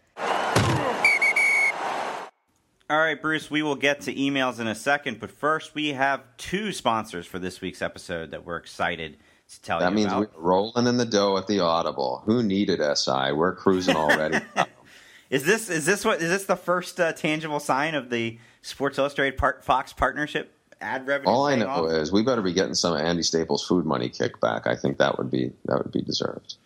All 2.93 2.99
right, 2.99 3.19
Bruce, 3.19 3.49
we 3.49 3.63
will 3.63 3.75
get 3.75 4.01
to 4.01 4.13
emails 4.13 4.60
in 4.60 4.67
a 4.67 4.75
second, 4.75 5.19
but 5.19 5.32
first 5.32 5.73
we 5.73 5.93
have 5.93 6.21
two 6.38 6.71
sponsors 6.71 7.25
for 7.25 7.39
this 7.39 7.60
week's 7.60 7.82
episode 7.82 8.29
that 8.29 8.45
we're 8.45 8.58
excited 8.58 9.17
to 9.49 9.62
tell 9.63 9.79
that 9.79 9.86
you 9.86 10.06
about. 10.06 10.10
That 10.12 10.19
means 10.19 10.29
we're 10.36 10.39
rolling 10.39 10.86
in 10.86 10.97
the 10.97 11.06
dough 11.06 11.36
at 11.38 11.47
the 11.47 11.60
Audible. 11.60 12.21
Who 12.27 12.43
needed 12.43 12.82
SI? 12.95 13.32
We're 13.32 13.56
cruising 13.56 13.95
already. 13.95 14.45
is 15.32 15.43
this 15.43 15.71
is 15.71 15.88
this 15.88 16.06
what 16.06 16.21
is 16.21 16.29
this 16.29 16.45
the 16.45 16.56
first 16.56 16.99
uh, 16.99 17.13
tangible 17.13 17.60
sign 17.60 17.95
of 17.95 18.12
the 18.12 18.38
Sports 18.62 18.99
Illustrated 18.99 19.39
part, 19.39 19.63
Fox 19.63 19.91
partnership? 19.91 20.56
ad 20.79 21.08
revenue. 21.08 21.32
All 21.32 21.47
I 21.47 21.56
know 21.56 21.67
off? 21.67 21.91
is 21.93 22.12
we 22.12 22.21
better 22.21 22.43
be 22.43 22.53
getting 22.53 22.75
some 22.75 22.95
Andy 22.95 23.23
Staples 23.23 23.65
food 23.65 23.88
money 23.88 24.08
kickback. 24.08 24.67
I 24.67 24.75
think 24.75 24.99
that 24.99 25.17
would 25.17 25.32
be 25.32 25.51
that 25.65 25.79
would 25.79 25.91
be 25.91 26.03
deserved. 26.03 26.58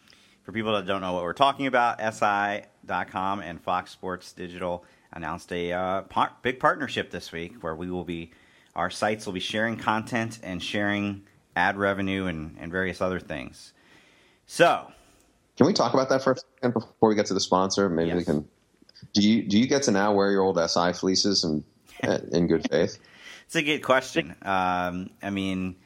For 0.43 0.51
people 0.51 0.73
that 0.73 0.85
don't 0.85 0.99
know 0.99 1.13
what 1.13 1.23
we're 1.23 1.31
talking 1.31 1.67
about, 1.67 2.01
SI.com 2.01 3.39
and 3.39 3.61
Fox 3.61 3.91
Sports 3.91 4.33
Digital 4.33 4.83
announced 5.13 5.51
a 5.51 5.71
uh, 5.71 6.01
par- 6.03 6.33
big 6.41 6.59
partnership 6.59 7.11
this 7.11 7.31
week 7.31 7.61
where 7.61 7.75
we 7.75 7.89
will 7.89 8.03
be 8.03 8.31
our 8.75 8.89
sites 8.89 9.25
will 9.25 9.33
be 9.33 9.39
sharing 9.39 9.75
content 9.75 10.39
and 10.43 10.61
sharing 10.61 11.23
ad 11.55 11.77
revenue 11.77 12.25
and, 12.25 12.55
and 12.59 12.71
various 12.71 13.01
other 13.01 13.19
things. 13.19 13.73
So, 14.45 14.91
can 15.57 15.65
we 15.65 15.73
talk 15.73 15.93
about 15.93 16.09
that 16.09 16.23
for 16.23 16.33
a 16.33 16.37
second 16.37 16.73
before 16.73 17.09
we 17.09 17.15
get 17.15 17.25
to 17.27 17.33
the 17.33 17.39
sponsor? 17.39 17.89
Maybe 17.89 18.09
yes. 18.09 18.17
we 18.17 18.23
can. 18.23 18.47
Do 19.13 19.27
you 19.27 19.43
do 19.43 19.57
you 19.57 19.67
get 19.67 19.83
to 19.83 19.91
now 19.91 20.13
wear 20.13 20.31
your 20.31 20.41
old 20.41 20.59
SI 20.69 20.93
fleeces 20.93 21.43
and 21.43 21.63
in 22.31 22.47
good 22.47 22.69
faith? 22.69 22.99
It's 23.45 23.55
a 23.55 23.63
good 23.63 23.79
question. 23.79 24.35
Um, 24.41 25.09
I 25.23 25.29
mean, 25.29 25.77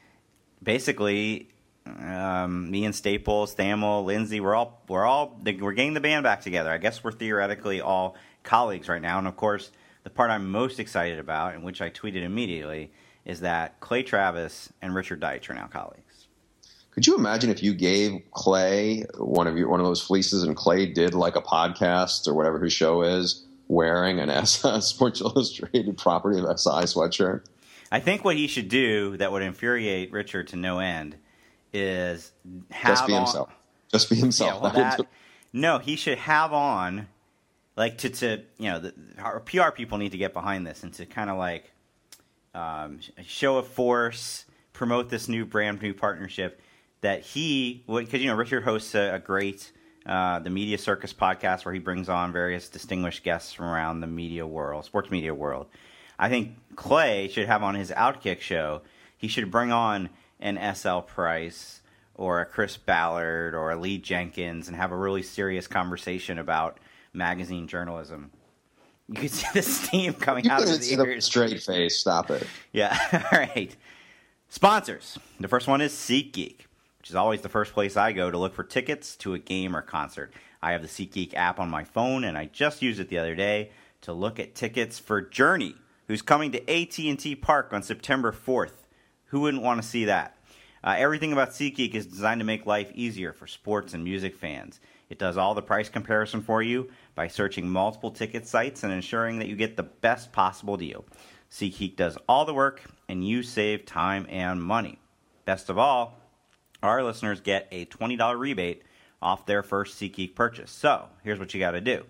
basically, 0.62 1.48
um, 1.86 2.70
me 2.70 2.84
and 2.84 2.94
Staples, 2.94 3.54
Thamel, 3.54 4.04
Lindsay, 4.04 4.40
we're 4.40 4.54
all 4.54 4.82
we're 4.88 5.04
all 5.04 5.40
we're 5.44 5.72
getting 5.72 5.94
the 5.94 6.00
band 6.00 6.24
back 6.24 6.42
together. 6.42 6.70
I 6.70 6.78
guess 6.78 7.02
we're 7.02 7.12
theoretically 7.12 7.80
all 7.80 8.16
colleagues 8.42 8.88
right 8.88 9.02
now, 9.02 9.18
and 9.18 9.26
of 9.26 9.36
course, 9.36 9.70
the 10.04 10.10
part 10.10 10.30
I'm 10.30 10.50
most 10.50 10.80
excited 10.80 11.18
about, 11.18 11.54
and 11.54 11.64
which 11.64 11.80
I 11.80 11.90
tweeted 11.90 12.22
immediately, 12.22 12.92
is 13.24 13.40
that 13.40 13.78
Clay 13.80 14.02
Travis 14.02 14.72
and 14.80 14.94
Richard 14.94 15.20
Deitsch 15.20 15.48
are 15.48 15.54
now 15.54 15.66
colleagues. 15.66 16.26
Could 16.90 17.06
you 17.06 17.16
imagine 17.16 17.50
if 17.50 17.62
you 17.62 17.72
gave 17.72 18.20
Clay 18.32 19.06
one 19.16 19.46
of 19.46 19.56
your 19.56 19.68
one 19.68 19.80
of 19.80 19.86
those 19.86 20.02
fleeces, 20.02 20.42
and 20.42 20.56
Clay 20.56 20.86
did 20.86 21.14
like 21.14 21.36
a 21.36 21.42
podcast 21.42 22.28
or 22.28 22.34
whatever 22.34 22.62
his 22.62 22.72
show 22.72 23.02
is, 23.02 23.46
wearing 23.68 24.20
an 24.20 24.28
SI 24.46 24.80
Sports 24.80 25.20
Illustrated 25.20 25.96
property 25.96 26.38
of 26.38 26.44
SI 26.60 26.84
sweatshirt? 26.84 27.46
I 27.90 28.00
think 28.00 28.24
what 28.24 28.36
he 28.36 28.46
should 28.46 28.68
do 28.68 29.16
that 29.18 29.32
would 29.32 29.42
infuriate 29.42 30.12
Richard 30.12 30.48
to 30.48 30.56
no 30.56 30.78
end 30.78 31.16
is 31.72 32.32
have 32.70 32.92
just 32.92 33.06
be 33.06 33.14
on, 33.14 33.22
himself. 33.22 33.50
Just 33.90 34.10
be 34.10 34.16
himself. 34.16 34.54
Yeah, 34.54 34.60
well, 34.60 34.72
that, 34.72 35.00
no, 35.52 35.78
he 35.78 35.96
should 35.96 36.18
have 36.18 36.52
on 36.52 37.08
like 37.76 37.98
to 37.98 38.10
to 38.10 38.42
you 38.58 38.70
know 38.70 38.78
the, 38.80 38.94
our 39.18 39.40
PR 39.40 39.70
people 39.70 39.98
need 39.98 40.12
to 40.12 40.18
get 40.18 40.32
behind 40.32 40.66
this 40.66 40.82
and 40.82 40.92
to 40.94 41.06
kind 41.06 41.30
of 41.30 41.38
like 41.38 41.72
um, 42.54 43.00
show 43.24 43.56
a 43.56 43.62
force, 43.62 44.44
promote 44.72 45.08
this 45.08 45.28
new 45.28 45.44
brand 45.44 45.80
new 45.80 45.94
partnership 45.94 46.60
that 47.00 47.22
he 47.22 47.82
would 47.86 48.04
because 48.04 48.20
you 48.20 48.28
know 48.28 48.36
Richard 48.36 48.64
hosts 48.64 48.94
a, 48.94 49.14
a 49.14 49.18
great 49.18 49.72
uh, 50.06 50.38
the 50.40 50.50
Media 50.50 50.78
Circus 50.78 51.12
podcast 51.12 51.64
where 51.64 51.72
he 51.72 51.80
brings 51.80 52.08
on 52.08 52.32
various 52.32 52.68
distinguished 52.68 53.22
guests 53.22 53.52
from 53.52 53.66
around 53.66 54.00
the 54.00 54.06
media 54.06 54.46
world, 54.46 54.84
sports 54.84 55.10
media 55.10 55.34
world. 55.34 55.66
I 56.18 56.28
think 56.28 56.56
Clay 56.76 57.28
should 57.28 57.46
have 57.46 57.62
on 57.62 57.74
his 57.74 57.90
Outkick 57.90 58.40
show. 58.40 58.82
He 59.16 59.28
should 59.28 59.50
bring 59.50 59.72
on 59.72 60.10
an 60.40 60.74
SL 60.74 61.00
Price 61.00 61.80
or 62.14 62.40
a 62.40 62.46
Chris 62.46 62.76
Ballard 62.76 63.54
or 63.54 63.70
a 63.70 63.76
Lee 63.76 63.98
Jenkins 63.98 64.68
and 64.68 64.76
have 64.76 64.92
a 64.92 64.96
really 64.96 65.22
serious 65.22 65.66
conversation 65.66 66.38
about 66.38 66.78
magazine 67.12 67.66
journalism. 67.66 68.30
You 69.08 69.14
can 69.14 69.28
see 69.28 69.46
the 69.54 69.62
steam 69.62 70.14
coming 70.14 70.44
you 70.44 70.50
out 70.50 70.62
of 70.62 70.68
his 70.68 70.90
ears. 70.92 71.24
Straight 71.24 71.62
face. 71.62 71.98
Stop 71.98 72.30
it. 72.30 72.46
Yeah. 72.72 72.96
All 73.32 73.38
right. 73.38 73.74
Sponsors. 74.48 75.18
The 75.40 75.48
first 75.48 75.66
one 75.66 75.80
is 75.80 75.92
SeatGeek, 75.92 76.66
which 76.98 77.10
is 77.10 77.14
always 77.14 77.40
the 77.40 77.48
first 77.48 77.72
place 77.72 77.96
I 77.96 78.12
go 78.12 78.30
to 78.30 78.38
look 78.38 78.54
for 78.54 78.64
tickets 78.64 79.16
to 79.16 79.34
a 79.34 79.38
game 79.38 79.74
or 79.74 79.82
concert. 79.82 80.32
I 80.62 80.72
have 80.72 80.82
the 80.82 80.88
SeatGeek 80.88 81.34
app 81.34 81.58
on 81.58 81.70
my 81.70 81.84
phone, 81.84 82.24
and 82.24 82.38
I 82.38 82.46
just 82.46 82.82
used 82.82 83.00
it 83.00 83.08
the 83.08 83.18
other 83.18 83.34
day 83.34 83.70
to 84.02 84.12
look 84.12 84.38
at 84.38 84.54
tickets 84.54 84.98
for 84.98 85.20
Journey 85.20 85.74
who's 86.12 86.22
coming 86.22 86.52
to 86.52 86.70
AT&T 86.70 87.36
Park 87.36 87.72
on 87.72 87.82
September 87.82 88.32
4th. 88.32 88.84
Who 89.26 89.40
wouldn't 89.40 89.62
want 89.62 89.80
to 89.80 89.88
see 89.88 90.04
that? 90.04 90.36
Uh, 90.84 90.96
everything 90.98 91.32
about 91.32 91.50
SeatGeek 91.50 91.94
is 91.94 92.06
designed 92.06 92.40
to 92.40 92.44
make 92.44 92.66
life 92.66 92.90
easier 92.94 93.32
for 93.32 93.46
sports 93.46 93.94
and 93.94 94.04
music 94.04 94.36
fans. 94.36 94.80
It 95.12 95.18
does 95.18 95.36
all 95.36 95.52
the 95.52 95.60
price 95.60 95.90
comparison 95.90 96.40
for 96.40 96.62
you 96.62 96.88
by 97.14 97.28
searching 97.28 97.68
multiple 97.68 98.12
ticket 98.12 98.48
sites 98.48 98.82
and 98.82 98.90
ensuring 98.90 99.40
that 99.40 99.46
you 99.46 99.56
get 99.56 99.76
the 99.76 99.82
best 99.82 100.32
possible 100.32 100.78
deal. 100.78 101.04
SeatGeek 101.50 101.96
does 101.96 102.16
all 102.26 102.46
the 102.46 102.54
work, 102.54 102.82
and 103.10 103.22
you 103.22 103.42
save 103.42 103.84
time 103.84 104.24
and 104.30 104.62
money. 104.62 104.98
Best 105.44 105.68
of 105.68 105.76
all, 105.76 106.18
our 106.82 107.02
listeners 107.02 107.42
get 107.42 107.68
a 107.70 107.84
$20 107.84 108.38
rebate 108.38 108.84
off 109.20 109.44
their 109.44 109.62
first 109.62 110.00
SeatGeek 110.00 110.34
purchase. 110.34 110.70
So, 110.70 111.10
here's 111.22 111.38
what 111.38 111.52
you 111.52 111.60
got 111.60 111.72
to 111.72 111.82
do. 111.82 112.06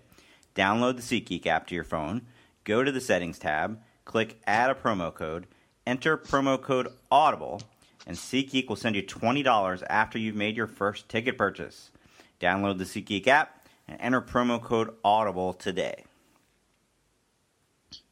Download 0.55 0.95
the 0.95 1.01
SeatGeek 1.01 1.45
app 1.45 1.67
to 1.67 1.75
your 1.75 1.83
phone, 1.83 2.21
go 2.63 2.85
to 2.85 2.91
the 2.93 3.01
settings 3.01 3.37
tab, 3.37 3.81
click 4.05 4.39
add 4.47 4.69
a 4.69 4.75
promo 4.75 5.13
code, 5.13 5.47
enter 5.85 6.17
promo 6.17 6.59
code 6.61 6.87
audible, 7.11 7.61
and 8.07 8.15
SeatGeek 8.15 8.69
will 8.69 8.77
send 8.77 8.95
you 8.95 9.03
$20 9.03 9.83
after 9.89 10.17
you've 10.17 10.37
made 10.37 10.55
your 10.55 10.67
first 10.67 11.09
ticket 11.09 11.37
purchase. 11.37 11.91
Download 12.39 12.77
the 12.77 12.83
SeatGeek 12.83 13.27
app 13.27 13.67
and 13.87 13.99
enter 14.01 14.21
promo 14.21 14.61
code 14.61 14.93
Audible 15.03 15.53
today. 15.53 16.05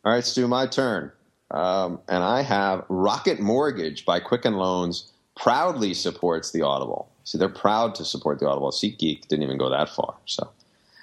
All 0.03 0.11
right, 0.13 0.23
Stew, 0.23 0.47
my 0.47 0.67
turn. 0.67 1.11
Um, 1.51 1.99
and 2.07 2.23
I 2.23 2.41
have 2.41 2.85
Rocket 2.89 3.39
Mortgage 3.39 4.05
by 4.05 4.19
Quicken 4.19 4.55
Loans 4.55 5.11
proudly 5.35 5.93
supports 5.93 6.51
the 6.51 6.61
Audible. 6.61 7.09
See, 7.23 7.37
they're 7.37 7.49
proud 7.49 7.95
to 7.95 8.05
support 8.05 8.39
the 8.39 8.47
Audible. 8.47 8.71
SeatGeek 8.71 9.27
didn't 9.27 9.43
even 9.43 9.57
go 9.57 9.69
that 9.69 9.89
far. 9.89 10.15
So, 10.25 10.49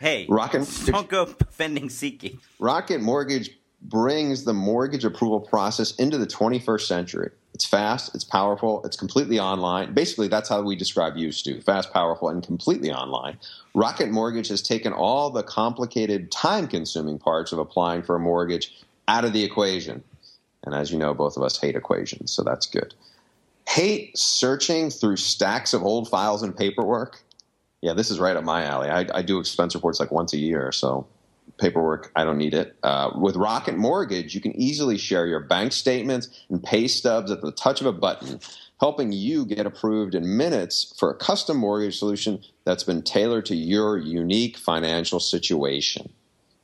hey, 0.01 0.27
Rocket, 0.29 0.69
don't 0.87 1.09
go 1.09 1.27
defending 1.27 1.89
SeatGeek. 1.89 2.39
Rocket 2.59 3.01
Mortgage 3.01 3.51
brings 3.83 4.45
the 4.45 4.53
mortgage 4.53 5.05
approval 5.05 5.41
process 5.41 5.95
into 5.97 6.19
the 6.19 6.27
21st 6.27 6.81
century. 6.81 7.31
It's 7.55 7.67
fast, 7.67 8.15
it's 8.15 8.25
powerful, 8.25 8.85
it's 8.85 8.97
completely 8.97 9.41
online. 9.41 9.93
Basically, 9.93 10.29
that's 10.29 10.49
how 10.49 10.63
we 10.63 10.77
describe 10.77 11.17
you, 11.17 11.33
Stew 11.33 11.61
fast, 11.61 11.93
powerful, 11.93 12.29
and 12.29 12.43
completely 12.43 12.93
online. 12.93 13.39
Rocket 13.75 14.11
Mortgage 14.11 14.49
has 14.49 14.63
taken 14.63 14.93
all 14.93 15.31
the 15.31 15.43
complicated, 15.43 16.31
time 16.31 16.69
consuming 16.69 17.19
parts 17.19 17.51
of 17.51 17.59
applying 17.59 18.03
for 18.03 18.17
a 18.17 18.21
mortgage 18.21 18.79
out 19.09 19.25
of 19.25 19.33
the 19.33 19.43
equation. 19.43 20.05
And 20.65 20.75
as 20.75 20.93
you 20.93 20.99
know, 20.99 21.15
both 21.15 21.37
of 21.37 21.43
us 21.43 21.59
hate 21.59 21.75
equations, 21.75 22.31
so 22.31 22.43
that's 22.43 22.67
good. 22.67 22.95
Hate 23.67 24.17
searching 24.17 24.91
through 24.91 25.17
stacks 25.17 25.73
of 25.73 25.83
old 25.83 26.09
files 26.09 26.43
and 26.43 26.57
paperwork. 26.57 27.23
Yeah, 27.81 27.95
this 27.95 28.11
is 28.11 28.19
right 28.19 28.37
up 28.37 28.45
my 28.45 28.65
alley. 28.65 28.89
I, 28.89 29.07
I 29.15 29.23
do 29.23 29.39
expense 29.39 29.75
reports 29.75 30.01
like 30.01 30.11
once 30.11 30.33
a 30.33 30.39
year, 30.39 30.73
so 30.73 31.07
paperwork. 31.59 32.11
I 32.17 32.25
don't 32.25 32.39
need 32.39 32.55
it. 32.55 32.77
Uh, 32.83 33.11
with 33.17 33.37
Rocket 33.37 33.77
Mortgage, 33.77 34.35
you 34.35 34.41
can 34.41 34.55
easily 34.57 34.97
share 34.97 35.27
your 35.27 35.41
bank 35.41 35.73
statements 35.73 36.29
and 36.49 36.63
pay 36.63 36.89
stubs 36.89 37.31
at 37.31 37.43
the 37.43 37.53
touch 37.53 37.81
of 37.81 37.87
a 37.87 37.93
button, 37.93 38.41
helping 38.81 39.13
you 39.13 39.45
get 39.45 39.67
approved 39.67 40.15
in 40.15 40.37
minutes 40.37 40.95
for 40.99 41.11
a 41.11 41.17
custom 41.17 41.59
mortgage 41.59 41.99
solution 41.99 42.43
that's 42.65 42.85
been 42.85 43.03
tailored 43.03 43.47
to 43.47 43.57
your 43.57 43.99
unique 43.99 44.57
financial 44.57 45.21
situation. 45.21 46.13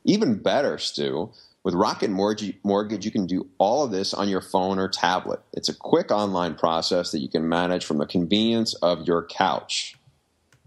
Even 0.03 0.35
better, 0.35 0.77
Stew, 0.77 1.31
with 1.63 1.73
Rocket 1.73 2.11
Mortgage, 2.11 3.05
you 3.05 3.11
can 3.11 3.25
do 3.25 3.47
all 3.57 3.83
of 3.83 3.89
this 3.89 4.13
on 4.13 4.29
your 4.29 4.41
phone 4.41 4.77
or 4.77 4.87
tablet. 4.87 5.39
It's 5.51 5.67
a 5.67 5.73
quick 5.73 6.11
online 6.11 6.53
process 6.53 7.11
that 7.11 7.19
you 7.19 7.27
can 7.27 7.49
manage 7.49 7.83
from 7.83 7.97
the 7.97 8.05
convenience 8.05 8.75
of 8.75 9.07
your 9.07 9.25
couch. 9.25 9.95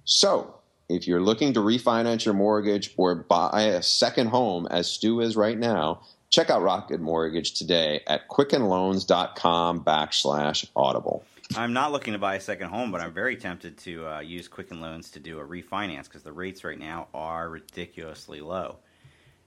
So, 0.04 0.57
if 0.88 1.06
you're 1.06 1.20
looking 1.20 1.52
to 1.54 1.60
refinance 1.60 2.24
your 2.24 2.34
mortgage 2.34 2.94
or 2.96 3.14
buy 3.14 3.62
a 3.62 3.82
second 3.82 4.28
home, 4.28 4.66
as 4.70 4.90
Stew 4.90 5.20
is 5.20 5.36
right 5.36 5.58
now, 5.58 6.02
check 6.30 6.50
out 6.50 6.62
Rocket 6.62 7.00
Mortgage 7.00 7.54
today 7.54 8.00
at 8.06 8.28
quickenloans.com 8.28 9.84
backslash 9.84 10.66
audible. 10.74 11.24
I'm 11.56 11.72
not 11.72 11.92
looking 11.92 12.12
to 12.12 12.18
buy 12.18 12.34
a 12.34 12.40
second 12.40 12.68
home, 12.68 12.92
but 12.92 13.00
I'm 13.00 13.12
very 13.12 13.36
tempted 13.36 13.78
to 13.78 14.06
uh, 14.06 14.20
use 14.20 14.48
Quicken 14.48 14.80
Loans 14.80 15.10
to 15.12 15.20
do 15.20 15.40
a 15.40 15.44
refinance 15.44 16.04
because 16.04 16.22
the 16.22 16.32
rates 16.32 16.62
right 16.62 16.78
now 16.78 17.08
are 17.14 17.48
ridiculously 17.48 18.40
low. 18.40 18.76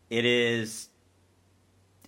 It 0.10 0.26
is 0.26 0.90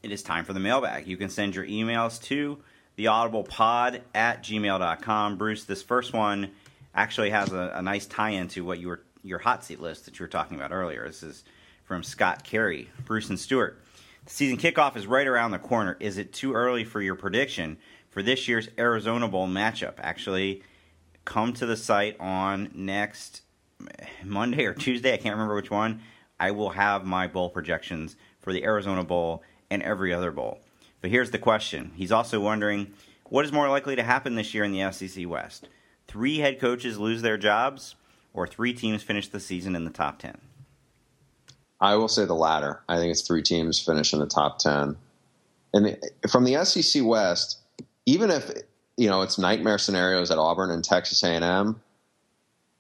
it 0.02 0.12
is 0.12 0.22
time 0.22 0.46
for 0.46 0.54
the 0.54 0.60
mailbag. 0.60 1.08
You 1.08 1.16
can 1.16 1.30
send 1.30 1.56
your 1.56 1.66
emails 1.66 2.22
to 2.24 2.58
the 2.96 3.06
theaudiblepod 3.06 4.02
at 4.14 4.44
gmail.com. 4.44 5.38
Bruce, 5.38 5.64
this 5.64 5.82
first 5.82 6.12
one 6.12 6.52
actually 6.94 7.30
has 7.30 7.52
a, 7.52 7.72
a 7.76 7.82
nice 7.82 8.06
tie-in 8.06 8.48
to 8.50 8.66
what 8.66 8.80
you 8.80 8.90
were 8.90 9.02
your 9.24 9.40
hot 9.40 9.64
seat 9.64 9.80
list 9.80 10.06
that 10.06 10.20
you 10.20 10.24
were 10.24 10.30
talking 10.30 10.58
about 10.58 10.72
earlier. 10.72 11.08
This 11.08 11.24
is 11.24 11.44
from 11.86 12.04
Scott 12.04 12.44
Carey, 12.44 12.90
Bruce 13.06 13.30
and 13.30 13.40
Stewart. 13.40 13.82
The 14.26 14.32
season 14.32 14.58
kickoff 14.58 14.96
is 14.96 15.08
right 15.08 15.28
around 15.28 15.52
the 15.52 15.60
corner. 15.60 15.98
Is 16.00 16.18
it 16.18 16.34
too 16.34 16.54
early 16.54 16.84
for 16.84 17.02
your 17.02 17.16
prediction 17.16 17.78
for 18.10 18.22
this 18.22 18.48
year's 18.48 18.70
Arizona 18.78 19.28
Bowl 19.28 19.48
matchup? 19.48 19.96
Actually, 20.00 20.64
come 21.26 21.54
to 21.54 21.66
the 21.66 21.78
site 21.78 22.20
on 22.20 22.72
next 22.76 23.42
Monday 24.24 24.66
or 24.66 24.74
Tuesday. 24.74 25.14
I 25.14 25.18
can't 25.18 25.36
remember 25.36 25.56
which 25.56 25.72
one. 25.72 26.02
I 26.40 26.52
will 26.52 26.72
have 26.72 27.06
my 27.06 27.28
bowl 27.28 27.50
projections 27.50 28.16
for 28.40 28.54
the 28.54 28.64
Arizona 28.64 29.04
Bowl 29.04 29.44
and 29.70 29.82
every 29.82 30.14
other 30.14 30.32
bowl. 30.32 30.60
But 31.02 31.12
here's 31.12 31.32
the 31.32 31.38
question. 31.38 31.92
He's 31.96 32.12
also 32.12 32.40
wondering 32.40 32.94
what 33.26 33.46
is 33.46 33.52
more 33.52 33.70
likely 33.70 33.96
to 33.96 34.04
happen 34.04 34.36
this 34.36 34.54
year 34.54 34.64
in 34.64 34.72
the 34.72 34.92
SEC 34.92 35.28
West? 35.28 35.68
Three 36.08 36.40
head 36.40 36.60
coaches 36.60 37.00
lose 37.00 37.22
their 37.22 37.38
jobs 37.38 37.96
or 38.34 38.48
three 38.48 38.74
teams 38.74 39.04
finish 39.04 39.28
the 39.28 39.40
season 39.40 39.76
in 39.76 39.86
the 39.86 39.92
top 39.92 40.20
10? 40.20 40.38
I 41.80 41.96
will 41.96 42.08
say 42.08 42.26
the 42.26 42.34
latter. 42.34 42.82
I 42.88 42.98
think 42.98 43.12
it's 43.12 43.28
three 43.28 43.44
teams 43.44 43.80
finish 43.80 44.14
in 44.14 44.20
the 44.20 44.26
top 44.26 44.60
10. 44.60 44.96
And 45.74 45.98
from 46.30 46.46
the 46.46 46.64
SEC 46.64 47.04
West, 47.04 47.60
even 48.06 48.30
if 48.30 48.52
you 48.96 49.10
know 49.10 49.22
it's 49.22 49.38
nightmare 49.38 49.78
scenarios 49.78 50.32
at 50.32 50.38
Auburn 50.38 50.70
and 50.72 50.84
Texas 50.84 51.24
A&M, 51.24 51.82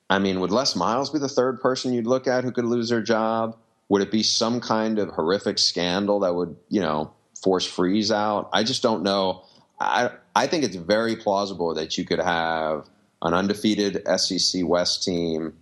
I 0.10 0.20
mean, 0.20 0.39
would 0.39 0.51
Les 0.51 0.76
Miles 0.76 1.10
be 1.10 1.20
the 1.20 1.28
third 1.28 1.60
person 1.60 1.93
you'd 1.93 2.08
look 2.08 2.28
at 2.28 2.43
who 2.43 2.51
could 2.51 2.66
lose 2.66 2.89
their 2.89 3.01
job? 3.01 3.58
Would 3.89 4.01
it 4.01 4.12
be 4.12 4.24
some 4.24 4.60
kind 4.60 4.99
of 4.99 5.10
horrific 5.10 5.60
scandal 5.60 6.20
that 6.22 6.36
would, 6.36 6.56
you 6.70 6.82
know, 6.82 7.12
force 7.41 7.66
Freeze 7.66 8.12
out? 8.12 8.49
I 8.54 8.64
just 8.64 8.84
don't 8.84 9.04
know. 9.04 9.43
I 9.80 10.12
I 10.36 10.47
think 10.47 10.64
it's 10.64 10.76
very 10.76 11.16
plausible 11.16 11.74
that 11.74 11.97
you 11.97 12.06
could 12.06 12.20
have 12.20 12.89
an 13.24 13.34
undefeated 13.34 14.04
SEC 14.20 14.68
West 14.68 15.04
team, 15.04 15.54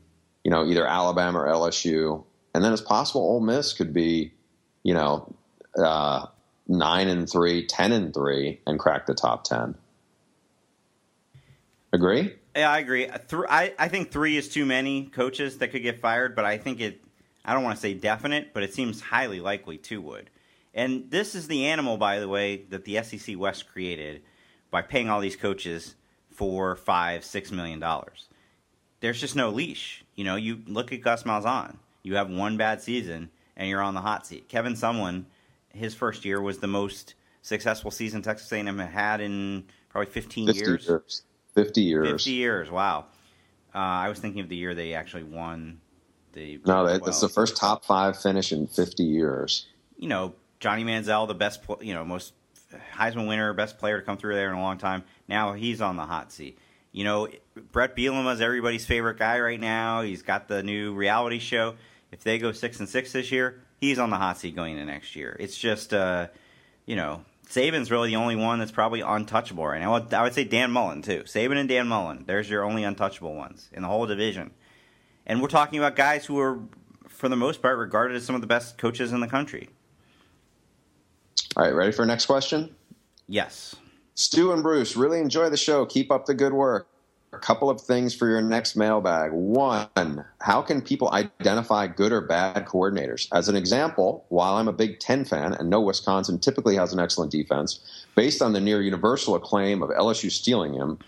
you 0.43 0.51
know, 0.51 0.65
either 0.65 0.85
Alabama 0.85 1.41
or 1.41 1.47
LSU, 1.47 2.23
and 2.53 2.63
then 2.63 2.73
it's 2.73 2.81
possible 2.81 3.21
Ole 3.21 3.39
Miss 3.39 3.71
could 3.73 3.93
be, 3.93 4.33
you 4.83 4.93
know, 4.93 5.33
uh, 5.77 6.25
nine 6.67 7.07
and 7.07 7.29
three, 7.29 7.65
ten 7.65 7.91
and 7.91 8.13
three, 8.13 8.59
and 8.65 8.79
crack 8.79 9.05
the 9.05 9.13
top 9.13 9.43
ten. 9.43 9.75
Agree? 11.93 12.33
Yeah, 12.55 12.71
I 12.71 12.79
agree. 12.79 13.07
I 13.07 13.73
I 13.77 13.87
think 13.87 14.11
three 14.11 14.37
is 14.37 14.49
too 14.49 14.65
many 14.65 15.05
coaches 15.05 15.59
that 15.59 15.69
could 15.69 15.83
get 15.83 15.99
fired, 15.99 16.35
but 16.35 16.45
I 16.45 16.57
think 16.57 16.81
it. 16.81 17.01
I 17.45 17.53
don't 17.53 17.63
want 17.63 17.75
to 17.75 17.81
say 17.81 17.93
definite, 17.93 18.53
but 18.53 18.63
it 18.63 18.73
seems 18.73 19.01
highly 19.01 19.39
likely 19.39 19.77
two 19.77 20.01
would. 20.01 20.29
And 20.73 21.09
this 21.09 21.35
is 21.35 21.47
the 21.47 21.65
animal, 21.65 21.97
by 21.97 22.19
the 22.19 22.27
way, 22.27 22.63
that 22.69 22.85
the 22.85 23.01
SEC 23.03 23.37
West 23.37 23.67
created 23.67 24.21
by 24.69 24.81
paying 24.81 25.09
all 25.09 25.19
these 25.19 25.35
coaches 25.35 25.95
four, 26.31 26.75
five, 26.75 27.23
six 27.23 27.51
million 27.51 27.79
dollars. 27.79 28.27
There's 28.99 29.19
just 29.19 29.35
no 29.35 29.49
leash. 29.49 30.03
You 30.15 30.23
know, 30.23 30.35
you 30.35 30.61
look 30.67 30.91
at 30.93 31.01
Gus 31.01 31.23
Malzahn. 31.23 31.77
You 32.03 32.15
have 32.15 32.29
one 32.29 32.57
bad 32.57 32.81
season 32.81 33.29
and 33.55 33.69
you're 33.69 33.81
on 33.81 33.93
the 33.93 34.01
hot 34.01 34.25
seat. 34.25 34.47
Kevin 34.49 34.73
Sumlin, 34.73 35.25
his 35.69 35.93
first 35.93 36.25
year 36.25 36.41
was 36.41 36.59
the 36.59 36.67
most 36.67 37.15
successful 37.41 37.91
season 37.91 38.21
Texas 38.21 38.51
A&M 38.51 38.77
had 38.77 39.21
in 39.21 39.65
probably 39.89 40.11
15 40.11 40.47
50 40.47 40.59
years. 40.59 40.87
years. 40.87 41.23
50 41.53 41.81
years. 41.81 42.07
50 42.07 42.31
years. 42.31 42.71
Wow. 42.71 43.05
Uh, 43.73 43.77
I 43.77 44.09
was 44.09 44.19
thinking 44.19 44.41
of 44.41 44.49
the 44.49 44.55
year 44.55 44.73
they 44.73 44.93
actually 44.93 45.23
won 45.23 45.79
the. 46.33 46.59
No, 46.65 46.85
that's 46.97 47.21
the 47.21 47.29
first 47.29 47.55
top 47.55 47.85
five 47.85 48.21
finish 48.21 48.51
in 48.51 48.67
50 48.67 49.03
years. 49.03 49.67
You 49.97 50.09
know, 50.09 50.35
Johnny 50.59 50.83
Manziel, 50.83 51.27
the 51.27 51.33
best, 51.33 51.61
you 51.81 51.93
know, 51.93 52.03
most 52.03 52.33
Heisman 52.95 53.27
winner, 53.27 53.53
best 53.53 53.77
player 53.77 53.99
to 53.99 54.05
come 54.05 54.17
through 54.17 54.35
there 54.35 54.49
in 54.49 54.57
a 54.57 54.61
long 54.61 54.77
time. 54.77 55.03
Now 55.27 55.53
he's 55.53 55.81
on 55.81 55.95
the 55.95 56.05
hot 56.05 56.31
seat. 56.31 56.57
You 56.91 57.03
know, 57.03 57.29
Bret 57.71 57.95
Bielema 57.95 58.33
is 58.33 58.41
everybody's 58.41 58.85
favorite 58.85 59.17
guy 59.17 59.39
right 59.39 59.59
now. 59.59 60.01
He's 60.01 60.21
got 60.21 60.47
the 60.47 60.61
new 60.61 60.93
reality 60.93 61.39
show. 61.39 61.75
If 62.11 62.23
they 62.23 62.37
go 62.37 62.51
six 62.51 62.79
and 62.79 62.89
six 62.89 63.13
this 63.13 63.31
year, 63.31 63.61
he's 63.79 63.97
on 63.97 64.09
the 64.09 64.17
hot 64.17 64.37
seat 64.37 64.55
going 64.55 64.73
into 64.73 64.85
next 64.85 65.15
year. 65.15 65.37
It's 65.39 65.57
just, 65.57 65.93
uh, 65.93 66.27
you 66.85 66.97
know, 66.97 67.23
Saban's 67.47 67.91
really 67.91 68.09
the 68.09 68.15
only 68.17 68.35
one 68.35 68.59
that's 68.59 68.71
probably 68.71 69.01
untouchable 69.01 69.65
right 69.65 69.79
now. 69.79 69.93
I 69.95 70.23
would 70.23 70.33
say 70.33 70.43
Dan 70.43 70.71
Mullen 70.71 71.01
too. 71.01 71.23
Saban 71.23 71.57
and 71.57 71.69
Dan 71.69 71.87
Mullen. 71.87 72.25
There's 72.27 72.49
your 72.49 72.63
only 72.63 72.83
untouchable 72.83 73.35
ones 73.35 73.69
in 73.73 73.81
the 73.81 73.87
whole 73.87 74.05
division. 74.05 74.51
And 75.25 75.41
we're 75.41 75.49
talking 75.49 75.79
about 75.79 75.95
guys 75.95 76.25
who 76.25 76.39
are, 76.39 76.59
for 77.07 77.29
the 77.29 77.35
most 77.35 77.61
part, 77.61 77.77
regarded 77.77 78.17
as 78.17 78.25
some 78.25 78.35
of 78.35 78.41
the 78.41 78.47
best 78.47 78.77
coaches 78.77 79.11
in 79.13 79.19
the 79.19 79.27
country. 79.27 79.69
All 81.57 81.63
right, 81.63 81.75
ready 81.75 81.91
for 81.91 82.05
next 82.05 82.27
question? 82.27 82.73
Yes. 83.27 83.75
Stew 84.15 84.53
and 84.53 84.63
Bruce, 84.63 84.95
really 84.95 85.19
enjoy 85.19 85.49
the 85.49 85.57
show. 85.57 85.85
Keep 85.85 86.09
up 86.09 86.25
the 86.25 86.33
good 86.33 86.53
work. 86.53 86.87
A 87.33 87.39
couple 87.39 87.69
of 87.69 87.81
things 87.81 88.13
for 88.15 88.29
your 88.29 88.41
next 88.41 88.75
mailbag. 88.75 89.31
One, 89.31 90.25
how 90.39 90.61
can 90.61 90.81
people 90.81 91.11
identify 91.11 91.87
good 91.87 92.13
or 92.13 92.21
bad 92.21 92.65
coordinators? 92.65 93.27
As 93.33 93.49
an 93.49 93.55
example, 93.55 94.25
while 94.29 94.55
I'm 94.55 94.67
a 94.69 94.73
Big 94.73 94.99
Ten 94.99 95.25
fan 95.25 95.53
and 95.53 95.69
know 95.69 95.81
Wisconsin 95.81 96.39
typically 96.39 96.75
has 96.75 96.93
an 96.93 96.99
excellent 96.99 97.31
defense, 97.31 97.79
based 98.15 98.41
on 98.41 98.53
the 98.53 98.61
near 98.61 98.81
universal 98.81 99.35
acclaim 99.35 99.81
of 99.81 99.89
LSU 99.89 100.31
stealing 100.31 100.73
him, 100.73 100.99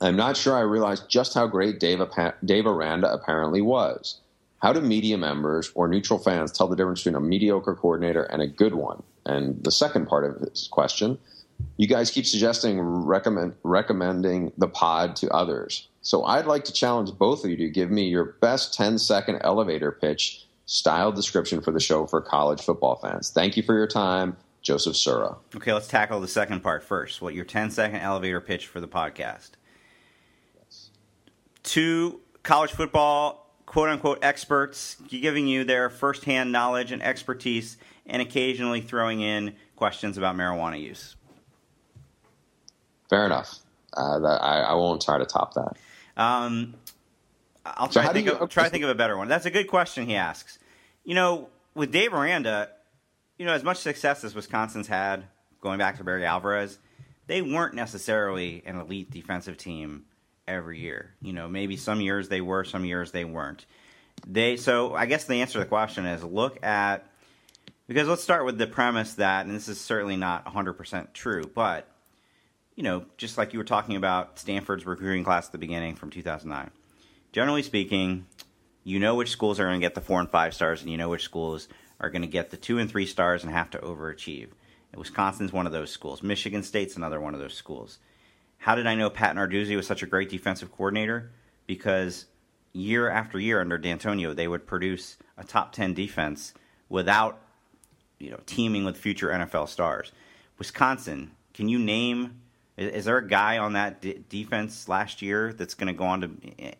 I'm 0.00 0.16
not 0.16 0.36
sure 0.36 0.56
I 0.56 0.60
realized 0.60 1.08
just 1.08 1.34
how 1.34 1.46
great 1.46 1.80
Dave, 1.80 2.00
Dave 2.44 2.66
Aranda 2.66 3.12
apparently 3.12 3.60
was. 3.60 4.20
How 4.62 4.72
do 4.72 4.80
media 4.80 5.18
members 5.18 5.70
or 5.74 5.86
neutral 5.86 6.18
fans 6.18 6.52
tell 6.52 6.68
the 6.68 6.76
difference 6.76 7.00
between 7.00 7.14
a 7.14 7.20
mediocre 7.20 7.74
coordinator 7.74 8.24
and 8.24 8.40
a 8.40 8.46
good 8.46 8.74
one? 8.74 9.02
And 9.26 9.62
the 9.62 9.72
second 9.72 10.06
part 10.06 10.24
of 10.24 10.40
this 10.40 10.68
question, 10.70 11.18
you 11.76 11.86
guys 11.86 12.10
keep 12.10 12.26
suggesting 12.26 12.80
recommend, 12.80 13.54
recommending 13.62 14.52
the 14.56 14.68
pod 14.68 15.16
to 15.16 15.28
others. 15.30 15.88
So 16.02 16.24
I'd 16.24 16.46
like 16.46 16.64
to 16.64 16.72
challenge 16.72 17.10
both 17.18 17.44
of 17.44 17.50
you 17.50 17.56
to 17.56 17.68
give 17.68 17.90
me 17.90 18.04
your 18.04 18.36
best 18.40 18.74
10 18.74 18.98
second 18.98 19.40
elevator 19.42 19.90
pitch 19.90 20.46
style 20.66 21.12
description 21.12 21.60
for 21.60 21.72
the 21.72 21.80
show 21.80 22.06
for 22.06 22.20
college 22.20 22.60
football 22.60 22.96
fans. 22.96 23.30
Thank 23.30 23.56
you 23.56 23.62
for 23.62 23.74
your 23.74 23.86
time, 23.86 24.36
Joseph 24.62 24.96
Sura. 24.96 25.36
Okay, 25.54 25.72
let's 25.72 25.88
tackle 25.88 26.20
the 26.20 26.28
second 26.28 26.60
part 26.62 26.84
first. 26.84 27.20
What 27.20 27.34
your 27.34 27.44
10 27.44 27.70
second 27.70 28.00
elevator 28.00 28.40
pitch 28.40 28.66
for 28.66 28.80
the 28.80 28.88
podcast? 28.88 29.50
Yes. 30.56 30.90
Two 31.62 32.20
college 32.42 32.72
football 32.72 33.46
quote 33.66 33.88
unquote 33.88 34.20
experts, 34.22 34.96
giving 35.08 35.46
you 35.46 35.64
their 35.64 35.90
firsthand 35.90 36.52
knowledge 36.52 36.92
and 36.92 37.02
expertise, 37.02 37.76
and 38.06 38.22
occasionally 38.22 38.80
throwing 38.80 39.20
in 39.20 39.54
questions 39.76 40.18
about 40.18 40.36
marijuana 40.36 40.80
use. 40.80 41.16
Fair 43.08 43.26
enough. 43.26 43.58
Uh, 43.92 44.18
that, 44.18 44.42
I, 44.42 44.60
I, 44.60 44.74
won't 44.74 45.00
try 45.00 45.18
to 45.18 45.24
top 45.24 45.54
that. 45.54 45.76
Um, 46.16 46.74
I'll 47.64 47.88
try, 47.88 48.02
so 48.02 48.08
to 48.08 48.14
think, 48.14 48.26
you, 48.26 48.32
of, 48.32 48.50
try 48.50 48.64
to 48.64 48.70
think 48.70 48.84
of 48.84 48.90
a 48.90 48.94
better 48.94 49.16
one. 49.16 49.28
That's 49.28 49.46
a 49.46 49.50
good 49.50 49.68
question 49.68 50.06
he 50.06 50.16
asks. 50.16 50.58
You 51.04 51.14
know, 51.14 51.48
with 51.74 51.92
Dave 51.92 52.12
Aranda, 52.12 52.68
you 53.38 53.46
know, 53.46 53.52
as 53.52 53.64
much 53.64 53.78
success 53.78 54.22
as 54.22 54.34
Wisconsin's 54.34 54.86
had 54.86 55.24
going 55.60 55.78
back 55.78 55.96
to 55.96 56.04
Barry 56.04 56.24
Alvarez, 56.26 56.78
they 57.26 57.42
weren't 57.42 57.74
necessarily 57.74 58.62
an 58.66 58.78
elite 58.78 59.10
defensive 59.10 59.56
team 59.56 60.04
every 60.46 60.80
year. 60.80 61.14
You 61.22 61.32
know, 61.32 61.48
maybe 61.48 61.76
some 61.76 62.00
years 62.00 62.28
they 62.28 62.40
were, 62.40 62.64
some 62.64 62.84
years 62.84 63.12
they 63.12 63.24
weren't. 63.24 63.66
They 64.26 64.56
so 64.56 64.94
I 64.94 65.06
guess 65.06 65.24
the 65.24 65.34
answer 65.36 65.54
to 65.54 65.58
the 65.60 65.66
question 65.66 66.06
is 66.06 66.24
look 66.24 66.64
at 66.64 67.06
because 67.86 68.08
let's 68.08 68.22
start 68.22 68.44
with 68.44 68.58
the 68.58 68.66
premise 68.66 69.14
that 69.14 69.46
and 69.46 69.54
this 69.54 69.68
is 69.68 69.80
certainly 69.80 70.16
not 70.16 70.44
100% 70.46 71.12
true, 71.12 71.44
but 71.54 71.88
you 72.74 72.82
know, 72.82 73.06
just 73.16 73.38
like 73.38 73.52
you 73.52 73.58
were 73.58 73.64
talking 73.64 73.96
about 73.96 74.38
Stanford's 74.38 74.84
recruiting 74.84 75.24
class 75.24 75.46
at 75.46 75.52
the 75.52 75.58
beginning 75.58 75.94
from 75.94 76.10
2009. 76.10 76.70
Generally 77.32 77.62
speaking, 77.62 78.26
you 78.84 78.98
know 78.98 79.14
which 79.14 79.30
schools 79.30 79.58
are 79.58 79.66
going 79.66 79.80
to 79.80 79.84
get 79.84 79.94
the 79.94 80.00
4 80.00 80.20
and 80.20 80.30
5 80.30 80.54
stars 80.54 80.82
and 80.82 80.90
you 80.90 80.96
know 80.96 81.08
which 81.08 81.22
schools 81.22 81.68
are 82.00 82.10
going 82.10 82.22
to 82.22 82.28
get 82.28 82.50
the 82.50 82.56
2 82.56 82.78
and 82.78 82.90
3 82.90 83.06
stars 83.06 83.42
and 83.42 83.52
have 83.52 83.70
to 83.70 83.78
overachieve. 83.78 84.48
Wisconsin's 84.94 85.52
one 85.52 85.66
of 85.66 85.72
those 85.72 85.90
schools. 85.90 86.22
Michigan 86.22 86.62
State's 86.62 86.96
another 86.96 87.20
one 87.20 87.34
of 87.34 87.40
those 87.40 87.54
schools. 87.54 87.98
How 88.58 88.74
did 88.74 88.86
I 88.86 88.94
know 88.94 89.10
Pat 89.10 89.36
Narduzzi 89.36 89.76
was 89.76 89.86
such 89.86 90.02
a 90.02 90.06
great 90.06 90.30
defensive 90.30 90.72
coordinator? 90.72 91.30
Because 91.66 92.26
year 92.72 93.08
after 93.10 93.38
year 93.38 93.60
under 93.60 93.78
Dantonio, 93.78 94.34
they 94.34 94.48
would 94.48 94.66
produce 94.66 95.18
a 95.36 95.44
top 95.44 95.72
10 95.72 95.94
defense 95.94 96.54
without 96.88 97.40
you 98.18 98.30
know 98.30 98.40
teaming 98.46 98.84
with 98.84 98.96
future 98.96 99.28
NFL 99.28 99.68
stars. 99.68 100.12
Wisconsin, 100.58 101.32
can 101.54 101.68
you 101.68 101.78
name 101.78 102.40
is, 102.76 103.06
there 103.06 103.16
a 103.16 103.26
guy 103.26 103.58
on 103.58 103.72
that 103.72 104.02
d- 104.02 104.22
defense 104.28 104.88
last 104.88 105.22
year 105.22 105.52
that's 105.52 105.74
going 105.74 105.86
to 105.88 105.94
go 105.94 106.04
on 106.04 106.20
to 106.20 106.30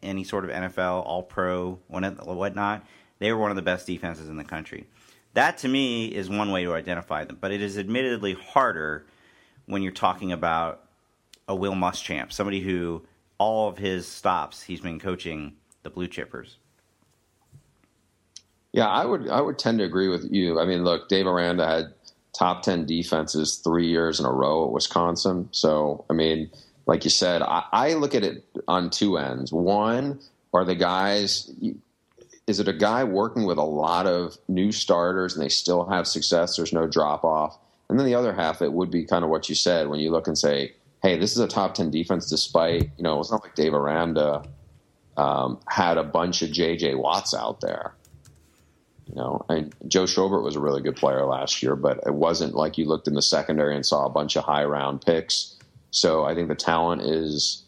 any 0.03 0.25
sort 0.25 0.45
of 0.45 0.51
NFL 0.51 1.07
All 1.07 1.23
Pro 1.23 1.79
whatnot? 1.89 2.85
They 3.19 3.33
were 3.33 3.39
one 3.39 3.51
of 3.51 3.57
the 3.57 3.63
best 3.63 3.87
defenses 3.87 4.29
in 4.29 4.37
the 4.37 4.45
country. 4.45 4.87
That 5.33 5.59
to 5.59 5.69
me 5.69 6.07
is 6.07 6.29
one 6.29 6.51
way 6.51 6.65
to 6.65 6.75
identify 6.75 7.25
them, 7.25 7.39
but 7.41 7.51
it 7.51 7.63
is 7.63 7.79
admittedly 7.79 8.35
harder 8.35 9.07
when 9.67 9.83
you're 9.83 9.93
talking 9.93 10.33
about 10.33 10.83
a 11.49 11.55
Will 11.55 11.75
Muschamp, 11.75 12.33
somebody 12.33 12.61
who 12.61 13.03
all 13.39 13.69
of 13.69 13.79
his 13.79 14.07
stops 14.07 14.63
he's 14.63 14.81
been 14.81 14.99
coaching 14.99 15.57
the 15.83 15.91
Blue 15.91 16.09
Chippers. 16.09 16.57
Yeah, 18.77 18.89
I 18.89 19.07
would 19.07 19.29
I 19.31 19.41
would 19.41 19.59
tend 19.59 19.79
to 19.79 19.85
agree 19.85 20.09
with 20.09 20.31
you. 20.31 20.61
I 20.61 20.67
mean, 20.67 20.85
look, 20.85 21.09
Dave 21.09 21.27
Aranda 21.27 21.67
had 21.67 21.95
top 22.35 22.63
ten 22.63 22.85
defenses 22.85 23.57
three 23.57 23.89
years 23.89 24.21
in 24.21 24.27
a 24.27 24.31
row 24.31 24.67
at 24.67 24.73
Wisconsin. 24.73 25.49
So, 25.51 26.05
I 26.11 26.13
mean, 26.13 26.51
like 26.85 27.03
you 27.05 27.11
said, 27.11 27.41
I, 27.41 27.65
I 27.73 27.95
look 27.95 28.15
at 28.15 28.23
it 28.23 28.45
on 28.69 28.91
two 28.91 29.17
ends. 29.17 29.51
One, 29.51 30.21
are 30.53 30.65
the 30.65 30.75
guys 30.75 31.51
is 32.47 32.61
it 32.61 32.69
a 32.69 32.73
guy 32.73 33.03
working 33.03 33.45
with 33.45 33.59
a 33.59 33.65
lot 33.65 34.07
of 34.07 34.37
new 34.47 34.71
starters 34.71 35.35
and 35.35 35.43
they 35.43 35.49
still 35.49 35.87
have 35.87 36.07
success? 36.07 36.57
There's 36.57 36.73
no 36.73 36.87
drop 36.87 37.25
off. 37.25 37.59
And 37.89 37.99
then 37.99 38.07
the 38.07 38.15
other 38.15 38.33
half, 38.33 38.63
it 38.63 38.73
would 38.73 38.91
be 38.91 39.05
kind 39.05 39.25
of 39.25 39.31
what 39.31 39.49
you 39.49 39.55
said 39.55 39.89
when 39.89 40.01
you 40.01 40.11
look 40.11 40.27
and 40.27 40.39
say, 40.39 40.75
hey, 41.03 41.19
this 41.19 41.33
is 41.33 41.39
a 41.39 41.49
top 41.49 41.75
10 41.75 41.91
defense 41.91 42.29
despite, 42.29 42.91
you 42.97 43.03
know, 43.03 43.19
it's 43.21 43.31
not 43.31 43.43
like 43.43 43.55
Dave 43.55 43.75
Aranda 43.75 44.45
um, 45.17 45.59
had 45.67 45.99
a 45.99 46.05
bunch 46.05 46.43
of 46.43 46.53
J.J. 46.53 46.95
Watts 46.95 47.35
out 47.35 47.61
there. 47.61 47.95
You 49.17 49.23
know, 49.23 49.47
and 49.49 49.75
Joe 49.89 50.05
Schobert 50.05 50.43
was 50.43 50.57
a 50.57 50.61
really 50.61 50.83
good 50.83 50.95
player 50.95 51.25
last 51.25 51.63
year, 51.63 51.75
but 51.75 52.01
it 52.05 52.13
wasn't 52.13 52.55
like 52.55 52.77
you 52.77 52.85
looked 52.85 53.09
in 53.09 53.15
the 53.15 53.23
secondary 53.23 53.75
and 53.75 53.85
saw 53.85 54.05
a 54.05 54.11
bunch 54.11 54.37
of 54.37 54.45
high 54.45 54.65
round 54.65 55.01
picks. 55.01 55.57
So 55.91 56.27
I 56.27 56.35
think 56.35 56.49
the 56.49 56.55
talent 56.55 57.01
is 57.01 57.65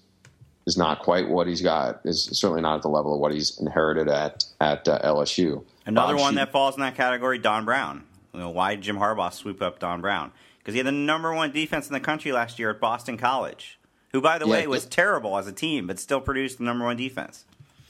is 0.66 0.76
not 0.76 0.98
quite 0.98 1.30
what 1.30 1.46
he's 1.46 1.62
got. 1.62 2.02
Is 2.04 2.24
certainly 2.24 2.60
not 2.60 2.76
at 2.76 2.82
the 2.82 2.90
level 2.90 3.14
of 3.14 3.20
what 3.20 3.32
he's 3.32 3.58
inherited 3.58 4.08
at 4.08 4.44
at 4.60 4.86
uh, 4.86 4.98
LSU. 5.02 5.64
Another 5.86 6.16
Bob 6.16 6.20
one 6.20 6.34
that 6.34 6.52
falls 6.52 6.74
in 6.74 6.82
that 6.82 6.96
category, 6.96 7.38
Don 7.38 7.64
Brown. 7.64 8.04
You 8.34 8.40
know, 8.40 8.50
why 8.50 8.74
did 8.74 8.82
Jim 8.82 8.98
Harbaugh 8.98 9.32
swoop 9.32 9.62
up 9.62 9.78
Don 9.78 10.02
Brown? 10.02 10.32
Because 10.58 10.74
he 10.74 10.78
had 10.80 10.86
the 10.86 10.92
number 10.92 11.32
one 11.32 11.50
defense 11.50 11.86
in 11.86 11.94
the 11.94 12.00
country 12.00 12.30
last 12.30 12.58
year 12.58 12.68
at 12.68 12.78
Boston 12.78 13.16
College, 13.16 13.78
who, 14.12 14.20
by 14.20 14.36
the 14.36 14.44
yeah, 14.44 14.52
way, 14.52 14.66
was 14.66 14.84
terrible 14.84 15.38
as 15.38 15.46
a 15.46 15.52
team, 15.52 15.86
but 15.86 15.98
still 15.98 16.20
produced 16.20 16.58
the 16.58 16.64
number 16.64 16.84
one 16.84 16.98
defense. 16.98 17.46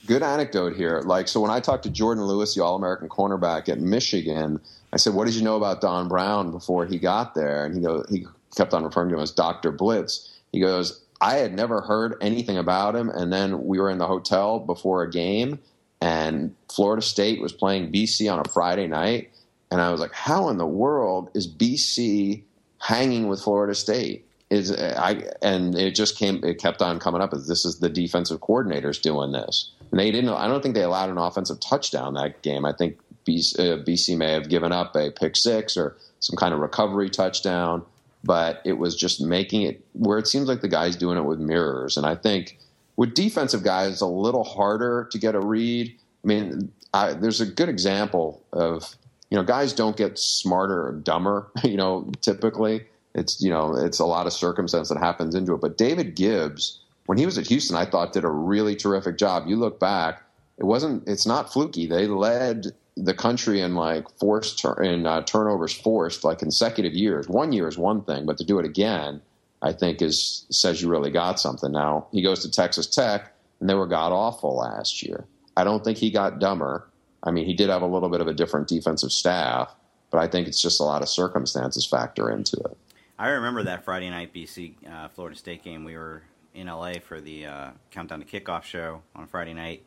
Good 0.06 0.22
anecdote 0.22 0.74
here. 0.74 1.02
Like, 1.04 1.28
so 1.28 1.40
when 1.40 1.50
I 1.50 1.60
talked 1.60 1.82
to 1.82 1.90
Jourdan 1.90 2.26
Lewis, 2.26 2.54
the 2.54 2.62
All 2.62 2.76
American 2.76 3.08
cornerback 3.08 3.68
at 3.68 3.78
Michigan, 3.78 4.60
I 4.92 4.96
said, 4.96 5.14
"What 5.14 5.26
did 5.26 5.34
you 5.34 5.42
know 5.42 5.56
about 5.56 5.80
Don 5.80 6.08
Brown 6.08 6.50
before 6.50 6.86
he 6.86 6.98
got 6.98 7.34
there?" 7.34 7.66
And 7.66 7.74
he 7.74 7.82
goes, 7.82 8.06
he 8.08 8.26
kept 8.56 8.74
on 8.74 8.84
referring 8.84 9.10
to 9.10 9.16
him 9.16 9.22
as 9.22 9.30
Doctor 9.30 9.70
Blitz. 9.70 10.34
He 10.52 10.60
goes, 10.60 11.02
I 11.20 11.36
had 11.36 11.54
never 11.54 11.80
heard 11.80 12.16
anything 12.20 12.58
about 12.58 12.94
him. 12.94 13.08
And 13.10 13.32
then 13.32 13.64
we 13.64 13.78
were 13.78 13.90
in 13.90 13.98
the 13.98 14.06
hotel 14.06 14.58
before 14.58 15.02
a 15.02 15.10
game, 15.10 15.58
and 16.00 16.54
Florida 16.68 17.02
State 17.02 17.40
was 17.40 17.52
playing 17.52 17.92
BC 17.92 18.32
on 18.32 18.38
a 18.38 18.48
Friday 18.48 18.86
night. 18.86 19.30
And 19.70 19.80
I 19.80 19.90
was 19.90 20.00
like, 20.00 20.14
how 20.14 20.48
in 20.48 20.56
the 20.56 20.66
world 20.66 21.30
is 21.34 21.46
BC 21.46 22.42
hanging 22.80 23.28
with 23.28 23.42
Florida 23.42 23.74
State? 23.74 24.24
Is 24.48 24.72
I 24.72 25.24
and 25.42 25.76
it 25.76 25.94
just 25.94 26.16
came. 26.16 26.42
It 26.42 26.58
kept 26.58 26.80
on 26.80 26.98
coming 26.98 27.20
up 27.20 27.34
as 27.34 27.46
this 27.46 27.66
is 27.66 27.80
the 27.80 27.90
defensive 27.90 28.40
coordinators 28.40 28.98
doing 28.98 29.32
this. 29.32 29.72
And 29.90 30.00
they 30.00 30.10
didn't. 30.10 30.30
I 30.30 30.48
don't 30.48 30.62
think 30.62 30.74
they 30.74 30.82
allowed 30.82 31.10
an 31.10 31.18
offensive 31.18 31.60
touchdown 31.60 32.14
that 32.14 32.42
game. 32.42 32.64
I 32.64 32.72
think 32.72 32.98
BC, 33.26 33.58
uh, 33.58 33.84
BC 33.84 34.16
may 34.16 34.32
have 34.32 34.48
given 34.48 34.72
up 34.72 34.94
a 34.96 35.10
pick 35.10 35.36
six 35.36 35.76
or 35.76 35.96
some 36.20 36.36
kind 36.36 36.52
of 36.52 36.60
recovery 36.60 37.10
touchdown 37.10 37.84
but 38.24 38.60
it 38.64 38.74
was 38.74 38.96
just 38.96 39.20
making 39.20 39.62
it 39.62 39.84
where 39.92 40.18
it 40.18 40.26
seems 40.26 40.48
like 40.48 40.60
the 40.60 40.68
guy's 40.68 40.96
doing 40.96 41.18
it 41.18 41.24
with 41.24 41.38
mirrors. 41.38 41.96
And 41.96 42.06
I 42.06 42.14
think 42.14 42.58
with 42.96 43.14
defensive 43.14 43.62
guys, 43.62 43.92
it's 43.92 44.00
a 44.00 44.06
little 44.06 44.44
harder 44.44 45.08
to 45.12 45.18
get 45.18 45.34
a 45.34 45.40
read. 45.40 45.94
I 46.24 46.26
mean, 46.26 46.72
I, 46.92 47.12
there's 47.12 47.40
a 47.40 47.46
good 47.46 47.68
example 47.68 48.42
of 48.52 48.96
you 49.30 49.36
know 49.36 49.44
guys 49.44 49.72
don't 49.72 49.96
get 49.96 50.18
smarter 50.18 50.86
or 50.88 50.92
dumber. 50.92 51.50
You 51.64 51.76
know, 51.76 52.10
typically 52.20 52.86
it's 53.14 53.40
you 53.40 53.50
know 53.50 53.76
it's 53.76 53.98
a 53.98 54.06
lot 54.06 54.26
of 54.26 54.32
circumstance 54.32 54.88
that 54.88 54.98
happens 54.98 55.34
into 55.34 55.54
it. 55.54 55.60
But 55.60 55.78
David 55.78 56.16
Gibbs, 56.16 56.80
when 57.08 57.16
he 57.16 57.24
was 57.24 57.38
at 57.38 57.46
Houston, 57.46 57.74
I 57.74 57.86
thought 57.86 58.12
did 58.12 58.24
a 58.24 58.30
really 58.30 58.76
terrific 58.76 59.16
job. 59.16 59.46
You 59.46 59.56
look 59.56 59.80
back, 59.80 60.22
it 60.58 60.64
wasn't. 60.64 61.08
It's 61.08 61.26
not 61.26 61.50
fluky. 61.50 61.86
They 61.86 62.06
led 62.06 62.66
the 62.98 63.14
country 63.14 63.62
in 63.62 63.74
like 63.74 64.04
forced 64.18 64.58
tur- 64.58 64.82
in 64.82 65.06
uh, 65.06 65.22
turnovers 65.22 65.72
forced 65.72 66.22
like 66.22 66.40
consecutive 66.40 66.92
years. 66.92 67.26
One 67.26 67.52
year 67.52 67.66
is 67.66 67.78
one 67.78 68.02
thing, 68.02 68.26
but 68.26 68.36
to 68.36 68.44
do 68.44 68.58
it 68.58 68.66
again, 68.66 69.22
I 69.62 69.72
think 69.72 70.02
is 70.02 70.44
says 70.50 70.82
you 70.82 70.90
really 70.90 71.10
got 71.10 71.40
something. 71.40 71.72
Now 71.72 72.08
he 72.12 72.20
goes 72.20 72.42
to 72.42 72.50
Texas 72.50 72.86
Tech, 72.86 73.32
and 73.60 73.70
they 73.70 73.74
were 73.74 73.86
god 73.86 74.12
awful 74.12 74.58
last 74.58 75.02
year. 75.02 75.24
I 75.56 75.64
don't 75.64 75.82
think 75.82 75.96
he 75.96 76.10
got 76.10 76.40
dumber. 76.40 76.90
I 77.22 77.30
mean, 77.30 77.46
he 77.46 77.54
did 77.54 77.70
have 77.70 77.80
a 77.80 77.86
little 77.86 78.10
bit 78.10 78.20
of 78.20 78.26
a 78.26 78.34
different 78.34 78.68
defensive 78.68 79.12
staff, 79.12 79.74
but 80.10 80.18
I 80.18 80.26
think 80.26 80.46
it's 80.46 80.60
just 80.60 80.78
a 80.78 80.84
lot 80.84 81.00
of 81.00 81.08
circumstances 81.08 81.86
factor 81.86 82.28
into 82.30 82.58
it. 82.58 82.76
I 83.18 83.28
remember 83.28 83.62
that 83.62 83.82
Friday 83.82 84.10
night 84.10 84.34
BC 84.34 84.74
uh, 84.86 85.08
Florida 85.08 85.38
State 85.38 85.64
game. 85.64 85.84
We 85.84 85.96
were 85.96 86.22
in 86.58 86.66
LA 86.66 86.94
for 86.94 87.20
the 87.20 87.46
uh, 87.46 87.70
countdown 87.90 88.20
to 88.20 88.26
kickoff 88.26 88.64
show 88.64 89.02
on 89.14 89.26
Friday 89.26 89.54
night. 89.54 89.84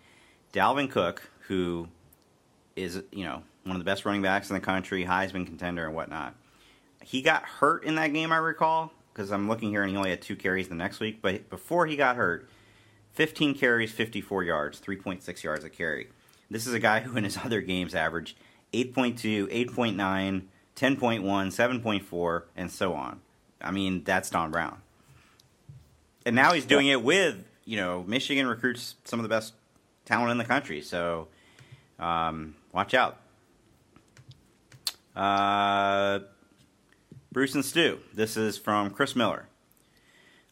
Dalvin 0.53 0.89
Cook, 0.89 1.29
who 1.47 1.87
is 2.75 3.03
you 3.11 3.25
know 3.25 3.43
one 3.63 3.75
of 3.75 3.79
the 3.79 3.85
best 3.85 4.05
running 4.05 4.21
backs 4.21 4.49
in 4.49 4.55
the 4.55 4.61
country, 4.61 5.05
Heisman 5.05 5.45
contender 5.45 5.85
and 5.85 5.95
whatnot. 5.95 6.35
He 7.03 7.21
got 7.21 7.43
hurt 7.43 7.83
in 7.83 7.95
that 7.95 8.13
game, 8.13 8.31
I 8.31 8.37
recall, 8.37 8.91
because 9.13 9.31
I'm 9.31 9.47
looking 9.47 9.69
here 9.69 9.81
and 9.81 9.91
he 9.91 9.97
only 9.97 10.11
had 10.11 10.21
two 10.21 10.35
carries 10.35 10.67
the 10.67 10.75
next 10.75 10.99
week. 10.99 11.21
But 11.21 11.49
before 11.49 11.87
he 11.87 11.95
got 11.95 12.15
hurt, 12.15 12.47
15 13.13 13.55
carries, 13.55 13.91
54 13.91 14.43
yards, 14.43 14.79
3.6 14.79 15.43
yards 15.43 15.63
a 15.63 15.69
carry. 15.69 16.07
This 16.49 16.67
is 16.67 16.73
a 16.73 16.79
guy 16.79 17.01
who 17.01 17.17
in 17.17 17.23
his 17.23 17.37
other 17.37 17.61
games 17.61 17.95
averaged 17.95 18.37
8.2, 18.73 19.47
8.9, 19.69 20.43
10.1, 20.75 21.21
7.4, 21.21 22.43
and 22.55 22.71
so 22.71 22.93
on. 22.93 23.21
I 23.59 23.71
mean, 23.71 24.03
that's 24.03 24.29
Don 24.29 24.51
Brown. 24.51 24.81
And 26.25 26.35
now 26.35 26.53
he's 26.53 26.65
doing 26.65 26.87
it 26.87 27.01
with, 27.03 27.43
you 27.65 27.77
know, 27.77 28.03
Michigan 28.07 28.47
recruits 28.47 28.95
some 29.05 29.19
of 29.19 29.23
the 29.23 29.29
best 29.29 29.53
talent 30.05 30.31
in 30.31 30.37
the 30.37 30.45
country. 30.45 30.81
So 30.81 31.27
um, 31.99 32.55
watch 32.71 32.93
out. 32.93 33.17
Uh, 35.15 36.19
Bruce 37.31 37.55
and 37.55 37.65
Stew. 37.65 37.99
This 38.13 38.37
is 38.37 38.57
from 38.57 38.91
Chris 38.91 39.15
Miller. 39.15 39.47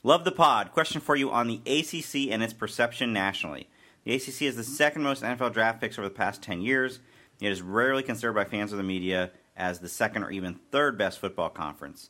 Love 0.02 0.24
the 0.24 0.32
pod. 0.32 0.72
Question 0.72 1.02
for 1.02 1.16
you 1.16 1.30
on 1.30 1.48
the 1.48 1.62
ACC 1.66 2.32
and 2.32 2.42
its 2.42 2.54
perception 2.54 3.12
nationally. 3.12 3.68
The 4.06 4.16
ACC 4.16 4.44
is 4.44 4.56
the 4.56 4.64
second 4.64 5.04
most 5.04 5.24
NFL 5.24 5.54
draft 5.54 5.82
picks 5.82 6.00
over 6.00 6.08
the 6.08 6.16
past 6.16 6.42
10 6.42 6.62
years. 6.62 7.00
It 7.42 7.52
is 7.52 7.62
rarely 7.62 8.02
considered 8.02 8.34
by 8.34 8.46
fans 8.46 8.74
or 8.74 8.78
the 8.78 8.84
media 8.84 9.32
as 9.58 9.80
the 9.80 9.90
second 9.90 10.24
or 10.24 10.32
even 10.32 10.60
third 10.72 10.98
best 10.98 11.20
football 11.20 11.50
conference. 11.50 12.10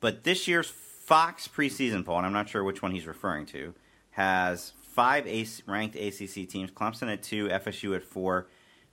But 0.00 0.24
this 0.24 0.48
year's 0.48 0.68
Fox 1.10 1.48
preseason 1.48 2.04
poll, 2.04 2.18
and 2.18 2.26
I'm 2.26 2.32
not 2.32 2.48
sure 2.48 2.62
which 2.62 2.82
one 2.82 2.92
he's 2.92 3.08
referring 3.08 3.44
to, 3.46 3.74
has 4.10 4.74
five 4.80 5.26
ranked 5.66 5.96
ACC 5.96 6.48
teams: 6.48 6.70
Clemson 6.70 7.12
at 7.12 7.20
two, 7.20 7.48
FSU 7.48 7.96
at 7.96 8.04
four, 8.04 8.46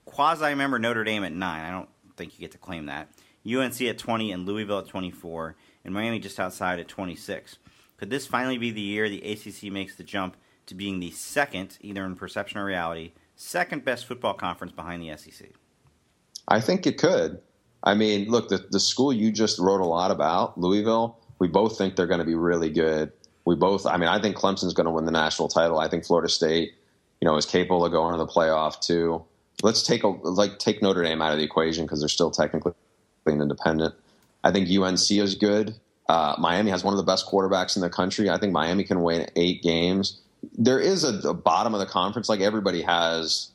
quasi 0.04 0.56
member 0.56 0.80
Notre 0.80 1.04
Dame 1.04 1.24
at 1.24 1.32
nine. 1.32 1.64
I 1.64 1.70
don't 1.70 1.90
think 2.16 2.34
you 2.34 2.40
get 2.40 2.54
to 2.54 2.58
claim 2.58 2.88
that. 2.88 3.10
UNC 3.48 3.80
at 3.84 4.00
20 4.00 4.32
and 4.32 4.48
Louisville 4.48 4.80
at 4.80 4.88
24, 4.88 5.58
and 5.86 5.94
Miami 5.94 6.18
just 6.18 6.40
outside 6.40 6.80
at 6.80 6.88
26. 6.88 7.60
Could 7.98 8.10
this 8.10 8.26
finally 8.26 8.58
be 8.58 8.72
the 8.72 8.82
year 8.82 9.08
the 9.08 9.22
ACC 9.22 9.72
makes 9.72 9.96
the 9.96 10.04
jump 10.04 10.38
to 10.66 10.74
being 10.74 11.00
the 11.00 11.12
second, 11.12 11.78
either 11.82 12.04
in 12.04 12.16
perception 12.16 12.58
or 12.58 12.66
reality, 12.66 13.12
second 13.36 13.86
best 13.86 14.08
football 14.08 14.34
conference 14.34 14.74
behind 14.74 15.04
the 15.04 15.16
SEC? 15.18 15.50
I 16.48 16.62
think 16.62 16.88
it 16.88 16.98
could. 16.98 17.42
I 17.84 17.94
mean, 17.94 18.28
look, 18.28 18.50
the, 18.50 18.66
the 18.72 18.80
school 18.80 19.14
you 19.14 19.32
just 19.32 19.60
wrote 19.60 19.82
a 19.82 19.86
lot 19.86 20.10
about, 20.10 20.60
Louisville, 20.60 21.20
we 21.40 21.48
both 21.48 21.78
think 21.78 21.96
they're 21.96 22.08
going 22.08 22.20
to 22.20 22.26
be 22.26 22.36
really 22.36 22.70
good. 22.70 23.12
We 23.46 23.56
both, 23.56 23.86
I 23.86 23.98
mean, 23.98 24.10
I 24.10 24.22
think 24.22 24.36
Clemson's 24.36 24.74
going 24.74 24.86
to 24.86 24.92
win 24.92 25.06
the 25.06 25.12
national 25.12 25.48
title. 25.48 25.80
I 25.80 25.88
think 25.88 26.06
Florida 26.06 26.30
State, 26.30 26.74
you 27.22 27.28
know, 27.28 27.38
is 27.38 27.46
capable 27.46 27.86
of 27.86 27.92
going 27.92 28.14
to 28.14 28.18
the 28.18 28.28
playoff 28.28 28.80
too. 28.82 29.24
Let's 29.64 29.82
take 29.84 30.04
a 30.04 30.10
like 30.10 30.60
take 30.60 30.82
Notre 30.82 31.04
Dame 31.04 31.22
out 31.22 31.32
of 31.32 31.40
the 31.40 31.44
equation 31.44 31.86
because 31.86 32.00
they're 32.00 32.10
still 32.10 32.32
technically 32.32 32.74
independent. 33.26 33.96
I 34.44 34.52
think 34.52 34.70
UNC 34.70 35.12
is 35.12 35.36
good. 35.36 35.76
Uh, 36.08 36.36
Miami 36.38 36.72
has 36.72 36.84
one 36.84 36.94
of 36.94 36.98
the 36.98 37.04
best 37.04 37.26
quarterbacks 37.26 37.76
in 37.76 37.82
the 37.82 37.90
country. 37.90 38.30
I 38.30 38.38
think 38.38 38.54
Miami 38.54 38.84
can 38.84 39.02
win 39.02 39.28
eight 39.36 39.62
games. 39.62 40.20
There 40.58 40.80
is 40.80 41.04
a, 41.04 41.30
a 41.30 41.34
bottom 41.34 41.74
of 41.74 41.80
the 41.80 41.86
conference, 41.86 42.30
like 42.30 42.40
everybody 42.40 42.82
has 42.84 43.52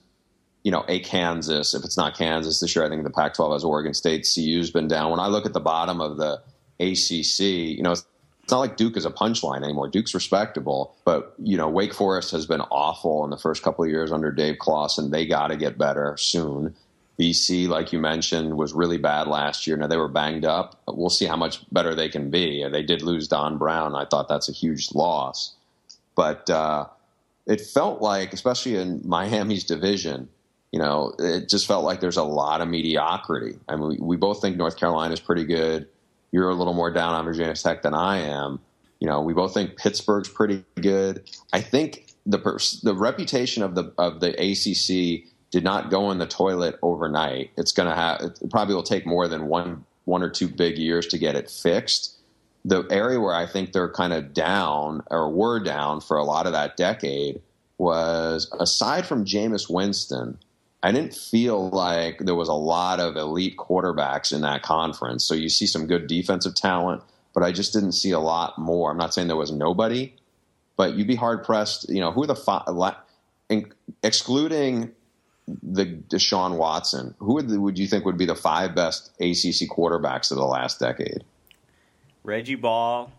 you 0.63 0.71
know, 0.71 0.85
a 0.89 1.01
Kansas. 1.01 1.75
If 1.75 1.85
it's 1.85 1.97
not 1.97 2.17
Kansas 2.17 2.61
this 2.61 2.75
year, 2.75 2.85
I 2.85 2.89
think 2.89 3.03
the 3.03 3.11
Pac-12 3.11 3.53
has 3.53 3.65
Oregon 3.65 3.95
State. 3.95 4.29
CU's 4.33 4.71
been 4.71 4.89
down. 4.89 5.11
When 5.11 5.21
I 5.21 5.27
look 5.27 5.45
at 5.45 5.53
the 5.53 5.61
bottom 5.61 6.01
of 6.01 6.17
the 6.17 6.41
ACC, 6.91 7.41
you 7.41 7.83
know, 7.83 7.93
it's 7.93 8.07
not 8.51 8.59
like 8.59 8.77
Duke 8.77 8.97
is 8.97 9.05
a 9.05 9.11
punchline 9.11 9.63
anymore. 9.63 9.89
Duke's 9.89 10.15
respectable, 10.15 10.97
but 11.05 11.35
you 11.39 11.57
know, 11.57 11.69
Wake 11.69 11.95
Forest 11.95 12.33
has 12.33 12.47
been 12.47 12.61
awful 12.61 13.25
in 13.25 13.31
the 13.31 13.39
first 13.39 13.63
couple 13.63 13.85
of 13.85 13.91
years 13.91 14.11
under 14.11 14.33
Dave 14.33 14.59
Clawson. 14.59 15.05
And 15.05 15.15
they 15.15 15.27
got 15.27 15.49
to 15.49 15.57
get 15.57 15.79
better 15.79 16.17
soon. 16.19 16.75
BC, 17.19 17.69
like 17.69 17.93
you 17.93 18.01
mentioned, 18.01 18.57
was 18.57 18.73
really 18.73 18.99
bad 18.99 19.29
last 19.29 19.67
year. 19.67 19.77
Now 19.77 19.87
they 19.87 19.97
were 19.97 20.09
banged 20.09 20.45
up. 20.45 20.81
We'll 20.89 21.11
see 21.11 21.27
how 21.27 21.37
much 21.37 21.65
better 21.71 21.95
they 21.95 22.09
can 22.09 22.31
be. 22.31 22.67
They 22.69 22.83
did 22.83 23.03
lose 23.03 23.29
Don 23.29 23.59
Brown. 23.59 23.95
I 23.95 24.07
thought 24.07 24.29
that's 24.29 24.49
a 24.49 24.53
huge 24.53 24.93
loss, 24.95 25.55
but 26.17 26.49
uh, 26.51 26.87
it 27.47 27.61
felt 27.61 28.01
like, 28.01 28.33
especially 28.33 28.77
in 28.77 29.03
Miami's 29.05 29.65
division, 29.65 30.29
you 30.73 30.79
know, 30.79 31.15
it 31.19 31.49
just 31.49 31.67
felt 31.67 31.85
like 31.85 32.01
there's 32.01 32.17
a 32.17 32.23
lot 32.23 32.61
of 32.61 32.69
mediocrity. 32.69 33.59
I 33.69 33.77
mean, 33.77 33.89
we, 33.89 33.97
we 33.99 34.17
both 34.17 34.41
think 34.41 34.57
North 34.57 34.79
Carolina 34.79 35.13
is 35.13 35.21
pretty 35.21 35.45
good. 35.45 35.87
You're 36.33 36.51
a 36.51 36.55
little 36.55 36.75
more 36.75 36.91
down 36.91 37.15
on 37.15 37.25
Virginia 37.25 37.55
Tech 37.55 37.83
than 37.83 37.95
I 37.95 38.19
am. 38.19 38.59
You 39.01 39.09
know, 39.09 39.21
we 39.21 39.35
both 39.35 39.55
think 39.55 39.77
Pittsburgh's 39.77 40.29
pretty 40.29 40.65
good. 40.81 41.29
I 41.53 41.61
think 41.61 42.07
the 42.27 42.39
the 42.83 42.95
reputation 42.95 43.63
of 43.63 43.75
the 43.75 43.93
of 43.99 44.21
the 44.21 44.31
ACC 44.31 45.29
did 45.51 45.63
not 45.63 45.91
go 45.91 46.11
in 46.11 46.19
the 46.19 46.27
toilet 46.27 46.79
overnight. 46.83 47.51
It's 47.57 47.73
going 47.73 47.89
to 47.89 47.95
have 47.95 48.21
it 48.23 48.51
probably 48.51 48.75
will 48.75 48.83
take 48.83 49.07
more 49.07 49.29
than 49.29 49.47
one 49.47 49.85
one 50.05 50.23
or 50.23 50.31
two 50.31 50.49
big 50.49 50.79
years 50.79 51.07
to 51.09 51.19
get 51.19 51.37
it 51.37 51.51
fixed. 51.51 52.17
The 52.65 52.87
area 52.91 53.21
where 53.21 53.35
I 53.35 53.47
think 53.47 53.73
they're 53.73 53.91
kind 53.91 54.13
of 54.13 54.33
down 54.33 55.03
or 55.11 55.31
were 55.31 55.61
down 55.61 56.01
for 56.01 56.17
a 56.17 56.25
lot 56.25 56.47
of 56.47 56.53
that 56.53 56.77
decade 56.77 57.41
was 57.79 58.51
aside 58.61 59.05
from 59.05 59.25
Jameis 59.25 59.69
Winston, 59.69 60.39
I 60.83 60.91
didn't 60.91 61.15
feel 61.15 61.71
like 61.71 62.19
there 62.19 62.35
was 62.35 62.49
a 62.49 62.55
lot 62.55 62.99
of 62.99 63.17
elite 63.17 63.57
quarterbacks 63.57 64.33
in 64.33 64.41
that 64.41 64.63
conference. 64.63 65.25
So 65.25 65.35
you 65.35 65.49
see 65.49 65.67
some 65.67 65.87
good 65.87 66.09
defensive 66.09 66.55
talent, 66.55 67.03
but 67.35 67.45
I 67.45 67.53
just 67.53 67.73
didn't 67.73 67.93
see 67.93 68.11
a 68.11 68.19
lot 68.19 68.59
more. 68.59 68.91
I'm 68.91 68.97
not 68.97 69.15
saying 69.15 69.29
there 69.29 69.37
was 69.37 69.53
nobody, 69.53 70.15
but 70.77 70.95
you'd 70.95 71.07
be 71.07 71.15
hard 71.15 71.45
pressed. 71.45 71.89
You 71.89 72.01
know, 72.01 72.11
who 72.11 72.25
are 72.25 72.27
the 72.27 72.35
five, 72.35 72.67
excluding 74.03 74.91
the 75.47 75.87
Deshaun 75.87 76.57
Watson, 76.57 77.15
who 77.19 77.35
would, 77.35 77.51
would 77.51 77.79
you 77.79 77.87
think 77.87 78.05
would 78.05 78.19
be 78.19 78.27
the 78.27 78.35
five 78.35 78.75
best 78.75 79.11
ACC 79.21 79.69
quarterbacks 79.71 80.31
of 80.31 80.37
the 80.37 80.47
last 80.47 80.81
decade? 80.81 81.25
Reggie 82.25 82.57
Ball. 82.57 83.13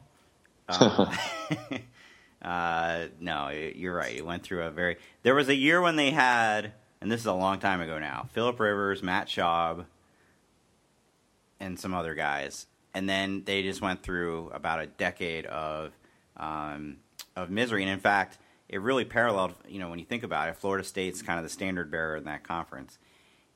Uh, 0.68 1.14
uh, 2.42 3.06
no, 3.22 3.50
you're 3.50 3.96
right. 3.96 4.16
It 4.16 4.26
went 4.26 4.44
through 4.44 4.64
a 4.64 4.72
very. 4.72 4.98
There 5.24 5.36
was 5.36 5.48
a 5.48 5.56
year 5.56 5.82
when 5.82 5.96
they 5.96 6.12
had 6.12 6.74
and 7.04 7.12
this 7.12 7.20
is 7.20 7.28
a 7.28 7.34
long 7.34 7.60
time 7.60 7.82
ago 7.82 8.00
now. 8.00 8.30
Philip 8.32 8.58
Rivers, 8.62 9.04
Matt 9.04 9.28
Schaub, 9.28 9.86
and 11.60 11.78
some 11.78 11.94
other 11.94 12.16
guys, 12.16 12.66
and 12.94 13.10
then 13.10 13.44
they 13.44 13.62
just 13.62 13.82
went 13.82 14.02
through 14.02 14.50
about 14.54 14.80
a 14.80 14.88
decade 14.88 15.46
of 15.46 15.92
um, 16.38 16.98
of 17.36 17.50
misery. 17.50 17.84
And 17.84 17.92
in 17.92 18.00
fact, 18.00 18.38
it 18.70 18.80
really 18.80 19.04
paralleled. 19.04 19.54
You 19.68 19.80
know, 19.80 19.90
when 19.90 20.00
you 20.00 20.06
think 20.06 20.24
about 20.24 20.48
it, 20.48 20.56
Florida 20.56 20.86
State's 20.86 21.22
kind 21.22 21.38
of 21.38 21.44
the 21.44 21.50
standard 21.50 21.92
bearer 21.92 22.16
in 22.16 22.24
that 22.24 22.48
conference. 22.48 22.98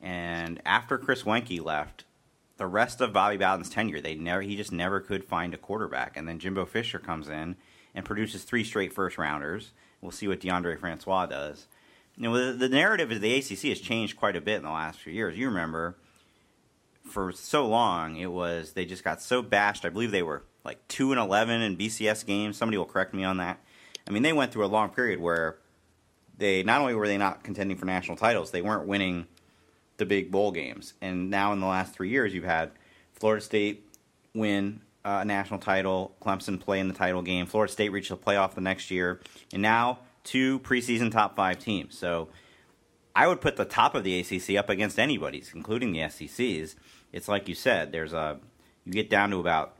And 0.02 0.62
after 0.66 0.98
Chris 0.98 1.24
Weinke 1.24 1.64
left, 1.64 2.04
the 2.58 2.68
rest 2.68 3.00
of 3.00 3.14
Bobby 3.14 3.38
Bowden's 3.38 3.70
tenure, 3.70 4.02
they 4.02 4.16
never 4.16 4.41
he 4.41 4.58
just 4.58 4.74
never 4.74 5.00
could 5.00 5.24
find 5.24 5.54
a 5.54 5.58
quarterback. 5.58 6.18
And 6.18 6.28
then 6.28 6.38
Jimbo 6.38 6.66
Fisher 6.66 7.00
comes 7.00 7.30
in 7.30 7.56
and 7.95 8.04
produces 8.04 8.43
three 8.43 8.66
straight 8.66 8.91
first 8.91 9.18
rounders. 9.18 9.72
We'll 10.02 10.12
see 10.12 10.28
what 10.28 10.41
Deondre 10.41 10.78
Francois 10.78 11.28
does 11.28 11.68
you 12.18 12.24
know, 12.24 12.51
the, 12.51 12.53
the 12.53 12.70
narrative 12.70 13.11
of 13.11 13.22
the 13.22 13.36
ACC 13.36 13.70
has 13.70 13.80
changed 13.80 14.18
quite 14.18 14.36
a 14.36 14.41
bit 14.41 14.57
in 14.57 14.63
the 14.63 14.72
last 14.72 14.99
few 14.99 15.13
years. 15.13 15.38
You 15.38 15.47
remember, 15.47 15.95
for 17.03 17.32
so 17.32 17.68
long, 17.68 18.18
it 18.18 18.32
was 18.32 18.74
they 18.74 18.86
just 18.86 19.03
got 19.03 19.22
so 19.22 19.41
bashed. 19.41 19.86
I 19.86 19.89
believe 19.89 20.11
they 20.11 20.24
were 20.24 20.43
like 20.63 20.86
two 20.88 21.11
and 21.11 21.20
eleven 21.20 21.61
in 21.61 21.78
BCS 21.78 22.26
games. 22.26 22.57
Somebody 22.57 22.78
will 22.78 22.86
correct 22.86 23.13
me 23.13 23.24
on 23.24 23.38
that. 23.38 23.59
I 24.07 24.11
mean, 24.11 24.24
they 24.24 24.34
went 24.34 24.51
through 24.51 24.65
a 24.65 24.68
long 24.68 24.89
period 24.89 25.20
where 25.20 25.57
they 26.38 26.63
not 26.63 26.82
only 26.82 26.95
were 26.95 27.07
they 27.07 27.18
not 27.18 27.43
contending 27.43 27.78
for 27.78 27.86
national 27.86 28.18
titles, 28.18 28.51
they 28.51 28.61
weren't 28.61 28.88
winning 28.88 29.28
the 29.97 30.05
big 30.05 30.32
bowl 30.32 30.51
games. 30.51 30.93
And 31.01 31.30
now 31.30 31.53
in 31.53 31.59
the 31.59 31.65
last 31.65 31.93
three 31.93 32.09
years, 32.09 32.34
you've 32.34 32.43
had 32.43 32.72
Florida 33.13 33.43
State 33.43 33.88
win 34.34 34.82
uh, 35.03 35.20
a 35.22 35.26
national 35.26 35.59
title, 35.59 36.15
Clemson 36.22 36.59
play 36.59 36.80
in 36.80 36.88
the 36.88 36.93
title 36.93 37.22
game, 37.22 37.45
Florida 37.45 37.72
State 37.72 37.89
reach 37.89 38.09
the 38.09 38.18
playoff 38.18 38.53
the 38.53 38.61
next 38.61 38.91
year, 38.91 39.22
and 39.53 39.61
now 39.61 39.99
two 40.28 40.60
preseason 40.60 41.12
top 41.12 41.36
five 41.36 41.60
teams. 41.60 41.98
So 41.98 42.30
I 43.16 43.28
would 43.28 43.42
put 43.42 43.56
the 43.56 43.66
top 43.66 43.96
of 43.96 44.04
the 44.04 44.20
ACC 44.20 44.58
up 44.58 44.70
against 44.70 45.00
anybody's, 45.00 45.52
including 45.56 45.92
the 45.92 46.08
SECs. 46.10 46.76
It's 47.12 47.28
like 47.28 47.48
you 47.48 47.56
said, 47.56 47.92
there's 47.92 48.14
a 48.14 48.40
you 48.86 48.94
get 48.94 49.10
down 49.10 49.32
to 49.32 49.40
about 49.40 49.76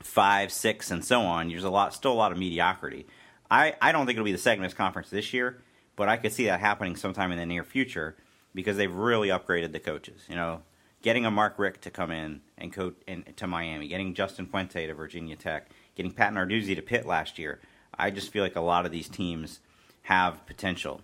five, 0.00 0.52
six, 0.52 0.90
and 0.90 1.04
so 1.04 1.22
on. 1.22 1.48
There's 1.48 1.64
a 1.64 1.70
lot, 1.70 1.94
still 1.94 2.12
a 2.12 2.14
lot 2.14 2.32
of 2.32 2.38
mediocrity. 2.38 3.06
I, 3.50 3.74
I 3.80 3.92
don't 3.92 4.06
think 4.06 4.16
it'll 4.16 4.24
be 4.24 4.32
the 4.32 4.38
second 4.38 4.62
best 4.62 4.76
conference 4.76 5.10
this 5.10 5.32
year, 5.32 5.62
but 5.94 6.08
I 6.08 6.16
could 6.16 6.32
see 6.32 6.46
that 6.46 6.60
happening 6.60 6.96
sometime 6.96 7.30
in 7.32 7.38
the 7.38 7.46
near 7.46 7.62
future 7.62 8.16
because 8.54 8.76
they've 8.76 8.92
really 8.92 9.28
upgraded 9.28 9.72
the 9.72 9.78
coaches. 9.78 10.22
You 10.28 10.36
know, 10.36 10.62
getting 11.02 11.26
a 11.26 11.30
Mark 11.30 11.58
Richt 11.58 11.82
to 11.82 11.90
come 11.90 12.10
in 12.10 12.40
and 12.56 12.72
coach 12.72 12.94
in, 13.06 13.24
to 13.36 13.46
Miami, 13.46 13.88
getting 13.88 14.14
Justin 14.14 14.46
Fuente 14.46 14.86
to 14.86 14.94
Virginia 14.94 15.36
Tech, 15.36 15.68
getting 15.94 16.12
Pat 16.12 16.32
Narduzzi 16.32 16.74
to 16.74 16.82
Pitt 16.82 17.06
last 17.06 17.38
year. 17.38 17.60
I 17.96 18.10
just 18.10 18.32
feel 18.32 18.42
like 18.42 18.56
a 18.56 18.60
lot 18.60 18.86
of 18.86 18.92
these 18.92 19.08
teams 19.08 19.60
have 20.02 20.44
potential. 20.46 21.00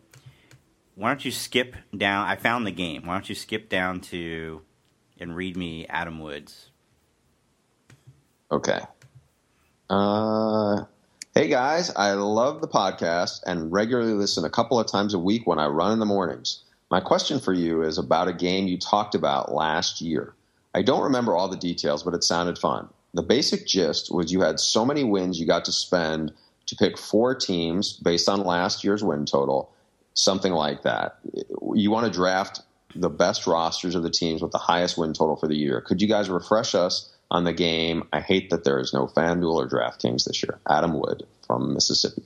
Why 0.95 1.09
don't 1.09 1.25
you 1.25 1.31
skip 1.31 1.77
down? 1.97 2.27
I 2.27 2.37
found 2.37 2.67
the 2.67 2.73
game. 2.73 3.07
Why 3.07 3.15
don't 3.15 3.29
you 3.29 3.35
skip 3.35 3.69
down 3.69 4.01
to 4.03 4.63
and 5.21 5.35
read 5.35 5.57
me 5.57 5.87
Adam 5.87 6.19
Woods? 6.19 6.71
Okay. 8.51 8.81
Uh, 9.91 10.85
hey 11.35 11.49
guys, 11.49 11.91
I 11.95 12.13
love 12.13 12.61
the 12.61 12.69
podcast 12.69 13.41
and 13.47 13.73
regularly 13.73 14.13
listen 14.13 14.45
a 14.45 14.51
couple 14.51 14.81
of 14.81 14.87
times 14.87 15.15
a 15.15 15.19
week 15.19 15.47
when 15.47 15.59
I 15.59 15.67
run 15.67 15.93
in 15.93 15.99
the 15.99 16.07
mornings. 16.07 16.63
My 16.91 17.01
question 17.01 17.39
for 17.39 17.53
you 17.53 17.83
is 17.83 17.99
about 17.99 18.29
a 18.29 18.33
game 18.33 18.67
you 18.67 18.79
talked 18.79 19.15
about 19.15 19.53
last 19.55 20.01
year. 20.01 20.35
I 20.75 20.83
don't 20.83 21.05
remember 21.05 21.37
all 21.37 21.49
the 21.49 21.57
details, 21.57 22.03
but 22.03 22.15
it 22.15 22.25
sounded 22.25 22.59
fun. 22.59 22.89
The 23.15 23.23
basic 23.23 23.67
gist 23.67 24.13
was 24.13 24.33
you 24.33 24.41
had 24.41 24.61
so 24.61 24.85
many 24.85 25.05
wins 25.05 25.39
you 25.39 25.47
got 25.47 25.65
to 25.67 25.73
spend 25.73 26.33
to 26.69 26.77
pick 26.77 26.99
four 26.99 27.35
teams 27.35 27.95
based 27.95 28.29
on 28.29 28.45
last 28.45 28.85
year's 28.85 29.03
win 29.03 29.25
total, 29.25 29.73
something 30.15 30.53
like 30.53 30.83
that. 30.83 31.19
You 31.75 31.91
want 31.91 32.07
to 32.07 32.13
draft 32.13 32.61
the 32.95 33.09
best 33.09 33.47
rosters 33.47 33.95
of 33.95 34.03
the 34.03 34.11
teams 34.11 34.43
with 34.43 34.53
the 34.53 34.59
highest 34.59 34.99
win 34.99 35.15
total 35.15 35.37
for 35.37 35.49
the 35.49 35.57
year. 35.57 35.81
Could 35.81 36.03
you 36.03 36.09
guys 36.09 36.29
refresh 36.29 36.75
us 36.75 37.11
on 37.31 37.45
the 37.45 37.55
game? 37.55 38.07
I 38.13 38.21
hate 38.21 38.51
that 38.51 38.65
there 38.65 38.79
is 38.79 38.93
no 38.93 39.07
FanDuel 39.07 39.55
or 39.55 39.69
DraftKings 39.69 40.25
this 40.25 40.43
year. 40.43 40.59
Adam 40.69 40.99
Wood 40.99 41.27
from 41.47 41.73
Mississippi. 41.73 42.23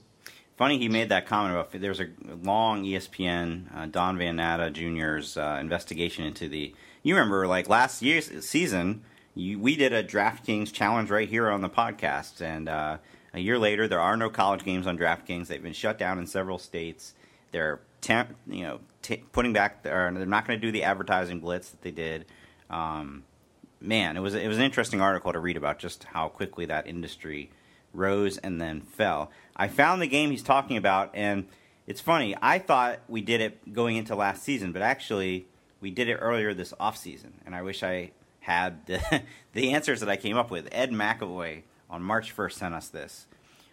Funny 0.57 0.79
he 0.79 0.89
made 0.89 1.09
that 1.09 1.27
comment 1.27 1.55
about 1.55 1.73
there's 1.73 2.01
a 2.01 2.09
long 2.43 2.85
ESPN 2.85 3.75
uh, 3.75 3.87
Don 3.87 4.19
Van 4.19 4.37
Natta 4.37 4.71
Jr.'s 4.71 5.37
uh, 5.37 5.59
investigation 5.61 6.25
into 6.25 6.49
the. 6.49 6.75
You 7.03 7.15
remember 7.15 7.47
like 7.47 7.69
last 7.69 8.03
year's 8.03 8.45
season, 8.45 9.03
you, 9.35 9.59
we 9.59 9.77
did 9.77 9.93
a 9.93 10.05
DraftKings 10.05 10.73
challenge 10.73 11.11
right 11.11 11.29
here 11.29 11.51
on 11.51 11.63
the 11.63 11.71
podcast, 11.71 12.41
and 12.41 12.69
uh, 12.69 12.99
a 13.35 13.41
year 13.41 13.59
later, 13.59 13.89
there 13.89 14.01
are 14.01 14.17
no 14.17 14.29
college 14.29 14.65
games 14.65 14.87
on 14.87 14.99
DraftKings. 14.99 15.47
They've 15.47 15.63
been 15.63 15.73
shut 15.73 15.99
down 15.99 16.19
in 16.19 16.27
several 16.27 16.59
states. 16.59 17.15
They're 17.51 17.81
temp, 18.01 18.37
you 18.47 18.63
know 18.63 18.81
t- 19.03 19.23
putting 19.33 19.53
back. 19.53 19.87
Or 19.87 20.11
they're 20.15 20.27
not 20.27 20.47
going 20.47 20.59
to 20.59 20.67
do 20.67 20.73
the 20.73 20.85
advertising 20.85 21.41
blitz 21.41 21.71
that 21.71 21.83
they 21.83 21.91
did. 21.91 22.27
Um, 22.71 23.25
man, 23.81 24.17
it 24.17 24.21
was 24.21 24.35
it 24.35 24.49
was 24.49 24.59
an 24.59 24.65
interesting 24.65 25.01
article 25.01 25.33
to 25.33 25.39
read 25.39 25.57
about 25.57 25.79
just 25.79 26.05
how 26.05 26.29
quickly 26.29 26.67
that 26.67 26.87
industry 26.87 27.51
rose 27.93 28.39
and 28.39 28.61
then 28.61 28.81
fell. 28.81 29.31
I 29.57 29.69
found 29.69 30.01
the 30.01 30.07
game 30.07 30.31
he's 30.31 30.43
talking 30.43 30.77
about, 30.77 31.11
and 31.15 31.47
it's 31.87 32.01
funny. 32.01 32.35
I 32.41 32.59
thought 32.59 33.01
we 33.09 33.21
did 33.21 33.41
it 33.41 33.73
going 33.73 33.97
into 33.97 34.15
last 34.15 34.43
season, 34.43 34.73
but 34.73 34.83
actually 34.83 35.47
we 35.81 35.91
did 35.91 36.09
it 36.09 36.15
earlier 36.15 36.55
this 36.55 36.73
off 36.81 36.97
season, 36.97 37.35
and 37.45 37.55
I 37.55 37.63
wish 37.63 37.83
I 37.83 38.13
had 38.41 38.87
the, 38.87 39.23
the 39.53 39.73
answers 39.73 40.01
that 40.01 40.09
I 40.09 40.17
came 40.17 40.37
up 40.37 40.51
with. 40.51 40.69
Ed 40.73 40.91
McAvoy 40.91 41.63
on 41.93 42.03
March 42.03 42.35
1st 42.35 42.53
sent 42.55 42.75
us 42.75 42.89
this. 42.89 43.27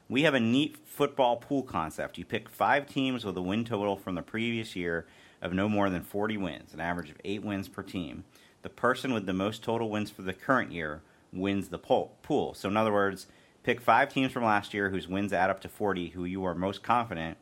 We 0.10 0.24
have 0.24 0.34
a 0.34 0.40
neat 0.40 0.78
football 0.86 1.38
pool 1.38 1.64
concept. 1.64 2.18
You 2.18 2.26
pick 2.26 2.50
five 2.50 2.86
teams 2.86 3.24
with 3.24 3.38
a 3.38 3.42
win 3.42 3.64
total 3.64 3.96
from 3.96 4.16
the 4.16 4.22
previous 4.22 4.76
year 4.76 5.08
of 5.42 5.54
no 5.54 5.70
more 5.70 5.90
than 5.90 6.04
40 6.04 6.38
wins, 6.38 6.74
an 6.74 6.82
average 6.82 7.10
of 7.10 7.18
eight 7.24 7.44
wins 7.44 7.70
per 7.70 7.82
team. 7.82 8.26
The 8.62 8.70
person 8.70 9.14
with 9.14 9.26
the 9.26 9.34
most 9.34 9.64
total 9.64 9.90
wins 9.90 10.12
for 10.12 10.22
the 10.22 10.34
current 10.34 10.74
year 10.74 11.02
wins 11.32 11.70
the 11.70 11.78
pool. 11.78 12.54
So, 12.54 12.68
in 12.68 12.76
other 12.76 12.92
words, 12.92 13.28
pick 13.64 13.80
five 13.80 14.10
teams 14.10 14.34
from 14.34 14.44
last 14.44 14.74
year 14.74 14.90
whose 14.90 15.08
wins 15.08 15.32
add 15.32 15.50
up 15.50 15.62
to 15.62 15.70
40, 15.70 16.10
who 16.10 16.26
you 16.26 16.44
are 16.44 16.54
most 16.54 16.84
confident 16.84 17.38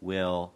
will 0.00 0.52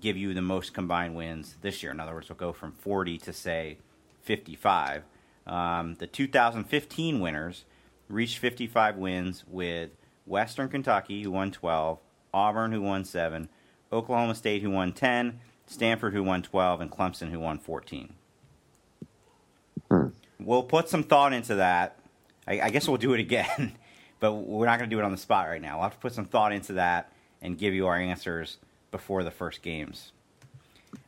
give 0.00 0.16
you 0.16 0.34
the 0.34 0.42
most 0.42 0.74
combined 0.74 1.14
wins 1.14 1.56
this 1.60 1.82
year. 1.82 1.92
In 1.92 2.00
other 2.00 2.14
words, 2.14 2.28
we'll 2.28 2.36
go 2.36 2.52
from 2.52 2.72
40 2.72 3.18
to, 3.18 3.32
say, 3.32 3.78
55. 4.22 5.04
Um, 5.46 5.94
the 5.94 6.08
2015 6.08 7.20
winners 7.20 7.64
reached 8.08 8.38
55 8.38 8.96
wins 8.96 9.44
with 9.46 9.90
Western 10.24 10.68
Kentucky, 10.68 11.22
who 11.22 11.30
won 11.30 11.50
12, 11.50 11.98
Auburn, 12.32 12.72
who 12.72 12.82
won 12.82 13.04
7, 13.04 13.48
Oklahoma 13.92 14.34
State, 14.34 14.62
who 14.62 14.70
won 14.70 14.92
10, 14.92 15.40
Stanford, 15.66 16.12
who 16.12 16.22
won 16.22 16.42
12, 16.42 16.80
and 16.80 16.90
Clemson, 16.90 17.30
who 17.30 17.40
won 17.40 17.58
14. 17.58 18.12
Hmm. 19.90 20.08
We'll 20.38 20.62
put 20.62 20.88
some 20.88 21.02
thought 21.02 21.32
into 21.32 21.56
that. 21.56 21.98
I, 22.46 22.60
I 22.60 22.70
guess 22.70 22.86
we'll 22.86 22.96
do 22.96 23.14
it 23.14 23.20
again, 23.20 23.72
but 24.20 24.32
we're 24.34 24.66
not 24.66 24.78
going 24.78 24.90
to 24.90 24.94
do 24.94 25.00
it 25.00 25.04
on 25.04 25.12
the 25.12 25.18
spot 25.18 25.48
right 25.48 25.62
now. 25.62 25.76
We'll 25.76 25.84
have 25.84 25.94
to 25.94 25.98
put 25.98 26.12
some 26.12 26.26
thought 26.26 26.52
into 26.52 26.74
that 26.74 27.12
and 27.42 27.58
give 27.58 27.74
you 27.74 27.86
our 27.86 27.96
answers 27.96 28.58
before 28.90 29.22
the 29.22 29.30
first 29.30 29.62
games. 29.62 30.12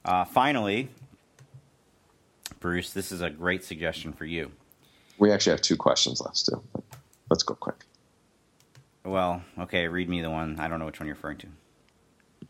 Uh, 0.05 0.24
finally, 0.24 0.88
Bruce, 2.61 2.92
this 2.92 3.12
is 3.12 3.20
a 3.20 3.30
great 3.30 3.64
suggestion 3.64 4.12
for 4.12 4.24
you. 4.24 4.51
We 5.18 5.32
actually 5.32 5.53
have 5.53 5.62
two 5.62 5.76
questions 5.76 6.20
left 6.20 6.36
still. 6.36 6.62
Let's 7.31 7.43
go 7.43 7.55
quick. 7.55 7.85
Well, 9.05 9.43
okay, 9.59 9.89
read 9.89 10.09
me 10.09 10.20
the 10.20 10.31
one. 10.31 10.59
I 10.59 10.68
don't 10.68 10.79
know 10.79 10.87
which 10.87 11.01
one 11.01 11.07
you're 11.07 11.16
referring 11.16 11.39
to. 11.39 11.47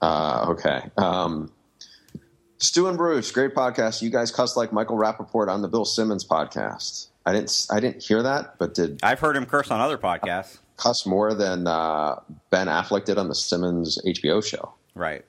Uh, 0.00 0.46
okay. 0.50 0.82
Um, 0.96 1.52
Stew 2.58 2.88
and 2.88 2.96
Bruce, 2.96 3.30
great 3.30 3.54
podcast. 3.54 4.02
You 4.02 4.10
guys 4.10 4.30
cuss 4.30 4.56
like 4.56 4.72
Michael 4.72 4.96
Rapaport 4.96 5.48
on 5.48 5.62
the 5.62 5.68
Bill 5.68 5.84
Simmons 5.84 6.26
podcast. 6.26 7.08
I 7.24 7.32
didn't. 7.32 7.66
I 7.70 7.78
didn't 7.78 8.02
hear 8.02 8.22
that, 8.22 8.58
but 8.58 8.74
did 8.74 9.00
I've 9.02 9.20
heard 9.20 9.36
him 9.36 9.46
curse 9.46 9.70
on 9.70 9.80
other 9.80 9.98
podcasts? 9.98 10.58
Cuss 10.76 11.06
more 11.06 11.34
than 11.34 11.66
uh, 11.66 12.20
Ben 12.50 12.68
Affleck 12.68 13.04
did 13.04 13.18
on 13.18 13.28
the 13.28 13.34
Simmons 13.34 14.00
HBO 14.06 14.44
show. 14.44 14.74
Right. 14.94 15.24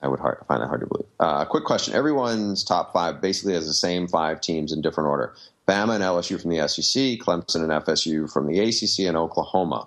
I 0.00 0.08
would 0.08 0.20
hard, 0.20 0.44
find 0.46 0.62
that 0.62 0.68
hard 0.68 0.80
to 0.80 0.86
believe. 0.86 1.06
Uh, 1.18 1.44
quick 1.44 1.64
question: 1.64 1.94
Everyone's 1.94 2.64
top 2.64 2.92
five 2.92 3.20
basically 3.20 3.54
has 3.54 3.66
the 3.66 3.74
same 3.74 4.06
five 4.06 4.40
teams 4.40 4.72
in 4.72 4.80
different 4.80 5.08
order. 5.08 5.34
Bama 5.66 5.94
and 5.94 6.04
LSU 6.04 6.40
from 6.40 6.50
the 6.50 6.66
SEC, 6.66 7.18
Clemson 7.18 7.56
and 7.56 7.70
FSU 7.84 8.32
from 8.32 8.46
the 8.46 8.58
ACC, 8.60 9.06
and 9.06 9.16
Oklahoma. 9.16 9.86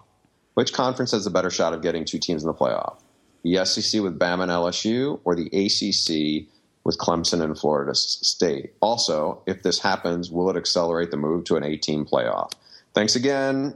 Which 0.53 0.74
conference 0.74 1.12
has 1.12 1.26
a 1.26 1.32
better 1.32 1.49
shot 1.49 1.74
of 1.74 1.82
getting 1.82 2.05
two 2.05 2.20
teams 2.20 2.43
in 2.43 2.47
the 2.47 2.53
playoff? 2.53 2.99
The 3.43 3.66
SEC 3.66 4.01
with 4.01 4.20
Bama 4.20 4.43
and 4.43 4.51
LSU, 4.51 5.20
or 5.24 5.36
the 5.36 5.47
ACC 5.47 6.47
with 6.84 6.97
Clemson 6.97 7.41
and 7.41 7.57
Florida 7.57 7.95
State? 7.95 8.74
Also, 8.82 9.41
if 9.45 9.64
this 9.64 9.80
happens, 9.80 10.30
will 10.32 10.49
it 10.49 10.57
accelerate 10.57 11.12
the 11.12 11.18
move 11.18 11.45
to 11.45 11.55
an 11.55 11.64
18 11.64 12.05
playoff? 12.05 12.51
Thanks 12.93 13.16
again, 13.16 13.74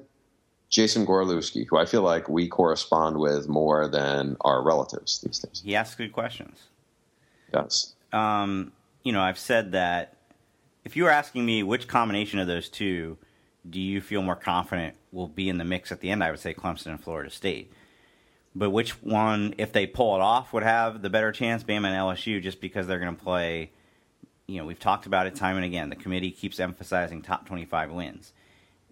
Jason 0.75 1.05
Gorlewski, 1.05 1.65
who 1.65 1.77
I 1.77 1.85
feel 1.85 2.01
like 2.01 2.27
we 2.27 2.49
correspond 2.49 3.17
with 3.17 3.47
more 3.47 3.87
than 3.87 4.35
our 4.41 4.61
relatives 4.61 5.19
these 5.19 5.39
days. 5.39 5.61
He 5.63 5.73
asks 5.73 5.95
good 5.95 6.11
questions. 6.11 6.63
Yes. 7.53 7.93
Um, 8.11 8.73
you 9.01 9.13
know, 9.13 9.21
I've 9.21 9.39
said 9.39 9.71
that 9.71 10.17
if 10.83 10.97
you 10.97 11.05
were 11.05 11.09
asking 11.09 11.45
me 11.45 11.63
which 11.63 11.87
combination 11.87 12.39
of 12.39 12.47
those 12.47 12.67
two 12.67 13.17
do 13.69 13.79
you 13.79 14.01
feel 14.01 14.21
more 14.21 14.35
confident 14.35 14.97
will 15.13 15.29
be 15.29 15.47
in 15.47 15.59
the 15.59 15.63
mix 15.63 15.93
at 15.93 16.01
the 16.01 16.09
end, 16.09 16.21
I 16.21 16.29
would 16.29 16.41
say 16.41 16.53
Clemson 16.53 16.87
and 16.87 17.01
Florida 17.01 17.29
State. 17.29 17.71
But 18.53 18.71
which 18.71 19.01
one, 19.01 19.55
if 19.57 19.71
they 19.71 19.87
pull 19.87 20.13
it 20.17 20.21
off, 20.21 20.51
would 20.51 20.63
have 20.63 21.01
the 21.01 21.09
better 21.09 21.31
chance? 21.31 21.63
Bama 21.63 21.87
and 21.87 21.95
LSU, 21.95 22.43
just 22.43 22.59
because 22.59 22.85
they're 22.85 22.99
going 22.99 23.15
to 23.15 23.23
play. 23.23 23.71
You 24.45 24.57
know, 24.57 24.65
we've 24.65 24.77
talked 24.77 25.05
about 25.05 25.25
it 25.25 25.35
time 25.35 25.55
and 25.55 25.63
again. 25.63 25.89
The 25.89 25.95
committee 25.95 26.31
keeps 26.31 26.59
emphasizing 26.59 27.21
top 27.21 27.47
25 27.47 27.91
wins. 27.91 28.33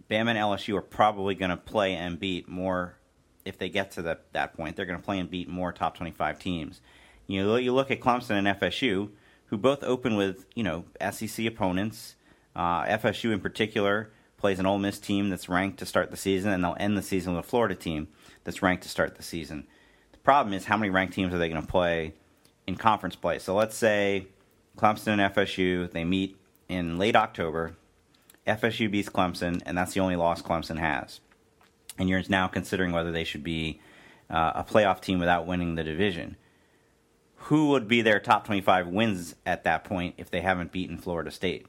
Bama 0.10 0.30
and 0.30 0.38
LSU 0.38 0.78
are 0.78 0.82
probably 0.82 1.36
going 1.36 1.52
to 1.52 1.58
play 1.58 1.96
and 1.96 2.20
beat 2.20 2.48
more 2.48 2.98
if 3.46 3.58
they 3.58 3.70
get 3.70 3.92
to 3.92 4.02
the, 4.02 4.20
that 4.32 4.54
point. 4.54 4.76
They're 4.76 4.86
going 4.86 5.00
to 5.00 5.04
play 5.04 5.20
and 5.20 5.30
beat 5.30 5.50
more 5.50 5.72
top 5.72 5.98
25 5.98 6.40
teams. 6.40 6.82
You 7.28 7.44
know, 7.44 7.56
you 7.56 7.74
look 7.74 7.92
at 7.92 8.00
Clemson 8.00 8.32
and 8.32 8.48
FSU, 8.48 9.10
who 9.46 9.58
both 9.58 9.84
open 9.84 10.16
with 10.16 10.46
you 10.56 10.64
know 10.64 10.86
SEC 11.12 11.46
opponents. 11.46 12.16
Uh, 12.56 12.84
FSU 12.86 13.32
in 13.32 13.40
particular 13.40 14.12
plays 14.38 14.60
an 14.60 14.66
Ole 14.66 14.78
Miss 14.78 15.00
team 15.00 15.30
that's 15.30 15.48
ranked 15.48 15.80
to 15.80 15.86
start 15.86 16.12
the 16.12 16.18
season, 16.18 16.52
and 16.52 16.64
they'll 16.64 16.76
end 16.80 16.98
the 16.98 17.02
season 17.02 17.34
with 17.34 17.46
a 17.46 17.48
Florida 17.48 17.76
team 17.76 18.08
that's 18.44 18.62
ranked 18.62 18.84
to 18.84 18.90
start 18.90 19.16
the 19.16 19.24
season. 19.24 19.66
The 20.12 20.18
problem 20.20 20.54
is 20.54 20.66
how 20.66 20.78
many 20.78 20.90
ranked 20.90 21.14
teams 21.14 21.34
are 21.34 21.38
they 21.38 21.50
going 21.50 21.62
to 21.62 21.68
play 21.68 22.14
in 22.68 22.76
conference 22.76 23.16
play? 23.16 23.40
So 23.40 23.56
let's 23.56 23.76
say 23.76 24.28
Clemson 24.78 25.20
and 25.20 25.34
FSU 25.34 25.90
they 25.92 26.04
meet 26.04 26.38
in 26.68 26.98
late 26.98 27.16
October. 27.16 27.76
FSU 28.48 28.92
beats 28.92 29.10
Clemson, 29.10 29.62
and 29.66 29.78
that's 29.78 29.94
the 29.94 30.00
only 30.00 30.16
loss 30.16 30.42
Clemson 30.42 30.78
has. 30.78 31.20
And 31.98 32.10
you're 32.10 32.24
now 32.28 32.48
considering 32.48 32.92
whether 32.92 33.12
they 33.12 33.24
should 33.24 33.44
be 33.44 33.80
uh, 34.30 34.54
a 34.56 34.64
playoff 34.64 35.02
team 35.02 35.20
without 35.20 35.46
winning 35.46 35.76
the 35.76 35.84
division. 35.84 36.38
Who 37.48 37.70
would 37.70 37.88
be 37.88 38.02
their 38.02 38.20
top 38.20 38.46
25 38.46 38.88
wins 38.88 39.36
at 39.46 39.64
that 39.66 39.84
point 39.84 40.16
if 40.18 40.32
they 40.32 40.42
haven't 40.42 40.72
beaten 40.72 40.98
Florida 40.98 41.30
State? 41.30 41.68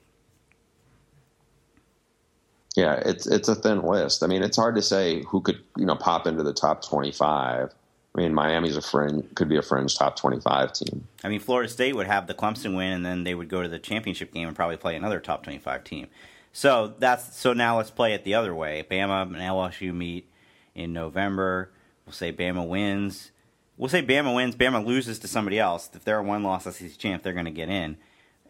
Yeah, 2.74 2.94
it's 3.04 3.26
it's 3.26 3.48
a 3.48 3.54
thin 3.54 3.82
list. 3.82 4.22
I 4.22 4.26
mean, 4.26 4.42
it's 4.42 4.56
hard 4.56 4.74
to 4.74 4.82
say 4.82 5.22
who 5.24 5.40
could 5.40 5.62
you 5.76 5.86
know 5.86 5.94
pop 5.94 6.26
into 6.26 6.42
the 6.42 6.52
top 6.52 6.84
twenty 6.84 7.12
five. 7.12 7.72
I 8.16 8.20
mean, 8.20 8.34
Miami's 8.34 8.76
a 8.76 8.82
fringe 8.82 9.24
could 9.34 9.48
be 9.48 9.56
a 9.56 9.62
fringe 9.62 9.96
top 9.96 10.16
twenty 10.16 10.40
five 10.40 10.72
team. 10.72 11.06
I 11.22 11.28
mean, 11.28 11.38
Florida 11.38 11.68
State 11.68 11.94
would 11.94 12.08
have 12.08 12.26
the 12.26 12.34
Clemson 12.34 12.76
win, 12.76 12.92
and 12.92 13.06
then 13.06 13.22
they 13.22 13.34
would 13.34 13.48
go 13.48 13.62
to 13.62 13.68
the 13.68 13.78
championship 13.78 14.32
game 14.32 14.48
and 14.48 14.56
probably 14.56 14.76
play 14.76 14.96
another 14.96 15.20
top 15.20 15.44
twenty 15.44 15.60
five 15.60 15.84
team. 15.84 16.08
So 16.56 16.94
that's 17.00 17.36
so 17.36 17.52
now 17.52 17.78
let's 17.78 17.90
play 17.90 18.14
it 18.14 18.22
the 18.22 18.34
other 18.34 18.54
way. 18.54 18.86
Bama 18.88 19.22
and 19.22 19.34
LSU 19.34 19.92
meet 19.92 20.30
in 20.72 20.92
November. 20.92 21.72
We'll 22.06 22.12
say 22.12 22.32
Bama 22.32 22.64
wins. 22.64 23.32
We'll 23.76 23.88
say 23.88 24.04
Bama 24.04 24.32
wins. 24.32 24.54
Bama 24.54 24.86
loses 24.86 25.18
to 25.18 25.28
somebody 25.28 25.58
else. 25.58 25.90
If 25.92 26.04
they're 26.04 26.18
a 26.18 26.22
one 26.22 26.44
loss 26.44 26.62
SEC 26.62 26.96
champ, 26.96 27.24
they're 27.24 27.32
going 27.32 27.46
to 27.46 27.50
get 27.50 27.68
in. 27.68 27.96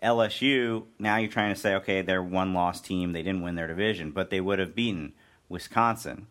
LSU, 0.03 0.85
now 0.99 1.17
you're 1.17 1.31
trying 1.31 1.55
to 1.55 1.59
say, 1.59 1.75
okay, 1.77 2.03
they're 2.03 2.23
one 2.23 2.53
loss 2.53 2.79
team. 2.79 3.15
They 3.15 3.23
didn't 3.23 3.41
win 3.41 3.55
their 3.55 3.69
division, 3.69 4.11
but 4.11 4.29
they 4.29 4.41
would 4.43 4.59
have 4.59 4.75
beaten 4.75 5.15
Wisconsin. 5.49 6.27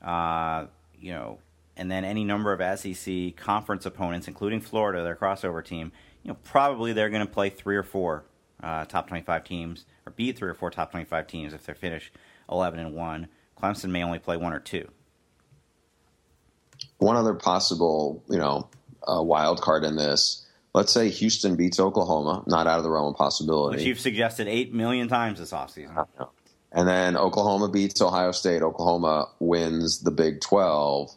Uh, 0.00 0.66
you 0.96 1.10
know, 1.10 1.40
and 1.76 1.90
then 1.90 2.04
any 2.04 2.22
number 2.22 2.52
of 2.52 2.78
SEC 2.78 3.34
conference 3.34 3.84
opponents, 3.84 4.28
including 4.28 4.60
Florida, 4.60 5.02
their 5.02 5.16
crossover 5.16 5.64
team. 5.64 5.90
You 6.22 6.28
know, 6.28 6.38
probably 6.44 6.92
they're 6.92 7.10
going 7.10 7.26
to 7.26 7.32
play 7.32 7.50
three 7.50 7.76
or 7.76 7.82
four 7.82 8.26
uh, 8.62 8.84
top 8.84 9.08
25 9.08 9.44
teams, 9.44 9.84
or 10.06 10.12
beat 10.12 10.38
three 10.38 10.48
or 10.48 10.54
four 10.54 10.70
top 10.70 10.90
25 10.90 11.26
teams 11.26 11.52
if 11.52 11.66
they 11.66 11.74
finish 11.74 12.12
11 12.50 12.78
and 12.78 12.94
one. 12.94 13.28
Clemson 13.60 13.90
may 13.90 14.02
only 14.02 14.18
play 14.18 14.36
one 14.36 14.52
or 14.52 14.60
two. 14.60 14.88
One 16.98 17.16
other 17.16 17.34
possible, 17.34 18.22
you 18.28 18.38
know, 18.38 18.68
uh, 19.06 19.22
wild 19.22 19.60
card 19.60 19.84
in 19.84 19.96
this 19.96 20.46
let's 20.76 20.92
say 20.92 21.08
Houston 21.08 21.56
beats 21.56 21.80
Oklahoma, 21.80 22.44
not 22.46 22.66
out 22.66 22.76
of 22.76 22.84
the 22.84 22.90
realm 22.90 23.06
of 23.06 23.16
possibility. 23.16 23.78
Which 23.78 23.86
you've 23.86 23.98
suggested 23.98 24.46
eight 24.46 24.74
million 24.74 25.08
times 25.08 25.38
this 25.38 25.50
offseason. 25.50 26.06
And 26.70 26.86
then 26.86 27.16
Oklahoma 27.16 27.70
beats 27.70 28.00
Ohio 28.02 28.30
State. 28.32 28.60
Oklahoma 28.60 29.28
wins 29.40 30.00
the 30.00 30.10
Big 30.10 30.42
12. 30.42 31.10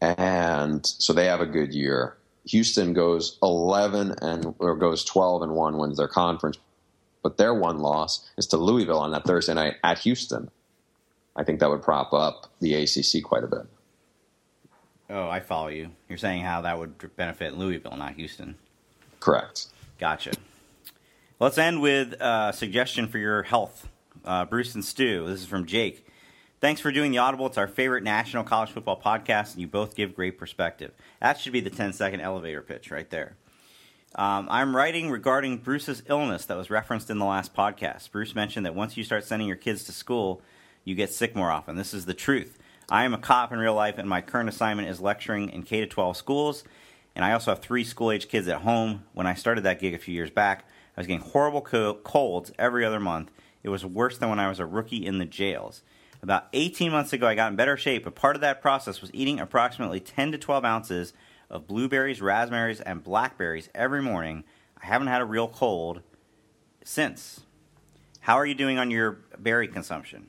And 0.00 0.84
so 0.84 1.12
they 1.12 1.26
have 1.26 1.40
a 1.40 1.46
good 1.46 1.72
year. 1.72 2.16
Houston 2.46 2.92
goes 2.92 3.38
11 3.40 4.16
and 4.20 4.54
or 4.58 4.74
goes 4.74 5.04
12 5.04 5.42
and 5.42 5.52
1 5.52 5.78
wins 5.78 5.98
their 5.98 6.08
conference. 6.08 6.58
But 7.22 7.36
their 7.36 7.54
one 7.54 7.78
loss 7.78 8.28
is 8.36 8.46
to 8.48 8.56
Louisville 8.56 9.00
on 9.00 9.10
that 9.12 9.24
Thursday 9.24 9.54
night 9.54 9.74
at 9.82 9.98
Houston. 10.00 10.50
I 11.34 11.44
think 11.44 11.60
that 11.60 11.70
would 11.70 11.82
prop 11.82 12.12
up 12.12 12.50
the 12.60 12.74
ACC 12.74 13.22
quite 13.22 13.44
a 13.44 13.48
bit. 13.48 13.66
Oh, 15.10 15.28
I 15.28 15.40
follow 15.40 15.68
you. 15.68 15.90
You're 16.08 16.18
saying 16.18 16.42
how 16.42 16.62
that 16.62 16.78
would 16.78 17.16
benefit 17.16 17.56
Louisville, 17.56 17.96
not 17.96 18.14
Houston. 18.14 18.56
Correct. 19.20 19.66
Gotcha. 19.98 20.32
Let's 21.40 21.56
end 21.56 21.80
with 21.80 22.14
a 22.20 22.52
suggestion 22.52 23.08
for 23.08 23.18
your 23.18 23.44
health. 23.44 23.88
Uh, 24.24 24.44
Bruce 24.44 24.74
and 24.74 24.84
Stew, 24.84 25.26
this 25.26 25.40
is 25.40 25.46
from 25.46 25.66
Jake. 25.66 26.04
Thanks 26.60 26.80
for 26.80 26.90
doing 26.90 27.12
the 27.12 27.18
Audible. 27.18 27.46
It's 27.46 27.56
our 27.56 27.68
favorite 27.68 28.02
national 28.02 28.42
college 28.42 28.70
football 28.70 29.00
podcast, 29.00 29.52
and 29.52 29.60
you 29.60 29.68
both 29.68 29.94
give 29.94 30.16
great 30.16 30.36
perspective. 30.38 30.90
That 31.20 31.38
should 31.38 31.52
be 31.52 31.60
the 31.60 31.70
10 31.70 31.92
second 31.92 32.20
elevator 32.20 32.62
pitch 32.62 32.90
right 32.90 33.08
there. 33.08 33.36
Um, 34.18 34.48
I'm 34.50 34.74
writing 34.74 35.12
regarding 35.12 35.58
Bruce's 35.58 36.02
illness 36.08 36.44
that 36.46 36.56
was 36.56 36.70
referenced 36.70 37.08
in 37.08 37.20
the 37.20 37.24
last 37.24 37.54
podcast. 37.54 38.10
Bruce 38.10 38.34
mentioned 38.34 38.66
that 38.66 38.74
once 38.74 38.96
you 38.96 39.04
start 39.04 39.22
sending 39.22 39.46
your 39.46 39.56
kids 39.56 39.84
to 39.84 39.92
school, 39.92 40.42
you 40.82 40.96
get 40.96 41.12
sick 41.12 41.36
more 41.36 41.52
often. 41.52 41.76
This 41.76 41.94
is 41.94 42.04
the 42.04 42.14
truth. 42.14 42.58
I 42.90 43.04
am 43.04 43.14
a 43.14 43.18
cop 43.18 43.52
in 43.52 43.60
real 43.60 43.74
life, 43.74 43.96
and 43.96 44.08
my 44.08 44.20
current 44.20 44.48
assignment 44.48 44.88
is 44.88 45.00
lecturing 45.00 45.50
in 45.50 45.62
K 45.62 45.86
12 45.86 46.16
schools 46.16 46.64
And 47.14 47.24
I 47.24 47.30
also 47.30 47.52
have 47.52 47.60
three 47.60 47.84
school 47.84 48.10
age 48.10 48.28
kids 48.28 48.48
at 48.48 48.62
home. 48.62 49.04
When 49.12 49.28
I 49.28 49.34
started 49.34 49.62
that 49.62 49.78
gig 49.78 49.94
a 49.94 49.98
few 49.98 50.14
years 50.14 50.30
back, 50.30 50.64
I 50.96 51.00
was 51.00 51.06
getting 51.06 51.22
horrible 51.22 51.60
co- 51.60 51.94
colds 51.94 52.50
every 52.58 52.84
other 52.84 52.98
month. 52.98 53.30
It 53.62 53.68
was 53.68 53.86
worse 53.86 54.18
than 54.18 54.30
when 54.30 54.40
I 54.40 54.48
was 54.48 54.58
a 54.58 54.66
rookie 54.66 55.06
in 55.06 55.18
the 55.18 55.26
jails. 55.26 55.82
About 56.24 56.48
18 56.54 56.90
months 56.90 57.12
ago, 57.12 57.28
I 57.28 57.36
got 57.36 57.52
in 57.52 57.56
better 57.56 57.76
shape, 57.76 58.02
but 58.02 58.16
part 58.16 58.34
of 58.34 58.40
that 58.40 58.60
process 58.60 59.00
was 59.00 59.14
eating 59.14 59.38
approximately 59.38 60.00
10 60.00 60.32
to 60.32 60.38
12 60.38 60.64
ounces 60.64 61.12
of 61.50 61.66
blueberries, 61.66 62.20
raspberries, 62.20 62.80
and 62.80 63.02
blackberries 63.02 63.68
every 63.74 64.02
morning. 64.02 64.44
I 64.80 64.86
haven't 64.86 65.08
had 65.08 65.20
a 65.20 65.24
real 65.24 65.48
cold 65.48 66.02
since. 66.84 67.40
How 68.20 68.36
are 68.36 68.46
you 68.46 68.54
doing 68.54 68.78
on 68.78 68.90
your 68.90 69.18
berry 69.38 69.68
consumption? 69.68 70.28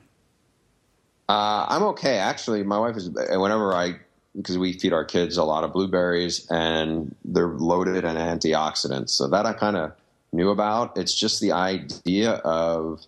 Uh, 1.28 1.66
I'm 1.68 1.82
okay. 1.84 2.18
Actually, 2.18 2.62
my 2.62 2.78
wife 2.78 2.96
is, 2.96 3.10
whenever 3.10 3.74
I, 3.74 3.96
because 4.36 4.58
we 4.58 4.72
feed 4.72 4.92
our 4.92 5.04
kids 5.04 5.36
a 5.36 5.44
lot 5.44 5.64
of 5.64 5.72
blueberries 5.72 6.46
and 6.50 7.14
they're 7.24 7.48
loaded 7.48 8.04
in 8.04 8.16
antioxidants. 8.16 9.10
So 9.10 9.28
that 9.28 9.46
I 9.46 9.52
kind 9.52 9.76
of 9.76 9.92
knew 10.32 10.50
about. 10.50 10.96
It's 10.96 11.14
just 11.14 11.40
the 11.40 11.52
idea 11.52 12.32
of, 12.32 13.00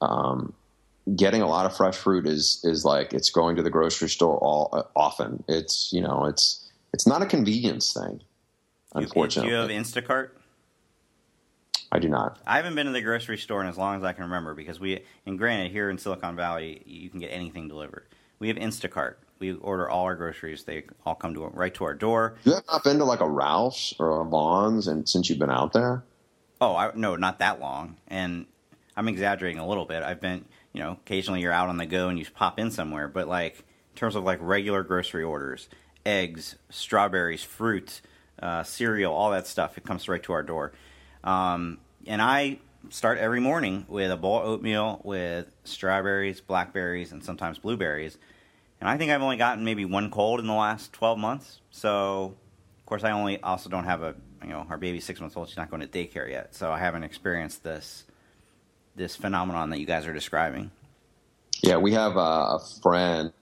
um, 0.00 0.54
getting 1.16 1.42
a 1.42 1.48
lot 1.48 1.66
of 1.66 1.76
fresh 1.76 1.96
fruit 1.96 2.26
is 2.26 2.60
is 2.64 2.84
like 2.84 3.12
it's 3.12 3.30
going 3.30 3.56
to 3.56 3.62
the 3.62 3.70
grocery 3.70 4.08
store 4.08 4.38
all 4.38 4.68
uh, 4.72 4.82
often. 4.94 5.42
It's 5.48 5.92
you 5.92 6.00
know 6.00 6.26
it's 6.26 6.61
it's 6.92 7.06
not 7.06 7.22
a 7.22 7.26
convenience 7.26 7.92
thing. 7.92 8.22
Unfortunately, 8.94 9.50
do 9.50 9.54
you 9.54 9.60
have 9.60 9.70
Instacart? 9.70 10.30
I 11.90 11.98
do 11.98 12.08
not. 12.08 12.38
I 12.46 12.56
haven't 12.56 12.74
been 12.74 12.86
to 12.86 12.92
the 12.92 13.02
grocery 13.02 13.38
store 13.38 13.60
in 13.62 13.68
as 13.68 13.76
long 13.76 13.96
as 13.96 14.04
I 14.04 14.12
can 14.12 14.24
remember 14.24 14.54
because 14.54 14.80
we, 14.80 15.02
and 15.26 15.38
granted, 15.38 15.72
here 15.72 15.90
in 15.90 15.98
Silicon 15.98 16.36
Valley, 16.36 16.82
you 16.86 17.10
can 17.10 17.20
get 17.20 17.28
anything 17.28 17.68
delivered. 17.68 18.06
We 18.38 18.48
have 18.48 18.56
Instacart. 18.56 19.16
We 19.38 19.52
order 19.54 19.88
all 19.88 20.04
our 20.04 20.14
groceries; 20.14 20.64
they 20.64 20.84
all 21.04 21.14
come 21.14 21.34
to 21.34 21.46
right 21.46 21.74
to 21.74 21.84
our 21.84 21.94
door. 21.94 22.36
You 22.44 22.54
have 22.54 22.64
not 22.70 22.84
been 22.84 22.98
to 22.98 23.04
like 23.04 23.20
a 23.20 23.28
Ralph's 23.28 23.94
or 23.98 24.20
a 24.20 24.24
Vons, 24.24 24.86
and 24.86 25.08
since 25.08 25.28
you've 25.28 25.38
been 25.38 25.50
out 25.50 25.72
there. 25.72 26.04
Oh, 26.60 26.76
I, 26.76 26.92
no, 26.94 27.16
not 27.16 27.40
that 27.40 27.60
long. 27.60 27.96
And 28.06 28.46
I'm 28.96 29.08
exaggerating 29.08 29.58
a 29.58 29.66
little 29.66 29.84
bit. 29.84 30.02
I've 30.04 30.20
been 30.20 30.44
you 30.72 30.82
know, 30.82 30.92
occasionally 30.92 31.40
you're 31.40 31.52
out 31.52 31.68
on 31.68 31.76
the 31.76 31.86
go 31.86 32.08
and 32.08 32.18
you 32.18 32.24
pop 32.34 32.58
in 32.58 32.70
somewhere, 32.70 33.08
but 33.08 33.28
like 33.28 33.58
in 33.58 33.96
terms 33.96 34.16
of 34.16 34.24
like 34.24 34.38
regular 34.40 34.82
grocery 34.82 35.22
orders, 35.22 35.68
eggs, 36.04 36.56
strawberries, 36.70 37.42
fruit, 37.42 38.00
uh, 38.42 38.62
cereal, 38.62 39.12
all 39.12 39.30
that 39.30 39.46
stuff, 39.46 39.78
it 39.78 39.84
comes 39.84 40.08
right 40.08 40.22
to 40.22 40.32
our 40.32 40.42
door. 40.42 40.72
Um, 41.24 41.78
and 42.06 42.20
I 42.20 42.58
start 42.90 43.18
every 43.18 43.40
morning 43.40 43.86
with 43.88 44.10
a 44.10 44.16
bowl 44.16 44.40
of 44.40 44.46
oatmeal 44.46 45.00
with 45.04 45.46
strawberries, 45.64 46.40
blackberries, 46.40 47.12
and 47.12 47.22
sometimes 47.22 47.58
blueberries. 47.58 48.18
And 48.80 48.88
I 48.88 48.98
think 48.98 49.12
I've 49.12 49.22
only 49.22 49.36
gotten 49.36 49.64
maybe 49.64 49.84
one 49.84 50.10
cold 50.10 50.40
in 50.40 50.46
the 50.46 50.54
last 50.54 50.92
12 50.92 51.18
months. 51.18 51.60
So, 51.70 52.34
of 52.80 52.86
course, 52.86 53.04
I 53.04 53.12
only 53.12 53.40
also 53.40 53.70
don't 53.70 53.84
have 53.84 54.02
a, 54.02 54.16
you 54.42 54.50
know, 54.50 54.66
our 54.68 54.76
baby's 54.76 55.04
six 55.04 55.20
months 55.20 55.36
old. 55.36 55.48
She's 55.48 55.56
not 55.56 55.70
going 55.70 55.82
to 55.82 55.88
daycare 55.88 56.28
yet. 56.28 56.54
So 56.54 56.72
I 56.72 56.80
haven't 56.80 57.04
experienced 57.04 57.62
this 57.62 58.04
this 58.96 59.16
phenomenon 59.16 59.70
that 59.70 59.78
you 59.78 59.86
guys 59.86 60.06
are 60.06 60.12
describing? 60.12 60.70
Yeah, 61.62 61.76
we 61.76 61.92
have 61.92 62.16
a 62.16 62.58
friend 62.82 63.32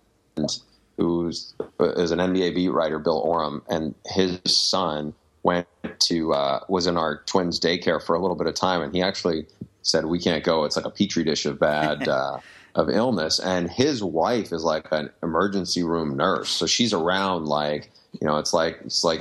who's 1.01 1.55
is 1.80 2.11
an 2.11 2.18
NBA 2.18 2.55
beat 2.55 2.68
writer, 2.68 2.98
Bill 2.98 3.18
Oram, 3.18 3.62
and 3.68 3.94
his 4.07 4.38
son 4.44 5.14
went 5.42 5.66
to 6.01 6.32
uh, 6.32 6.61
was 6.68 6.86
in 6.86 6.96
our 6.96 7.22
twins' 7.26 7.59
daycare 7.59 8.03
for 8.03 8.14
a 8.14 8.20
little 8.20 8.36
bit 8.36 8.46
of 8.46 8.55
time, 8.55 8.82
and 8.82 8.94
he 8.94 9.03
actually 9.03 9.46
said 9.82 10.05
we 10.05 10.18
can't 10.18 10.44
go. 10.44 10.64
It's 10.64 10.76
like 10.76 10.84
a 10.84 10.90
petri 10.90 11.24
dish 11.24 11.46
of 11.46 11.59
bad. 11.59 12.09
Uh, 12.09 12.40
of 12.76 12.88
illness 12.88 13.40
and 13.40 13.68
his 13.68 14.01
wife 14.01 14.53
is 14.53 14.62
like 14.62 14.86
an 14.92 15.11
emergency 15.24 15.82
room 15.82 16.16
nurse 16.16 16.48
so 16.48 16.66
she's 16.66 16.92
around 16.92 17.46
like 17.46 17.90
you 18.20 18.24
know 18.24 18.38
it's 18.38 18.55
like 18.55 18.78
it's 18.84 19.03
like 19.03 19.20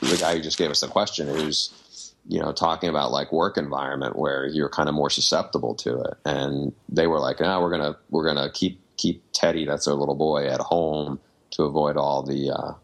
the 0.00 0.16
guy 0.18 0.34
who 0.34 0.40
just 0.40 0.56
gave 0.56 0.70
us 0.70 0.80
the 0.80 0.88
question 0.88 1.28
who's 1.28 2.14
you 2.28 2.40
know, 2.40 2.52
talking 2.52 2.88
about 2.88 3.12
like 3.12 3.32
work 3.32 3.56
environment 3.56 4.16
where 4.16 4.46
you're 4.46 4.68
kind 4.68 4.88
of 4.88 4.94
more 4.94 5.10
susceptible 5.10 5.74
to 5.76 6.00
it. 6.00 6.14
And 6.24 6.72
they 6.88 7.06
were 7.06 7.20
like, 7.20 7.40
"No, 7.40 7.60
we're 7.60 7.70
gonna 7.70 7.96
we're 8.10 8.26
gonna 8.26 8.50
keep 8.50 8.80
keep 8.96 9.22
Teddy, 9.32 9.64
that's 9.64 9.86
our 9.86 9.94
little 9.94 10.14
boy, 10.14 10.46
at 10.46 10.60
home 10.60 11.20
to 11.50 11.64
avoid 11.64 11.96
all 11.96 12.22
the 12.22 12.50
uh, 12.50 12.74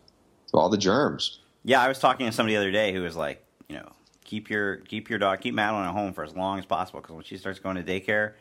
all 0.52 0.68
the 0.68 0.78
germs." 0.78 1.40
Yeah, 1.64 1.82
I 1.82 1.88
was 1.88 1.98
talking 1.98 2.26
to 2.26 2.32
somebody 2.32 2.54
the 2.54 2.60
other 2.60 2.72
day 2.72 2.92
who 2.92 3.02
was 3.02 3.14
like, 3.14 3.44
you 3.68 3.76
know, 3.76 3.92
keep 4.24 4.50
your 4.50 4.76
keep 4.76 5.10
your 5.10 5.18
dog, 5.18 5.40
keep 5.40 5.54
Madeline 5.54 5.86
at 5.86 5.92
home 5.92 6.12
for 6.12 6.24
as 6.24 6.34
long 6.34 6.58
as 6.58 6.66
possible 6.66 7.00
because 7.00 7.14
when 7.14 7.24
she 7.24 7.36
starts 7.36 7.58
going 7.58 7.76
to 7.76 7.82
daycare, 7.82 8.32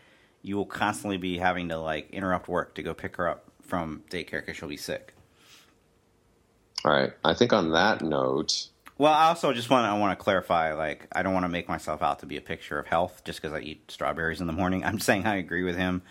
you 0.41 0.57
will 0.57 0.65
constantly 0.65 1.17
be 1.17 1.37
having 1.37 1.69
to 1.69 1.77
like 1.77 2.09
interrupt 2.11 2.47
work 2.47 2.75
to 2.75 2.83
go 2.83 2.93
pick 2.93 3.15
her 3.17 3.27
up 3.27 3.45
from 3.61 4.03
daycare 4.09 4.41
because 4.41 4.57
she'll 4.57 4.69
be 4.69 4.77
sick. 4.77 5.13
All 6.83 6.91
right. 6.91 7.13
I 7.23 7.33
think 7.33 7.53
on 7.53 7.71
that 7.71 8.01
note, 8.01 8.67
well, 8.97 9.13
I 9.13 9.29
also 9.29 9.53
just 9.53 9.69
want 9.69 9.85
I 9.85 9.97
want 9.97 10.17
to 10.17 10.23
clarify. 10.23 10.73
Like, 10.73 11.07
I 11.11 11.23
don't 11.23 11.33
want 11.33 11.43
to 11.43 11.49
make 11.49 11.67
myself 11.67 12.01
out 12.01 12.19
to 12.19 12.25
be 12.25 12.37
a 12.37 12.41
picture 12.41 12.79
of 12.79 12.87
health 12.87 13.23
just 13.23 13.41
because 13.41 13.53
I 13.53 13.59
eat 13.61 13.89
strawberries 13.89 14.41
in 14.41 14.47
the 14.47 14.53
morning. 14.53 14.83
I'm 14.85 14.99
saying 14.99 15.25
I 15.25 15.37
agree 15.37 15.63
with 15.63 15.75
him, 15.75 16.01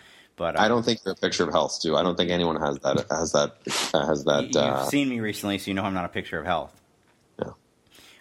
but 0.41 0.57
um, 0.57 0.65
I 0.65 0.69
don't 0.69 0.83
think 0.83 1.01
you're 1.05 1.13
a 1.13 1.17
picture 1.17 1.45
of 1.45 1.53
health, 1.53 1.73
Stew. 1.73 1.99
I 1.99 2.03
don't 2.03 2.17
think 2.17 2.31
anyone 2.31 2.59
has 2.59 2.79
that 2.79 3.05
has 3.11 3.33
that 3.33 3.57
has 3.93 4.25
that. 4.25 4.45
You've 4.45 4.57
uh, 4.57 4.87
seen 4.87 5.11
me 5.11 5.21
recently, 5.21 5.59
so 5.59 5.71
you 5.71 5.75
know 5.75 5.83
I'm 5.83 5.93
not 5.93 6.07
a 6.07 6.09
picture 6.09 6.41
of 6.41 6.47
health. 6.47 6.81
Yeah. 7.39 7.51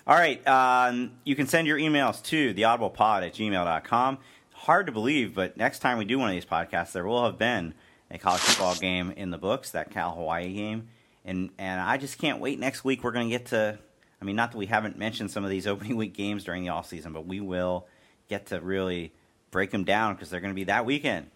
All 0.05 0.17
right. 0.17 0.45
Um, 0.45 1.13
you 1.23 1.37
can 1.37 1.47
send 1.47 1.65
your 1.65 1.77
emails 1.77 2.21
to 2.23 2.53
theaudiblepod 2.53 3.25
at 3.25 3.35
gmail.com. 3.35 4.17
Hard 4.51 4.87
to 4.87 4.91
believe, 4.91 5.33
but 5.33 5.55
next 5.55 5.79
time 5.79 5.97
we 5.97 6.03
do 6.03 6.19
one 6.19 6.27
of 6.27 6.35
these 6.35 6.43
podcasts, 6.43 6.91
there 6.91 7.05
will 7.05 7.23
have 7.23 7.37
been 7.37 7.73
a 8.11 8.17
college 8.17 8.41
football 8.41 8.75
game 8.75 9.11
in 9.15 9.29
the 9.29 9.37
books, 9.37 9.71
that 9.71 9.89
Cal 9.89 10.13
Hawaii 10.13 10.53
game, 10.53 10.89
and 11.23 11.51
and 11.57 11.79
I 11.79 11.95
just 11.95 12.17
can't 12.17 12.41
wait. 12.41 12.59
Next 12.59 12.83
week 12.83 13.01
we're 13.01 13.13
going 13.13 13.29
to 13.29 13.31
get 13.31 13.45
to 13.47 13.79
I 14.21 14.25
mean, 14.25 14.35
not 14.35 14.51
that 14.51 14.57
we 14.57 14.65
haven't 14.65 14.97
mentioned 14.97 15.31
some 15.31 15.45
of 15.45 15.49
these 15.49 15.67
opening 15.67 15.95
week 15.95 16.15
games 16.15 16.43
during 16.43 16.63
the 16.63 16.69
off 16.69 16.85
season, 16.85 17.13
but 17.13 17.25
we 17.25 17.39
will 17.39 17.87
get 18.27 18.47
to 18.47 18.59
really 18.59 19.13
break 19.51 19.71
them 19.71 19.85
down 19.85 20.15
because 20.15 20.29
they're 20.29 20.41
going 20.41 20.51
to 20.51 20.55
be 20.55 20.65
that 20.65 20.85
weekend. 20.85 21.27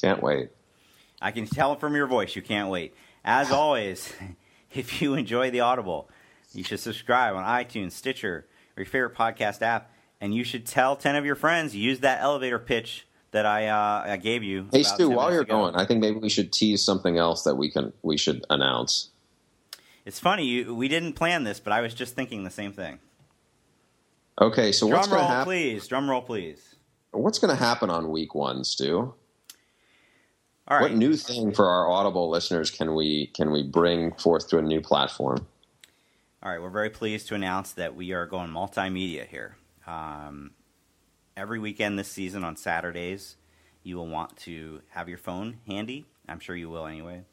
Can't 0.00 0.22
wait. 0.22 0.50
I 1.20 1.30
can 1.30 1.46
tell 1.46 1.76
from 1.76 1.94
your 1.94 2.06
voice 2.06 2.34
you 2.34 2.42
can't 2.42 2.70
wait. 2.70 2.94
As 3.24 3.50
always, 3.52 4.12
if 4.72 5.02
you 5.02 5.14
enjoy 5.14 5.50
the 5.50 5.60
Audible, 5.60 6.08
you 6.52 6.64
should 6.64 6.80
subscribe 6.80 7.34
on 7.34 7.44
iTunes, 7.44 7.92
Stitcher, 7.92 8.46
or 8.76 8.80
your 8.82 8.86
favorite 8.86 9.14
podcast 9.14 9.62
app, 9.62 9.90
and 10.20 10.34
you 10.34 10.44
should 10.44 10.66
tell 10.66 10.96
ten 10.96 11.16
of 11.16 11.24
your 11.24 11.36
friends. 11.36 11.74
Use 11.74 12.00
that 12.00 12.20
elevator 12.20 12.58
pitch 12.58 13.06
that 13.32 13.46
I 13.46 13.68
uh, 13.68 14.12
I 14.12 14.16
gave 14.16 14.42
you. 14.42 14.68
Hey 14.72 14.82
Stew, 14.82 15.10
while 15.10 15.32
you're 15.32 15.42
ago. 15.42 15.62
going, 15.62 15.74
I 15.76 15.84
think 15.84 16.00
maybe 16.00 16.18
we 16.18 16.28
should 16.28 16.52
tease 16.52 16.82
something 16.84 17.18
else 17.18 17.44
that 17.44 17.54
we 17.56 17.70
can 17.70 17.92
we 18.02 18.16
should 18.16 18.44
announce. 18.50 19.10
It's 20.06 20.18
funny, 20.18 20.46
you, 20.46 20.74
we 20.74 20.88
didn't 20.88 21.12
plan 21.12 21.44
this, 21.44 21.60
but 21.60 21.72
I 21.72 21.82
was 21.82 21.92
just 21.92 22.14
thinking 22.14 22.42
the 22.42 22.50
same 22.50 22.72
thing. 22.72 22.98
Okay, 24.40 24.72
so 24.72 24.88
Drum 24.88 24.98
what's 24.98 25.08
going 25.08 25.20
to 25.20 25.26
happen? 25.26 25.44
please. 25.44 25.86
Drum 25.86 26.08
roll, 26.08 26.22
please. 26.22 26.74
What's 27.12 27.38
going 27.38 27.54
to 27.54 27.62
happen 27.62 27.90
on 27.90 28.10
week 28.10 28.34
one, 28.34 28.64
Stew? 28.64 29.14
All 30.70 30.78
right. 30.78 30.82
What 30.82 30.94
new 30.94 31.14
thing 31.14 31.52
for 31.52 31.66
our 31.66 31.90
Audible 31.90 32.30
listeners 32.30 32.70
can 32.70 32.94
we 32.94 33.26
can 33.28 33.50
we 33.50 33.62
bring 33.62 34.12
forth 34.12 34.48
to 34.50 34.58
a 34.58 34.62
new 34.62 34.80
platform? 34.80 35.46
All 36.42 36.50
right, 36.50 36.62
we're 36.62 36.70
very 36.70 36.88
pleased 36.88 37.28
to 37.28 37.34
announce 37.34 37.72
that 37.72 37.94
we 37.94 38.12
are 38.12 38.24
going 38.24 38.48
multimedia 38.48 39.26
here. 39.26 39.56
Um, 39.86 40.52
every 41.36 41.58
weekend 41.58 41.98
this 41.98 42.08
season 42.08 42.44
on 42.44 42.56
Saturdays, 42.56 43.36
you 43.82 43.96
will 43.96 44.06
want 44.06 44.38
to 44.38 44.80
have 44.90 45.08
your 45.08 45.18
phone 45.18 45.58
handy. 45.66 46.06
I'm 46.26 46.40
sure 46.40 46.56
you 46.56 46.70
will 46.70 46.86
anyway 46.86 47.24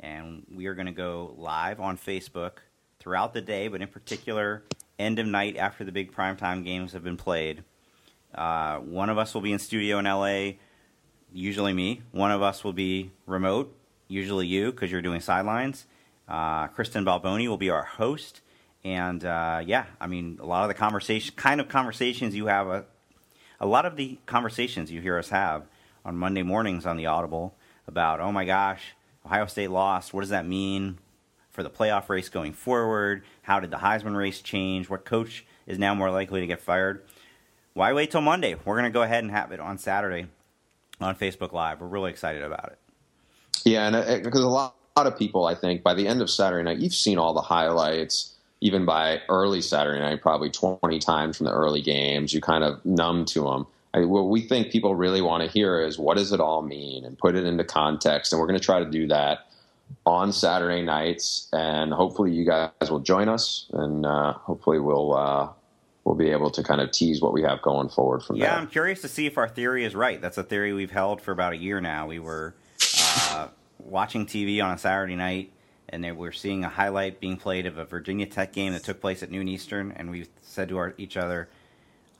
and 0.00 0.46
we 0.52 0.66
are 0.66 0.74
going 0.74 0.86
to 0.86 0.92
go 0.92 1.34
live 1.36 1.78
on 1.78 1.96
Facebook 1.96 2.52
throughout 2.98 3.34
the 3.34 3.40
day, 3.40 3.68
but 3.68 3.82
in 3.82 3.88
particular, 3.88 4.64
end 4.98 5.18
of 5.18 5.26
night 5.26 5.56
after 5.56 5.84
the 5.84 5.92
big 5.92 6.12
primetime 6.12 6.64
games 6.64 6.92
have 6.92 7.04
been 7.04 7.16
played. 7.16 7.62
Uh, 8.34 8.78
one 8.78 9.10
of 9.10 9.18
us 9.18 9.34
will 9.34 9.40
be 9.40 9.52
in 9.52 9.58
studio 9.58 9.98
in 9.98 10.06
LA, 10.06 10.52
usually 11.32 11.72
me. 11.72 12.02
One 12.12 12.30
of 12.30 12.42
us 12.42 12.64
will 12.64 12.72
be 12.72 13.10
remote, 13.26 13.74
usually 14.08 14.46
you, 14.46 14.70
because 14.70 14.90
you're 14.90 15.02
doing 15.02 15.20
sidelines. 15.20 15.86
Uh, 16.28 16.68
Kristen 16.68 17.04
Balboni 17.04 17.48
will 17.48 17.58
be 17.58 17.70
our 17.70 17.82
host. 17.82 18.40
And 18.84 19.24
uh, 19.24 19.62
yeah, 19.64 19.86
I 20.00 20.06
mean, 20.06 20.38
a 20.40 20.46
lot 20.46 20.62
of 20.62 20.68
the 20.68 20.74
conversation, 20.74 21.34
kind 21.36 21.60
of 21.60 21.68
conversations 21.68 22.34
you 22.34 22.46
have, 22.46 22.66
a, 22.66 22.70
uh, 22.70 22.82
a 23.60 23.66
lot 23.66 23.84
of 23.84 23.96
the 23.96 24.18
conversations 24.24 24.90
you 24.90 25.02
hear 25.02 25.18
us 25.18 25.28
have 25.28 25.64
on 26.04 26.16
Monday 26.16 26.42
mornings 26.42 26.86
on 26.86 26.96
the 26.96 27.06
Audible 27.06 27.54
about, 27.86 28.20
oh 28.20 28.32
my 28.32 28.46
gosh, 28.46 28.94
Ohio 29.26 29.44
State 29.46 29.70
lost. 29.70 30.14
What 30.14 30.22
does 30.22 30.30
that 30.30 30.46
mean 30.46 30.98
for 31.50 31.62
the 31.62 31.68
playoff 31.68 32.08
race 32.08 32.30
going 32.30 32.54
forward? 32.54 33.22
How 33.42 33.60
did 33.60 33.70
the 33.70 33.76
Heisman 33.76 34.16
race 34.16 34.40
change? 34.40 34.88
What 34.88 35.04
coach 35.04 35.44
is 35.66 35.78
now 35.78 35.94
more 35.94 36.10
likely 36.10 36.40
to 36.40 36.46
get 36.46 36.60
fired? 36.60 37.04
Why 37.74 37.92
wait 37.92 38.10
till 38.10 38.22
Monday? 38.22 38.56
We're 38.64 38.76
going 38.76 38.90
to 38.90 38.90
go 38.90 39.02
ahead 39.02 39.22
and 39.22 39.30
have 39.30 39.52
it 39.52 39.60
on 39.60 39.76
Saturday 39.76 40.26
on 41.00 41.16
Facebook 41.16 41.52
Live. 41.52 41.80
We're 41.80 41.88
really 41.88 42.10
excited 42.10 42.42
about 42.42 42.72
it. 42.72 42.78
Yeah, 43.64 43.86
and 43.86 44.24
because 44.24 44.42
uh, 44.42 44.46
a 44.46 44.48
lot, 44.48 44.76
a 44.96 45.00
lot 45.00 45.12
of 45.12 45.18
people, 45.18 45.46
I 45.46 45.54
think, 45.54 45.82
by 45.82 45.94
the 45.94 46.06
end 46.06 46.22
of 46.22 46.30
Saturday 46.30 46.62
night, 46.62 46.78
you've 46.78 46.94
seen 46.94 47.18
all 47.18 47.34
the 47.34 47.40
highlights. 47.40 48.34
Even 48.62 48.84
by 48.84 49.22
early 49.30 49.62
Saturday 49.62 50.00
night, 50.00 50.20
probably 50.20 50.50
20 50.50 50.98
times 50.98 51.38
from 51.38 51.46
the 51.46 51.52
early 51.52 51.80
games, 51.80 52.34
you 52.34 52.42
kind 52.42 52.62
of 52.62 52.84
numb 52.84 53.24
to 53.24 53.44
them. 53.44 53.66
I, 53.94 54.04
what 54.04 54.28
we 54.28 54.42
think 54.42 54.70
people 54.70 54.94
really 54.94 55.22
want 55.22 55.42
to 55.42 55.48
hear 55.48 55.80
is 55.80 55.98
what 55.98 56.18
does 56.18 56.30
it 56.30 56.40
all 56.40 56.60
mean 56.60 57.06
and 57.06 57.18
put 57.18 57.36
it 57.36 57.46
into 57.46 57.64
context. 57.64 58.32
And 58.32 58.40
we're 58.40 58.46
going 58.46 58.58
to 58.58 58.64
try 58.64 58.78
to 58.78 58.90
do 58.90 59.06
that 59.06 59.46
on 60.06 60.32
Saturday 60.32 60.82
nights, 60.82 61.48
and 61.52 61.92
hopefully 61.92 62.32
you 62.32 62.44
guys 62.44 62.90
will 62.90 63.00
join 63.00 63.28
us, 63.28 63.66
and 63.72 64.06
uh, 64.06 64.34
hopefully 64.34 64.78
we'll 64.78 65.14
uh, 65.14 65.48
we'll 66.04 66.14
be 66.14 66.30
able 66.30 66.50
to 66.50 66.62
kind 66.62 66.80
of 66.80 66.90
tease 66.90 67.20
what 67.20 67.32
we 67.32 67.42
have 67.42 67.60
going 67.62 67.88
forward 67.88 68.22
from 68.22 68.38
that. 68.38 68.44
yeah, 68.44 68.50
there. 68.50 68.58
I'm 68.58 68.68
curious 68.68 69.00
to 69.02 69.08
see 69.08 69.26
if 69.26 69.38
our 69.38 69.48
theory 69.48 69.84
is 69.84 69.94
right. 69.94 70.20
That's 70.20 70.38
a 70.38 70.42
theory 70.42 70.72
we've 70.72 70.90
held 70.90 71.20
for 71.20 71.32
about 71.32 71.52
a 71.52 71.56
year 71.56 71.80
now. 71.80 72.06
We 72.06 72.18
were 72.18 72.54
uh, 73.30 73.48
watching 73.78 74.26
TV 74.26 74.62
on 74.62 74.72
a 74.72 74.78
Saturday 74.78 75.16
night, 75.16 75.52
and 75.88 76.02
they 76.02 76.12
were 76.12 76.32
seeing 76.32 76.64
a 76.64 76.68
highlight 76.68 77.20
being 77.20 77.36
played 77.36 77.66
of 77.66 77.78
a 77.78 77.84
Virginia 77.84 78.26
Tech 78.26 78.52
game 78.52 78.72
that 78.72 78.84
took 78.84 79.00
place 79.00 79.22
at 79.22 79.30
noon 79.30 79.48
Eastern, 79.48 79.92
and 79.92 80.10
we 80.10 80.26
said 80.42 80.68
to 80.70 80.78
our, 80.78 80.94
each 80.96 81.16
other, 81.16 81.48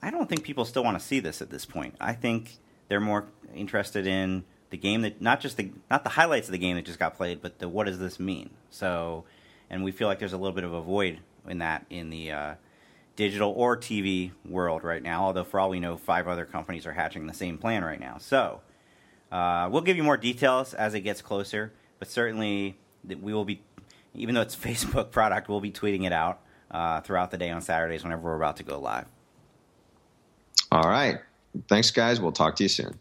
"I 0.01 0.11
don't 0.11 0.29
think 0.29 0.43
people 0.43 0.65
still 0.65 0.83
want 0.83 0.99
to 0.99 1.05
see 1.05 1.19
this 1.19 1.41
at 1.41 1.49
this 1.49 1.65
point. 1.65 1.95
I 1.99 2.13
think 2.13 2.57
they're 2.87 2.99
more 2.99 3.25
interested 3.53 4.07
in." 4.07 4.43
the 4.71 4.77
game 4.77 5.01
that 5.01 5.21
not 5.21 5.41
just 5.41 5.57
the 5.57 5.69
not 5.89 6.03
the 6.03 6.09
highlights 6.09 6.47
of 6.47 6.53
the 6.53 6.57
game 6.57 6.77
that 6.77 6.85
just 6.85 6.97
got 6.97 7.15
played, 7.15 7.41
but 7.41 7.59
the 7.59 7.69
what 7.69 7.85
does 7.85 7.99
this 7.99 8.19
mean? 8.19 8.49
So, 8.69 9.25
and 9.69 9.83
we 9.83 9.91
feel 9.91 10.07
like 10.07 10.17
there's 10.17 10.33
a 10.33 10.37
little 10.37 10.55
bit 10.55 10.63
of 10.63 10.73
a 10.73 10.81
void 10.81 11.19
in 11.45 11.59
that 11.59 11.85
in 11.89 12.09
the 12.09 12.31
uh, 12.31 12.53
digital 13.15 13.51
or 13.51 13.77
TV 13.77 14.31
world 14.45 14.83
right 14.83 15.03
now. 15.03 15.25
Although 15.25 15.43
for 15.43 15.59
all 15.59 15.69
we 15.69 15.79
know, 15.79 15.97
five 15.97 16.27
other 16.27 16.45
companies 16.45 16.85
are 16.85 16.93
hatching 16.93 17.27
the 17.27 17.33
same 17.33 17.57
plan 17.57 17.83
right 17.83 17.99
now. 17.99 18.17
So, 18.19 18.61
uh, 19.31 19.69
we'll 19.71 19.81
give 19.81 19.97
you 19.97 20.03
more 20.03 20.17
details 20.17 20.73
as 20.73 20.93
it 20.93 21.01
gets 21.01 21.21
closer. 21.21 21.71
But 21.99 22.09
certainly, 22.09 22.77
we 23.07 23.33
will 23.33 23.45
be, 23.45 23.61
even 24.15 24.35
though 24.35 24.41
it's 24.41 24.55
Facebook 24.57 25.11
product, 25.11 25.49
we'll 25.49 25.61
be 25.61 25.71
tweeting 25.71 26.05
it 26.05 26.13
out 26.13 26.41
uh, 26.71 27.01
throughout 27.01 27.31
the 27.31 27.37
day 27.37 27.49
on 27.49 27.61
Saturdays 27.61 28.03
whenever 28.03 28.23
we're 28.23 28.35
about 28.35 28.57
to 28.57 28.63
go 28.63 28.79
live. 28.79 29.05
All 30.71 30.89
right. 30.89 31.19
Thanks, 31.67 31.91
guys. 31.91 32.21
We'll 32.21 32.31
talk 32.31 32.55
to 32.57 32.63
you 32.63 32.69
soon. 32.69 32.97